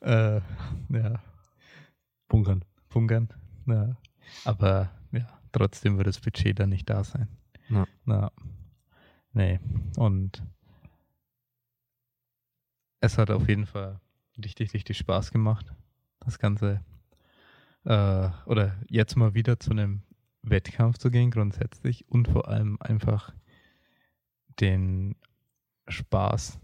[0.01, 0.40] äh,
[0.89, 1.23] ja.
[2.28, 2.65] Bunkern.
[2.90, 3.28] Bunkern.
[3.66, 3.97] Ja.
[4.44, 7.28] Aber ja, trotzdem wird das Budget dann nicht da sein.
[7.69, 7.86] Ja.
[8.06, 8.31] ja.
[9.32, 9.59] Nee.
[9.97, 10.44] Und
[13.01, 14.01] es hat auf jeden Fall
[14.39, 15.74] richtig, richtig Spaß gemacht.
[16.20, 16.85] Das Ganze.
[17.85, 20.02] Äh, oder jetzt mal wieder zu einem
[20.43, 22.09] Wettkampf zu gehen, grundsätzlich.
[22.09, 23.35] Und vor allem einfach
[24.61, 25.16] den
[25.89, 26.59] Spaß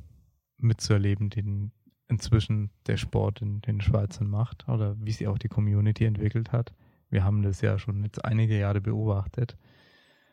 [0.59, 1.73] mitzuerleben, den
[2.09, 6.75] inzwischen der Sport in den Schweizern macht oder wie sie auch die Community entwickelt hat.
[7.09, 9.57] Wir haben das ja schon jetzt einige Jahre beobachtet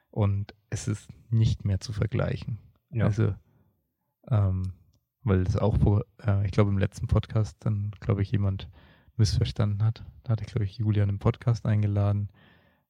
[0.10, 2.58] und es ist nicht mehr zu vergleichen.
[2.90, 3.06] Ja.
[3.06, 3.36] Also,
[4.30, 4.74] ähm,
[5.24, 5.78] weil das auch,
[6.26, 8.70] äh, ich glaube, im letzten Podcast dann, glaube ich, jemand
[9.18, 10.04] missverstanden hat.
[10.24, 12.30] Da hatte ich, glaube ich, Julian im Podcast eingeladen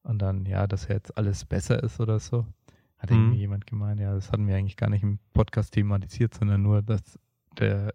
[0.03, 2.45] und dann, ja, dass jetzt alles besser ist oder so.
[2.97, 3.17] Hat mhm.
[3.17, 6.81] irgendwie jemand gemeint, ja, das hatten wir eigentlich gar nicht im Podcast thematisiert, sondern nur,
[6.81, 7.19] dass
[7.57, 7.93] der,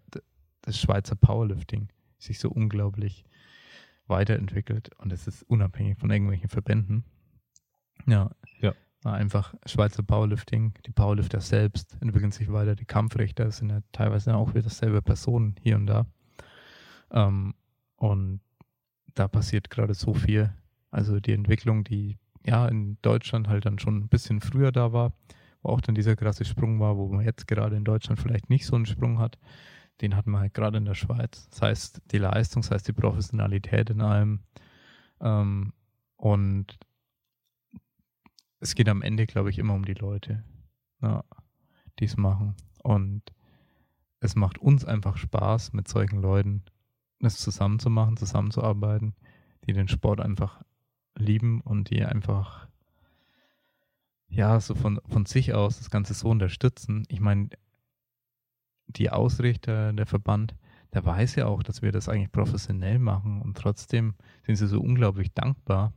[0.62, 1.88] das Schweizer Powerlifting
[2.18, 3.24] sich so unglaublich
[4.06, 7.04] weiterentwickelt und es ist unabhängig von irgendwelchen Verbänden.
[8.06, 8.30] Ja.
[8.60, 8.74] Ja.
[9.04, 14.50] Einfach Schweizer Powerlifting, die Powerlifter selbst entwickeln sich weiter, die Kampfrichter sind ja teilweise auch
[14.50, 16.06] wieder dasselbe Personen hier und da.
[17.10, 17.54] Ähm,
[18.02, 18.40] und
[19.14, 20.52] da passiert gerade so viel.
[20.90, 25.12] Also die Entwicklung, die ja in Deutschland halt dann schon ein bisschen früher da war,
[25.62, 28.66] wo auch dann dieser krasse Sprung war, wo man jetzt gerade in Deutschland vielleicht nicht
[28.66, 29.38] so einen Sprung hat,
[30.00, 31.48] den hat man halt gerade in der Schweiz.
[31.50, 34.40] Das heißt, die Leistung, das heißt die Professionalität in allem.
[35.20, 35.72] Ähm,
[36.16, 36.76] und
[38.58, 40.42] es geht am Ende, glaube ich, immer um die Leute,
[41.02, 41.22] ja,
[42.00, 42.56] die es machen.
[42.82, 43.22] Und
[44.18, 46.64] es macht uns einfach Spaß, mit solchen Leuten
[47.24, 49.14] das zusammenzumachen, zusammenzuarbeiten,
[49.66, 50.62] die den Sport einfach
[51.16, 52.68] lieben und die einfach
[54.28, 57.04] ja so von, von sich aus das Ganze so unterstützen.
[57.08, 57.50] Ich meine,
[58.86, 60.54] die Ausrichter, der Verband,
[60.92, 64.80] der weiß ja auch, dass wir das eigentlich professionell machen und trotzdem sind sie so
[64.80, 65.92] unglaublich dankbar.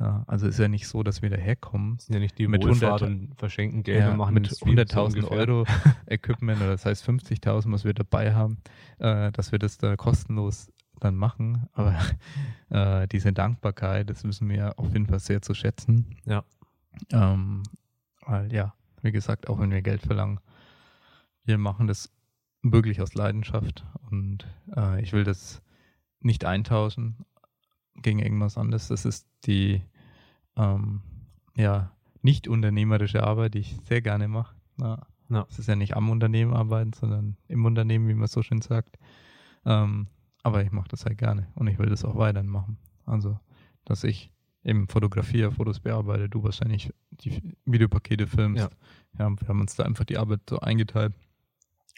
[0.00, 1.98] Ja, also ist ja nicht so, dass wir daherkommen.
[1.98, 5.30] Sind ja nicht die mit 100 und verschenken Geld ja, und machen mit 100.000 so
[5.30, 5.64] Euro
[6.06, 8.58] Equipment oder das heißt 50.000, was wir dabei haben,
[8.98, 11.68] äh, dass wir das da kostenlos dann machen.
[11.72, 11.98] Aber
[12.70, 16.16] äh, diese Dankbarkeit, das wissen wir auf jeden Fall sehr zu schätzen.
[16.26, 16.44] Ja.
[17.10, 17.64] Ähm,
[18.24, 20.38] weil ja, wie gesagt, auch wenn wir Geld verlangen,
[21.44, 22.12] wir machen das
[22.62, 24.46] wirklich aus Leidenschaft und
[24.76, 25.62] äh, ich will das
[26.20, 27.24] nicht eintauschen
[28.02, 28.88] gegen irgendwas anderes.
[28.88, 29.82] Das ist die
[30.56, 31.02] ähm,
[31.56, 31.92] ja,
[32.22, 34.54] nicht unternehmerische Arbeit, die ich sehr gerne mache.
[34.80, 35.06] Ja.
[35.30, 35.46] Ja.
[35.50, 38.98] Es ist ja nicht am Unternehmen arbeiten, sondern im Unternehmen, wie man so schön sagt.
[39.66, 40.06] Ähm,
[40.42, 42.78] aber ich mache das halt gerne und ich will das auch weiterhin machen.
[43.04, 43.38] Also,
[43.84, 44.32] dass ich
[44.64, 48.70] eben fotografiere, Fotos bearbeite, du wahrscheinlich die Videopakete filmst.
[49.18, 49.28] Ja.
[49.28, 49.30] ja.
[49.30, 51.14] wir haben uns da einfach die Arbeit so eingeteilt.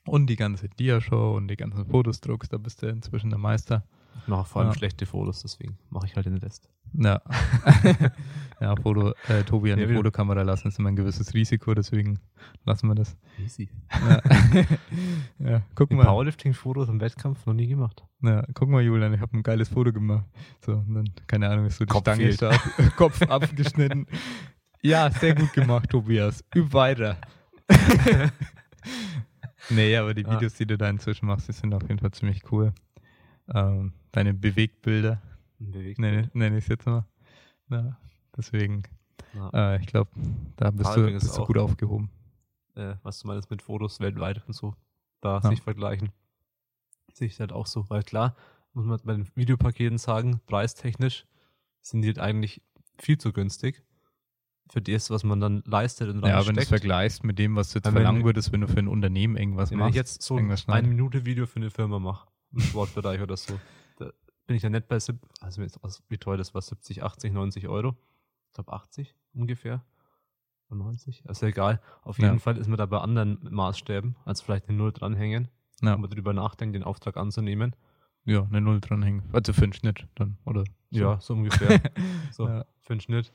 [0.06, 3.84] Und die ganze Dia-Show und die ganzen Fotos druckst, da bist du inzwischen der Meister.
[4.22, 4.76] Ich mache vor allem ja.
[4.76, 6.68] schlechte Fotos, deswegen mache ich halt den Rest.
[6.94, 7.20] Ja.
[8.60, 12.18] ja, Foto, äh, Tobi eine ja, Fotokamera lassen ist immer ein gewisses Risiko, deswegen
[12.64, 13.16] lassen wir das.
[13.38, 13.68] Easy.
[14.08, 14.22] Ja,
[15.50, 16.04] ja guck mal.
[16.04, 18.04] Powerlifting-Fotos im Wettkampf noch nie gemacht.
[18.22, 20.26] Ja, guck mal, Julian, ich habe ein geiles Foto gemacht.
[20.64, 22.60] So, und dann, keine Ahnung, ist so die Kopf Stange stark,
[22.96, 24.06] Kopf abgeschnitten.
[24.82, 26.44] Ja, sehr gut gemacht, Tobias.
[26.54, 27.16] Üb weiter.
[29.70, 32.42] nee, aber die Videos, die du da inzwischen machst, die sind auf jeden Fall ziemlich
[32.50, 32.72] cool.
[33.54, 35.20] Ähm, deine Bewegtbilder,
[35.58, 35.98] Bewegtbild.
[35.98, 37.04] nenne, nenne ich es jetzt mal.
[37.68, 37.96] Ja,
[38.36, 38.82] deswegen,
[39.34, 39.74] ja.
[39.74, 40.10] Äh, ich glaube,
[40.56, 42.10] da bist, du, bist du, gut aufgehoben.
[42.74, 44.74] Äh, was du meinst mit Fotos weltweit und so,
[45.20, 45.50] da ja.
[45.50, 46.10] sich vergleichen.
[47.12, 48.36] Sehe ich halt auch so, weil klar,
[48.72, 51.26] muss man bei den Videopaketen sagen, preistechnisch
[51.82, 52.62] sind die halt eigentlich
[52.98, 53.82] viel zu günstig
[54.70, 57.70] für das, was man dann leistet und Ja, wenn du es vergleichst mit dem, was
[57.70, 59.80] du jetzt wenn verlangen würdest, wenn du für ein Unternehmen irgendwas machst.
[59.80, 63.58] Wenn ich jetzt so ein Minute Video für eine Firma mache, im Sportbereich oder so,
[63.96, 64.10] da
[64.46, 64.96] bin ich ja nicht bei,
[65.40, 65.62] also
[66.08, 67.96] wie teuer das war, 70, 80, 90 Euro.
[68.48, 69.84] Ich glaube 80 ungefähr.
[70.68, 71.80] 90, also egal.
[72.02, 72.38] Auf jeden ja.
[72.38, 75.48] Fall ist man da bei anderen Maßstäben, als vielleicht eine Null dranhängen.
[75.82, 75.94] Ja.
[75.94, 77.74] Wenn man darüber nachdenkt, den Auftrag anzunehmen.
[78.24, 79.28] Ja, eine Null dranhängen.
[79.32, 80.64] Also für einen Schnitt dann, oder?
[80.90, 81.00] So.
[81.00, 81.80] Ja, so ungefähr.
[82.32, 82.66] so, ja.
[82.80, 83.32] für einen Schnitt.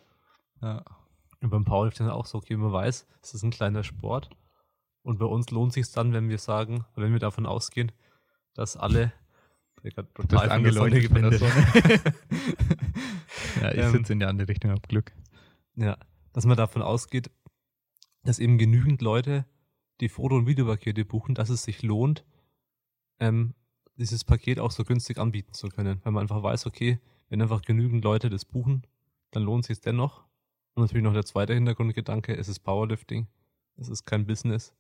[0.62, 0.84] Ja.
[1.42, 4.30] Und beim Powerlifting auch so, okay, man weiß, es ist ein kleiner Sport.
[5.02, 7.92] Und bei uns lohnt sich dann, wenn wir sagen, wenn wir davon ausgehen,
[8.56, 9.14] dass alle
[10.16, 11.52] total angeleuchtet von der Sonne.
[13.62, 15.14] ja, ich ähm, sitze in der andere Richtung, hab Glück.
[15.76, 15.98] Ja,
[16.34, 17.30] dass man davon ausgeht,
[18.24, 19.46] dass eben genügend Leute
[20.02, 22.26] die Foto- und Videopakete buchen, dass es sich lohnt,
[23.20, 23.54] ähm,
[23.98, 26.02] dieses Paket auch so günstig anbieten zu können.
[26.04, 27.00] Weil man einfach weiß, okay,
[27.30, 28.86] wenn einfach genügend Leute das buchen,
[29.32, 30.24] dann lohnt sich es dennoch.
[30.74, 33.28] Und natürlich noch der zweite Hintergrundgedanke, es ist Powerlifting,
[33.78, 34.74] es ist kein Business.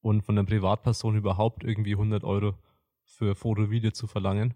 [0.00, 2.54] Und von der Privatperson überhaupt irgendwie 100 Euro
[3.06, 4.54] für Foto, Video zu verlangen,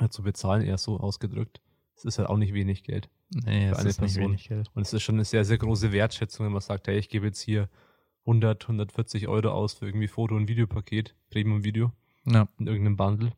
[0.00, 1.60] äh, zu bezahlen, eher so ausgedrückt,
[1.96, 3.08] es ist halt auch nicht wenig Geld.
[3.30, 4.38] Nee, für eine Person.
[4.74, 7.26] Und es ist schon eine sehr, sehr große Wertschätzung, wenn man sagt, hey, ich gebe
[7.26, 7.68] jetzt hier
[8.26, 11.92] 100, 140 Euro aus für irgendwie Foto- und Videopaket, Premium-Video
[12.26, 12.48] ja.
[12.58, 13.32] in irgendeinem Bundle.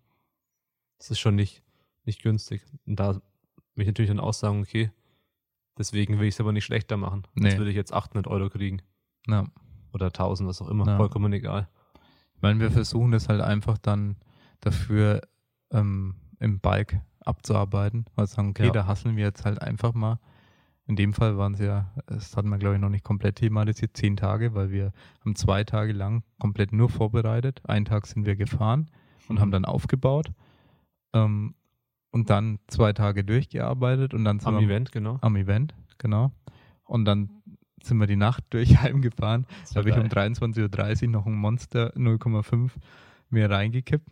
[0.99, 1.63] Das ist schon nicht,
[2.05, 2.63] nicht günstig.
[2.87, 4.91] Und da will ich natürlich dann auch sagen, okay,
[5.79, 7.27] deswegen will ich es aber nicht schlechter machen.
[7.35, 7.49] Nee.
[7.49, 8.83] Jetzt will ich jetzt 800 Euro kriegen.
[9.27, 9.47] Ja.
[9.93, 10.87] Oder 1000, was auch immer.
[10.87, 10.97] Ja.
[10.97, 11.69] Vollkommen egal.
[12.37, 14.17] Ich meine, wir versuchen das halt einfach dann
[14.61, 15.23] dafür
[15.71, 18.05] ähm, im Bike abzuarbeiten.
[18.15, 18.73] Weil sagen, okay, ja.
[18.73, 20.19] da hasseln wir jetzt halt einfach mal.
[20.87, 23.97] In dem Fall waren es ja, das hatten wir glaube ich noch nicht komplett thematisiert,
[23.97, 27.61] zehn Tage, weil wir haben zwei Tage lang komplett nur vorbereitet.
[27.69, 28.89] Einen Tag sind wir gefahren
[29.29, 29.41] und mhm.
[29.41, 30.31] haben dann aufgebaut.
[31.13, 31.55] Ähm,
[32.13, 35.19] und dann zwei Tage durchgearbeitet und dann am Event, genau.
[35.23, 36.33] Am Event, genau.
[36.85, 37.43] Und dann
[37.87, 39.47] sind wir die Nacht durch heimgefahren.
[39.73, 42.71] Da habe ich um 23.30 Uhr noch ein Monster 0,5
[43.31, 44.07] mir reingekippt.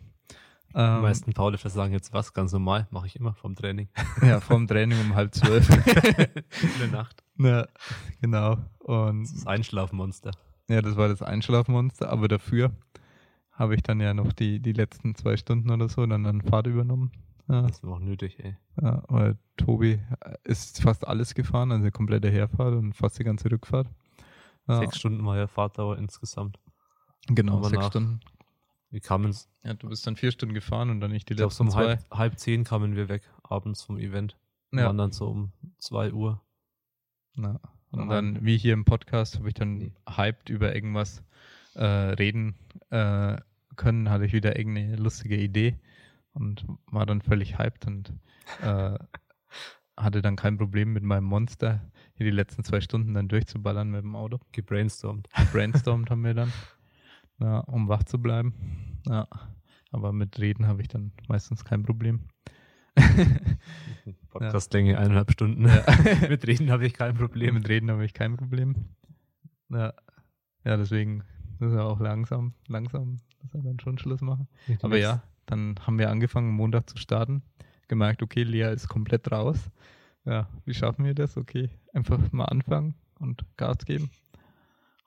[0.75, 3.87] Die ähm, meisten Powerlifter sagen jetzt was, ganz normal, mache ich immer vom Training.
[4.21, 5.69] Ja, vom Training um halb zwölf.
[5.69, 7.23] In der Nacht.
[7.37, 7.67] Ja,
[8.21, 8.57] genau.
[8.79, 10.31] Und das, Einschlafmonster.
[10.67, 12.71] Ja, das war das Einschlafmonster, aber dafür
[13.51, 16.67] habe ich dann ja noch die, die letzten zwei Stunden oder so dann an Fahrt
[16.67, 17.11] übernommen.
[17.47, 17.61] Ja.
[17.61, 18.55] Das war auch nötig, ey.
[18.81, 19.99] Ja, weil Tobi
[20.43, 23.87] ist fast alles gefahren, also komplette Herfahrt und fast die ganze Rückfahrt.
[24.67, 24.79] Ja.
[24.79, 26.59] Sechs Stunden war ja Fahrtdauer insgesamt.
[27.27, 28.19] Genau, Aber sechs Stunden.
[28.89, 29.49] Wie kamen es?
[29.63, 31.79] Ja, du bist dann vier Stunden gefahren und dann nicht die ich letzten glaub, so
[31.79, 31.97] um zwei.
[31.97, 34.37] Halb, halb zehn kamen wir weg, abends vom Event.
[34.71, 34.85] Ja.
[34.85, 36.41] Waren dann so um zwei Uhr.
[37.35, 37.59] Na,
[37.91, 39.93] und dann, wie hier im Podcast, habe ich dann nee.
[40.09, 41.23] hyped über irgendwas
[41.75, 42.55] äh, reden
[42.89, 43.37] äh,
[43.75, 45.77] können, hatte ich wieder irgendeine lustige Idee
[46.35, 48.13] und war dann völlig hyped und
[48.61, 48.97] äh,
[49.97, 51.81] hatte dann kein Problem mit meinem Monster
[52.15, 54.39] hier die letzten zwei Stunden dann durchzuballern mit dem Auto.
[54.51, 55.29] Gebrainstormt.
[55.35, 56.51] Gebrainstormt haben wir dann,
[57.39, 59.01] ja, um wach zu bleiben.
[59.07, 59.27] Ja,
[59.91, 62.21] aber mit Reden habe ich dann meistens kein Problem.
[64.29, 64.99] Podcastlänge ja.
[64.99, 65.67] eineinhalb Stunden.
[65.67, 65.83] Ja.
[66.29, 67.55] mit Reden habe ich kein Problem.
[67.55, 68.75] Mit Reden habe ich kein Problem.
[69.69, 69.93] Ja,
[70.63, 71.23] ja deswegen
[71.59, 74.47] müssen wir auch langsam, langsam, dass wir dann schon Schluss machen.
[74.81, 77.43] Aber ja, dann haben wir angefangen, Montag zu starten.
[77.87, 79.69] Gemerkt, okay, Lea ist komplett raus.
[80.25, 81.37] Ja, wie schaffen wir das?
[81.37, 84.09] Okay, einfach mal anfangen und Gas geben.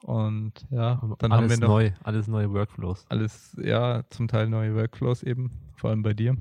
[0.03, 3.05] Und ja, dann alles haben wir noch neu, alles neue Workflows.
[3.09, 6.37] Alles, ja, zum Teil neue Workflows eben, vor allem bei dir.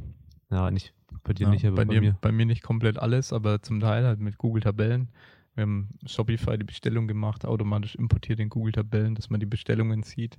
[0.51, 0.93] Ja, nicht
[1.23, 2.17] bei dir ja, nicht, aber bei, bei dir, mir.
[2.21, 5.09] Bei mir nicht komplett alles, aber zum Teil halt mit Google Tabellen.
[5.55, 10.03] Wir haben Shopify die Bestellung gemacht, automatisch importiert in Google Tabellen, dass man die Bestellungen
[10.03, 10.37] sieht.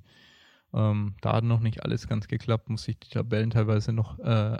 [0.72, 4.58] Ähm, da hat noch nicht alles ganz geklappt, musste ich die Tabellen teilweise noch äh,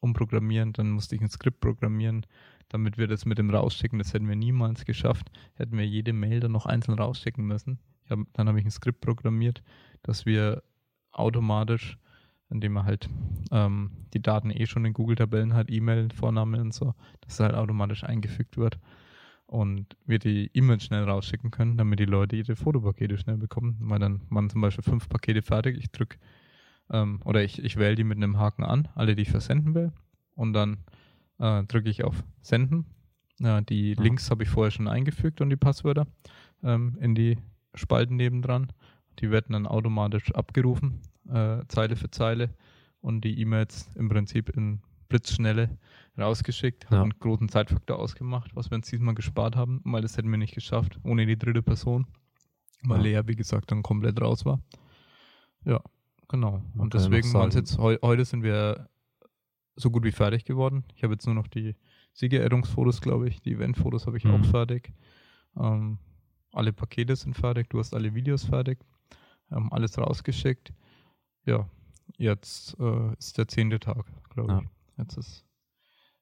[0.00, 2.26] umprogrammieren, dann musste ich ein Skript programmieren,
[2.68, 6.40] damit wir das mit dem rausschicken, das hätten wir niemals geschafft, hätten wir jede Mail
[6.40, 7.78] dann noch einzeln rausschicken müssen.
[8.10, 9.62] Hab, dann habe ich ein Skript programmiert,
[10.02, 10.62] dass wir
[11.12, 11.98] automatisch,
[12.50, 13.08] indem man halt
[13.50, 17.54] ähm, die Daten eh schon in Google-Tabellen hat, E-Mail, Vorname und so, dass es halt
[17.54, 18.78] automatisch eingefügt wird
[19.46, 23.76] und wir die E-Mails schnell rausschicken können, damit die Leute ihre Fotopakete schnell bekommen.
[23.80, 26.18] Weil dann waren zum Beispiel fünf Pakete fertig, ich drücke
[26.90, 29.92] ähm, oder ich, ich wähle die mit einem Haken an, alle, die ich versenden will.
[30.34, 30.78] Und dann
[31.38, 32.86] äh, drücke ich auf Senden.
[33.38, 34.02] Ja, die ja.
[34.02, 36.06] Links habe ich vorher schon eingefügt und die Passwörter
[36.62, 37.38] ähm, in die
[37.74, 38.72] Spalten nebendran.
[39.18, 42.50] Die werden dann automatisch abgerufen, äh, Zeile für Zeile.
[43.00, 45.78] Und die E-Mails im Prinzip in blitzschnelle
[46.18, 47.02] rausgeschickt, ja.
[47.02, 50.54] einen großen Zeitfaktor ausgemacht, was wir uns diesmal gespart haben, weil das hätten wir nicht
[50.54, 52.06] geschafft, ohne die dritte Person,
[52.82, 53.20] weil ja.
[53.20, 54.60] Lea, wie gesagt, dann komplett raus war.
[55.64, 55.80] Ja,
[56.28, 56.62] genau.
[56.74, 58.88] Man Und deswegen es jetzt, heu heute sind wir
[59.74, 60.84] so gut wie fertig geworden.
[60.94, 61.76] Ich habe jetzt nur noch die
[62.14, 63.42] Siegerehrungsfotos, glaube ich.
[63.42, 64.30] Die Eventfotos habe ich mhm.
[64.34, 64.92] auch fertig.
[65.58, 65.98] Ähm,
[66.52, 67.68] alle Pakete sind fertig.
[67.68, 68.78] Du hast alle Videos fertig.
[69.52, 70.72] Ähm, alles rausgeschickt.
[71.44, 71.68] Ja,
[72.16, 74.62] jetzt äh, ist der zehnte Tag, glaube ja.
[74.96, 75.44] Jetzt ist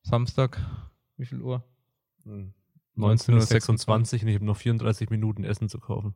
[0.03, 0.61] Samstag.
[1.17, 1.65] Wie viel Uhr?
[2.97, 6.15] 19.26 Uhr und ich habe noch 34 Minuten Essen zu kaufen.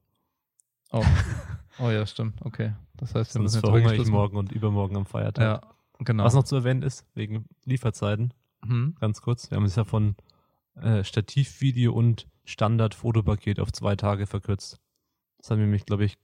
[0.90, 1.04] Oh.
[1.78, 2.40] oh ja, stimmt.
[2.44, 2.74] Okay.
[2.96, 5.42] Das heißt, wir müssen verhungere ich morgen und übermorgen am Feiertag.
[5.62, 6.24] Ja, genau.
[6.24, 8.96] Was noch zu erwähnen ist, wegen Lieferzeiten, mhm.
[8.98, 10.16] ganz kurz, wir haben es ja von
[10.76, 14.80] äh, Stativvideo und Standard-Fotopaket auf zwei Tage verkürzt.
[15.38, 16.18] Das haben wir nämlich, glaube ich,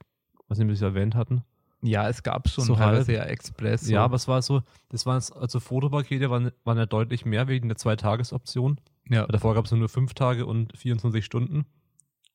[0.48, 1.44] was wir bisher erwähnt hatten.
[1.84, 3.88] Ja, es gab schon so teilweise ja Express.
[3.90, 7.68] Ja, aber es war so, das waren also Fotopakete waren, waren ja deutlich mehr wegen
[7.68, 8.80] der Zwei-Tages-Option.
[9.10, 9.26] Ja.
[9.26, 11.66] Davor gab es nur fünf Tage und 24 Stunden.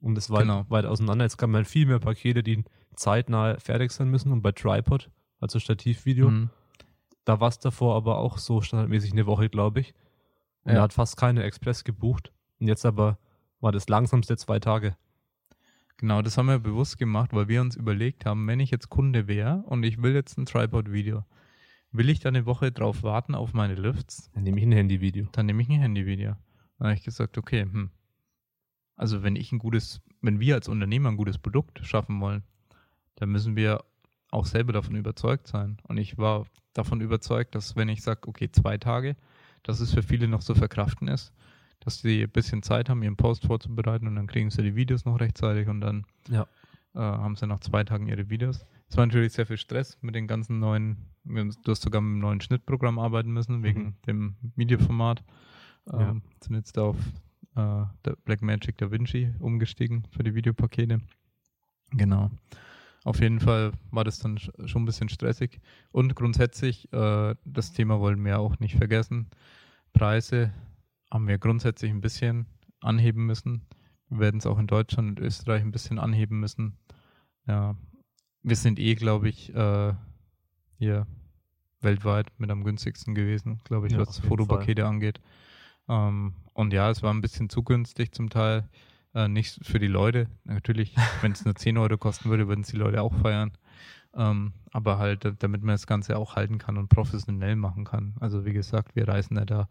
[0.02, 0.66] Und das war genau.
[0.70, 1.26] weit auseinander.
[1.26, 2.64] Jetzt kann man viel mehr Pakete, die
[2.96, 4.32] zeitnah fertig sein müssen.
[4.32, 5.10] Und bei Tripod,
[5.40, 6.50] also Stativvideo, mhm.
[7.26, 9.96] da war es davor aber auch so standardmäßig eine Woche, glaube ich.
[10.64, 10.78] Und ja.
[10.78, 12.32] er hat fast keine Express gebucht.
[12.60, 13.18] Und jetzt aber
[13.62, 14.96] war das langsamste zwei Tage.
[16.00, 19.28] Genau, das haben wir bewusst gemacht, weil wir uns überlegt haben, wenn ich jetzt Kunde
[19.28, 21.26] wäre und ich will jetzt ein Tripod-Video,
[21.92, 24.32] will ich da eine Woche drauf warten auf meine Lifts?
[24.34, 25.28] Dann nehme ich ein Handyvideo.
[25.34, 26.38] Dann nehme ich ein Handyvideo.
[26.78, 27.92] Dann habe ich gesagt, okay, hm.
[28.96, 32.44] Also wenn ich ein gutes, wenn wir als Unternehmer ein gutes Produkt schaffen wollen,
[33.16, 33.84] dann müssen wir
[34.32, 35.80] auch selber davon überzeugt sein.
[35.84, 39.18] Und ich war davon überzeugt, dass wenn ich sage, okay, zwei Tage,
[39.64, 41.34] dass es für viele noch zu verkraften ist,
[41.80, 45.06] dass sie ein bisschen Zeit haben, ihren Post vorzubereiten und dann kriegen sie die Videos
[45.06, 46.43] noch rechtzeitig und dann ja.
[46.93, 48.65] äh, haben sie nach zwei Tagen ihre Videos.
[48.89, 52.19] Es war natürlich sehr viel Stress mit den ganzen neuen, du hast sogar mit einem
[52.19, 53.95] neuen Schnittprogramm arbeiten müssen, wegen mhm.
[54.07, 55.23] dem Videoformat.
[55.91, 56.15] Ähm, ja.
[56.41, 56.97] Sind jetzt da auf
[57.56, 60.99] äh, der Blackmagic DaVinci umgestiegen für die Videopakete.
[61.91, 62.31] Genau.
[63.03, 65.60] Auf jeden Fall war das dann schon ein bisschen stressig.
[65.91, 69.27] Und grundsätzlich, äh, das Thema wollen wir auch nicht vergessen.
[69.93, 70.51] Preise
[71.11, 72.45] haben wir grundsätzlich ein bisschen
[72.81, 73.65] anheben müssen.
[74.10, 76.77] Wir werden es auch in Deutschland und Österreich ein bisschen anheben müssen.
[77.48, 77.76] Ja,
[78.44, 79.94] wir sind eh, glaube ich, äh,
[80.77, 81.07] hier
[81.81, 84.91] weltweit mit am günstigsten gewesen, glaube ich, ja, was Fotopakete Fall.
[84.91, 85.22] angeht.
[85.88, 88.69] Ähm, und ja, es war ein bisschen zu günstig zum Teil.
[89.14, 90.27] Äh, nicht für die Leute.
[90.44, 93.52] Natürlich, wenn es nur 10 Euro kosten würde, würden es die Leute auch feiern.
[94.14, 98.15] Ähm, aber halt, damit man das Ganze auch halten kann und professionell machen kann.
[98.19, 99.69] Also wie gesagt, wir reisen ja da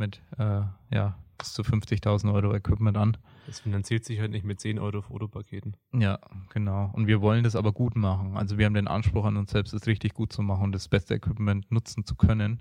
[0.00, 3.16] mit äh, ja, bis zu 50.000 Euro Equipment an.
[3.46, 5.76] Das finanziert sich halt nicht mit 10 Euro Fotopaketen.
[5.92, 6.18] Ja,
[6.52, 6.90] genau.
[6.92, 8.36] Und wir wollen das aber gut machen.
[8.36, 10.88] Also wir haben den Anspruch an uns selbst, es richtig gut zu machen und das
[10.88, 12.60] beste Equipment nutzen zu können.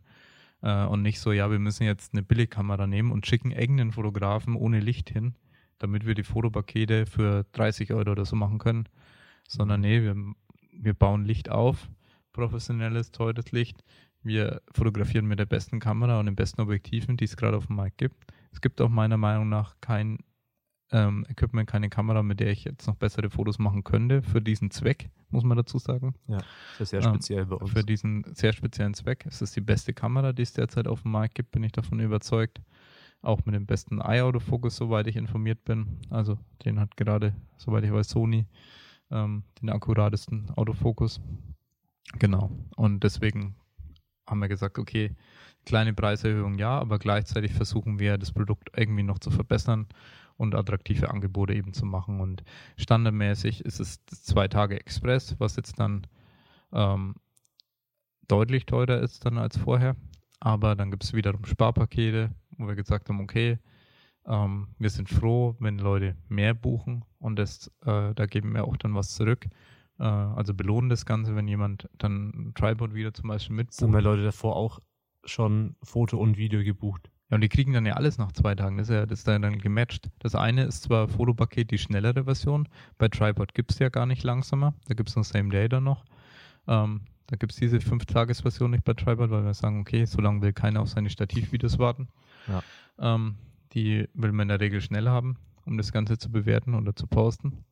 [0.62, 4.56] Äh, und nicht so, ja, wir müssen jetzt eine Billigkamera nehmen und schicken irgendeinen Fotografen
[4.56, 5.36] ohne Licht hin,
[5.78, 8.88] damit wir die Fotopakete für 30 Euro oder so machen können.
[9.48, 10.16] Sondern nee, wir,
[10.72, 11.90] wir bauen Licht auf,
[12.34, 13.84] professionelles, teures Licht
[14.24, 17.78] wir fotografieren mit der besten Kamera und den besten Objektiven, die es gerade auf dem
[17.78, 18.32] Markt gibt.
[18.52, 20.20] Es gibt auch meiner Meinung nach kein
[20.92, 24.72] ähm, Equipment, keine Kamera, mit der ich jetzt noch bessere Fotos machen könnte für diesen
[24.72, 26.16] Zweck, muss man dazu sagen.
[26.28, 27.72] Ja, das ist sehr speziell ähm, bei uns.
[27.72, 29.26] Für diesen sehr speziellen Zweck.
[29.28, 32.00] Es ist die beste Kamera, die es derzeit auf dem Markt gibt, bin ich davon
[32.00, 32.62] überzeugt.
[33.22, 36.00] Auch mit dem besten Eye-Autofokus, soweit ich informiert bin.
[36.10, 38.48] Also den hat gerade, soweit ich weiß, Sony
[39.12, 41.20] ähm, den akkuratesten Autofokus.
[42.18, 42.50] Genau.
[42.76, 43.56] Und deswegen
[44.30, 45.16] haben wir gesagt, okay,
[45.66, 49.88] kleine Preiserhöhung ja, aber gleichzeitig versuchen wir das Produkt irgendwie noch zu verbessern
[50.38, 52.22] und attraktive Angebote eben zu machen.
[52.22, 52.44] Und
[52.78, 56.08] standardmäßig ist es zwei Tage Express, was jetzt dann
[56.72, 57.16] ähm,
[58.28, 59.96] deutlich teurer ist dann als vorher.
[60.40, 63.60] Aber dann gibt es wiederum Sparpakete, wo wir gesagt haben, okay,
[64.26, 68.78] ähm, wir sind froh, wenn Leute mehr buchen und das, äh, da geben wir auch
[68.78, 69.48] dann was zurück.
[70.00, 73.82] Äh, also belohnen das Ganze, wenn jemand dann ein Tripod wieder zum Beispiel mitbucht.
[73.82, 74.80] Haben wir Leute davor auch
[75.26, 77.10] schon Foto und Video gebucht.
[77.30, 78.78] Ja, und die kriegen dann ja alles nach zwei Tagen.
[78.78, 80.10] Das ist ja das ist dann gematcht.
[80.20, 82.68] Das eine ist zwar Fotopaket die schnellere Version.
[82.98, 84.74] Bei Tripod gibt es ja gar nicht langsamer.
[84.88, 86.06] Da gibt es nur Same Day dann noch.
[86.68, 90.42] Ähm, da gibt es diese Fünf-Tages-Version nicht bei Tripod, weil wir sagen, okay, so lange
[90.42, 92.08] will keiner auf seine Stativvideos warten.
[92.48, 92.64] Ja.
[92.98, 93.36] Ähm,
[93.74, 97.06] die will man in der Regel schnell haben, um das Ganze zu bewerten oder zu
[97.06, 97.64] posten.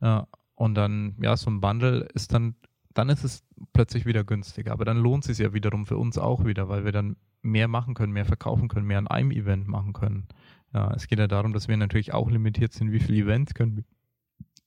[0.00, 2.54] Ja, und dann, ja, so ein Bundle ist dann,
[2.92, 4.72] dann ist es plötzlich wieder günstiger.
[4.72, 7.68] Aber dann lohnt es sich ja wiederum für uns auch wieder, weil wir dann mehr
[7.68, 10.28] machen können, mehr verkaufen können, mehr an einem Event machen können.
[10.72, 13.84] Ja, es geht ja darum, dass wir natürlich auch limitiert sind, wie viele Events können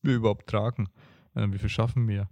[0.01, 0.87] wir überhaupt tragen.
[1.35, 2.29] Äh, wie viel schaffen wir?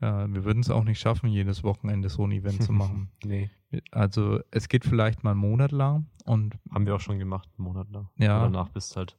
[0.00, 3.10] Ja, wir würden es auch nicht schaffen, jedes Wochenende so ein Event zu machen.
[3.24, 3.50] nee.
[3.90, 7.64] Also es geht vielleicht mal einen Monat lang und haben wir auch schon gemacht, einen
[7.64, 8.08] Monat lang.
[8.16, 8.42] Ja.
[8.42, 9.18] danach bist halt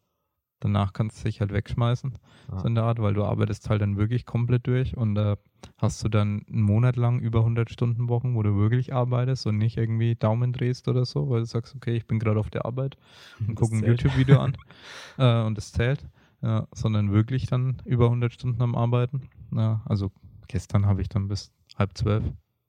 [0.61, 2.13] Danach kannst du dich halt wegschmeißen,
[2.51, 2.59] ja.
[2.59, 5.37] so in der Art, weil du arbeitest halt dann wirklich komplett durch und da äh,
[5.77, 9.57] hast du dann einen Monat lang über 100 Stunden Wochen, wo du wirklich arbeitest und
[9.57, 12.65] nicht irgendwie Daumen drehst oder so, weil du sagst, okay, ich bin gerade auf der
[12.65, 12.97] Arbeit
[13.47, 14.57] und gucke ein YouTube-Video an
[15.17, 16.05] äh, und das zählt,
[16.41, 19.29] ja, sondern wirklich dann über 100 Stunden am Arbeiten.
[19.55, 20.11] Ja, also
[20.49, 22.23] gestern habe ich dann bis halb zwölf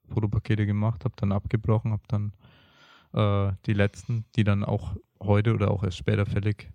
[0.09, 2.33] Fotopakete gemacht, habe dann abgebrochen, habe dann
[3.13, 6.71] äh, die letzten, die dann auch heute oder auch erst später fällig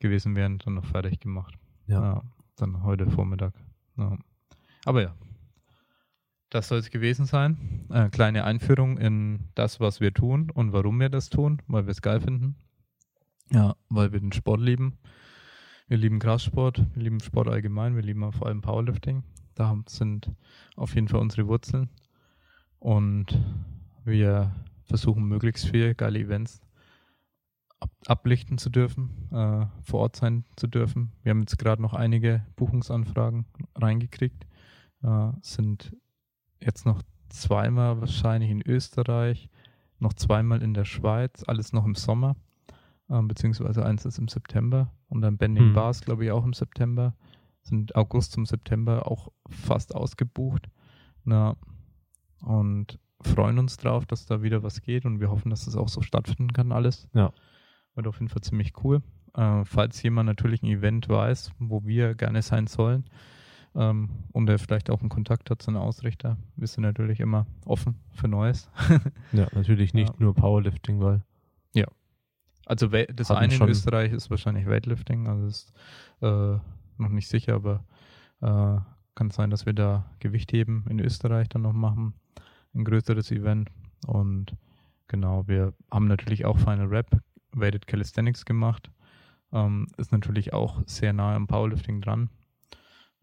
[0.00, 1.54] gewesen wären, dann noch fertig gemacht.
[1.86, 2.02] Ja.
[2.02, 2.22] ja
[2.56, 3.54] dann heute Vormittag.
[3.96, 4.16] Ja.
[4.84, 5.14] Aber ja,
[6.50, 7.86] das soll es gewesen sein.
[7.90, 11.90] Äh, kleine Einführung in das, was wir tun und warum wir das tun, weil wir
[11.90, 12.56] es geil finden.
[13.50, 14.98] Ja, weil wir den Sport lieben.
[15.86, 19.22] Wir lieben Kraftsport, wir lieben Sport allgemein, wir lieben vor allem Powerlifting.
[19.54, 20.30] Da sind
[20.76, 21.90] auf jeden Fall unsere Wurzeln.
[22.78, 23.38] Und
[24.04, 24.54] wir
[24.84, 26.60] versuchen möglichst viele geile Events
[27.80, 31.12] ab ablichten zu dürfen, äh, vor Ort sein zu dürfen.
[31.22, 34.46] Wir haben jetzt gerade noch einige Buchungsanfragen reingekriegt,
[35.02, 35.96] äh, sind
[36.60, 39.50] jetzt noch zweimal wahrscheinlich in Österreich,
[39.98, 42.36] noch zweimal in der Schweiz, alles noch im Sommer,
[43.08, 45.74] äh, beziehungsweise eins ist im September und dann Bending hm.
[45.74, 47.14] Bars, glaube ich, auch im September.
[47.62, 50.68] Sind August zum September auch fast ausgebucht.
[51.24, 51.56] Na,
[52.42, 55.88] und freuen uns drauf, dass da wieder was geht und wir hoffen, dass das auch
[55.88, 57.08] so stattfinden kann, alles.
[57.14, 57.32] Ja.
[57.94, 59.02] Wird auf jeden Fall ziemlich cool.
[59.34, 63.04] Äh, falls jemand natürlich ein Event weiß, wo wir gerne sein sollen
[63.74, 67.46] ähm, und er vielleicht auch einen Kontakt hat zu einem Ausrichter, wir sind natürlich immer
[67.64, 68.70] offen für Neues.
[69.32, 70.14] ja, natürlich nicht ja.
[70.18, 71.22] nur Powerlifting, weil.
[71.74, 71.86] Ja.
[72.66, 75.72] Also das eine in Österreich ist wahrscheinlich Weightlifting, also ist
[76.22, 76.56] äh,
[76.96, 77.84] noch nicht sicher, aber
[78.40, 78.80] äh,
[79.14, 82.14] kann sein, dass wir da Gewichtheben in Österreich dann noch machen.
[82.74, 83.70] Ein größeres Event.
[84.06, 84.56] Und
[85.08, 87.20] genau, wir haben natürlich auch Final Rap
[87.54, 88.90] Weighted Calisthenics gemacht.
[89.52, 92.30] Ähm, ist natürlich auch sehr nah am Powerlifting dran.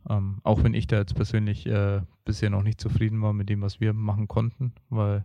[0.09, 3.61] Ähm, auch wenn ich da jetzt persönlich äh, bisher noch nicht zufrieden war mit dem,
[3.61, 5.23] was wir machen konnten, weil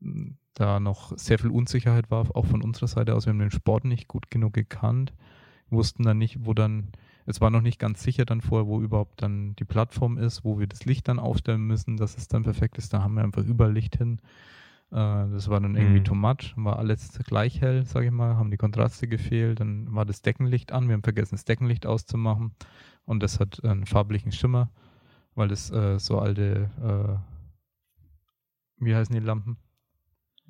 [0.00, 3.26] mm, da noch sehr viel Unsicherheit war, auch von unserer Seite aus.
[3.26, 5.12] Wir haben den Sport nicht gut genug gekannt,
[5.70, 6.92] wussten dann nicht, wo dann,
[7.26, 10.58] es war noch nicht ganz sicher dann vorher, wo überhaupt dann die Plattform ist, wo
[10.58, 12.92] wir das Licht dann aufstellen müssen, dass es dann perfekt ist.
[12.92, 14.20] Da haben wir einfach überall Licht hin.
[14.90, 16.04] Äh, das war dann irgendwie mhm.
[16.04, 20.04] too much, war alles gleich hell, sage ich mal, haben die Kontraste gefehlt, dann war
[20.04, 22.52] das Deckenlicht an, wir haben vergessen, das Deckenlicht auszumachen
[23.04, 24.70] und das hat einen farblichen Schimmer,
[25.34, 29.58] weil das äh, so alte, äh, wie heißen die Lampen?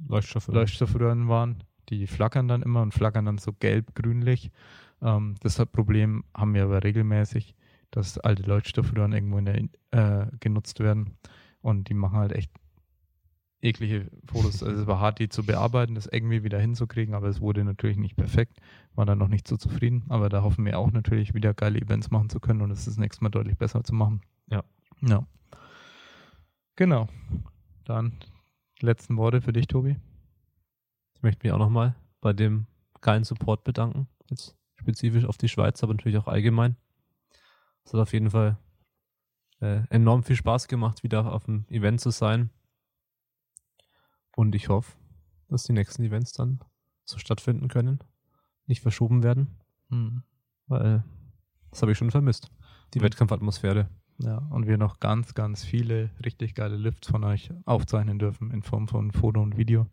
[0.09, 0.61] Leuchtstoffröhren.
[0.61, 1.63] Leuchtstoffröhren waren.
[1.89, 4.51] Die flackern dann immer und flackern dann so gelb-grünlich.
[5.03, 7.55] Ähm, das Problem haben wir aber regelmäßig,
[7.91, 11.17] dass alte Leuchtstoffröhren irgendwo der, äh, genutzt werden
[11.61, 12.51] und die machen halt echt
[13.65, 14.63] eklige Fotos.
[14.63, 17.97] Also es war hart, die zu bearbeiten, das irgendwie wieder hinzukriegen, aber es wurde natürlich
[17.97, 18.61] nicht perfekt.
[18.95, 22.11] War dann noch nicht so zufrieden, aber da hoffen wir auch natürlich wieder geile Events
[22.11, 24.21] machen zu können und es das nächste Mal deutlich besser zu machen.
[24.51, 24.63] Ja.
[25.01, 25.27] Ja.
[26.77, 27.09] Genau.
[27.85, 28.19] Dann
[28.81, 29.97] letzten Worte für dich, Tobi.
[31.15, 32.67] Ich möchte mich auch nochmal bei dem
[33.01, 34.09] geilen Support bedanken.
[34.29, 36.77] Jetzt spezifisch auf die Schweiz, aber natürlich auch allgemein.
[37.85, 38.59] Es hat auf jeden Fall
[39.61, 42.51] äh, enorm viel Spaß gemacht, wieder auf dem Event zu sein.
[44.37, 44.97] Und ich hoffe,
[45.49, 46.61] dass die nächsten Events dann
[47.05, 48.01] so stattfinden können,
[48.67, 49.59] nicht verschoben werden.
[49.89, 50.23] Mhm.
[50.67, 51.05] Weil
[51.71, 52.51] das habe ich schon vermisst.
[52.95, 53.05] Die mhm.
[53.05, 53.89] Wettkampfatmosphäre.
[54.19, 58.63] Ja, und wir noch ganz, ganz viele richtig geile Lifts von euch aufzeichnen dürfen in
[58.63, 59.89] Form von Foto und Video.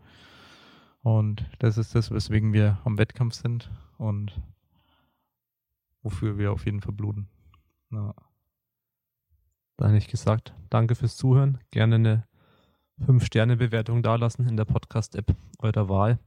[1.01, 4.39] Und das ist das, weswegen wir am Wettkampf sind und
[6.03, 7.30] wofür wir auf jeden Fall bluten.
[7.89, 8.13] Ja.
[9.77, 11.57] Dann ich gesagt, danke fürs Zuhören.
[11.72, 12.27] Gerne eine
[13.01, 16.19] 5-Sterne-Bewertung dalassen in der Podcast-App eurer Wahl,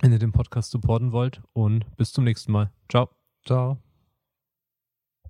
[0.00, 1.42] wenn ihr den Podcast supporten wollt.
[1.52, 2.70] Und bis zum nächsten Mal.
[2.88, 3.08] Ciao.
[3.44, 3.78] Ciao.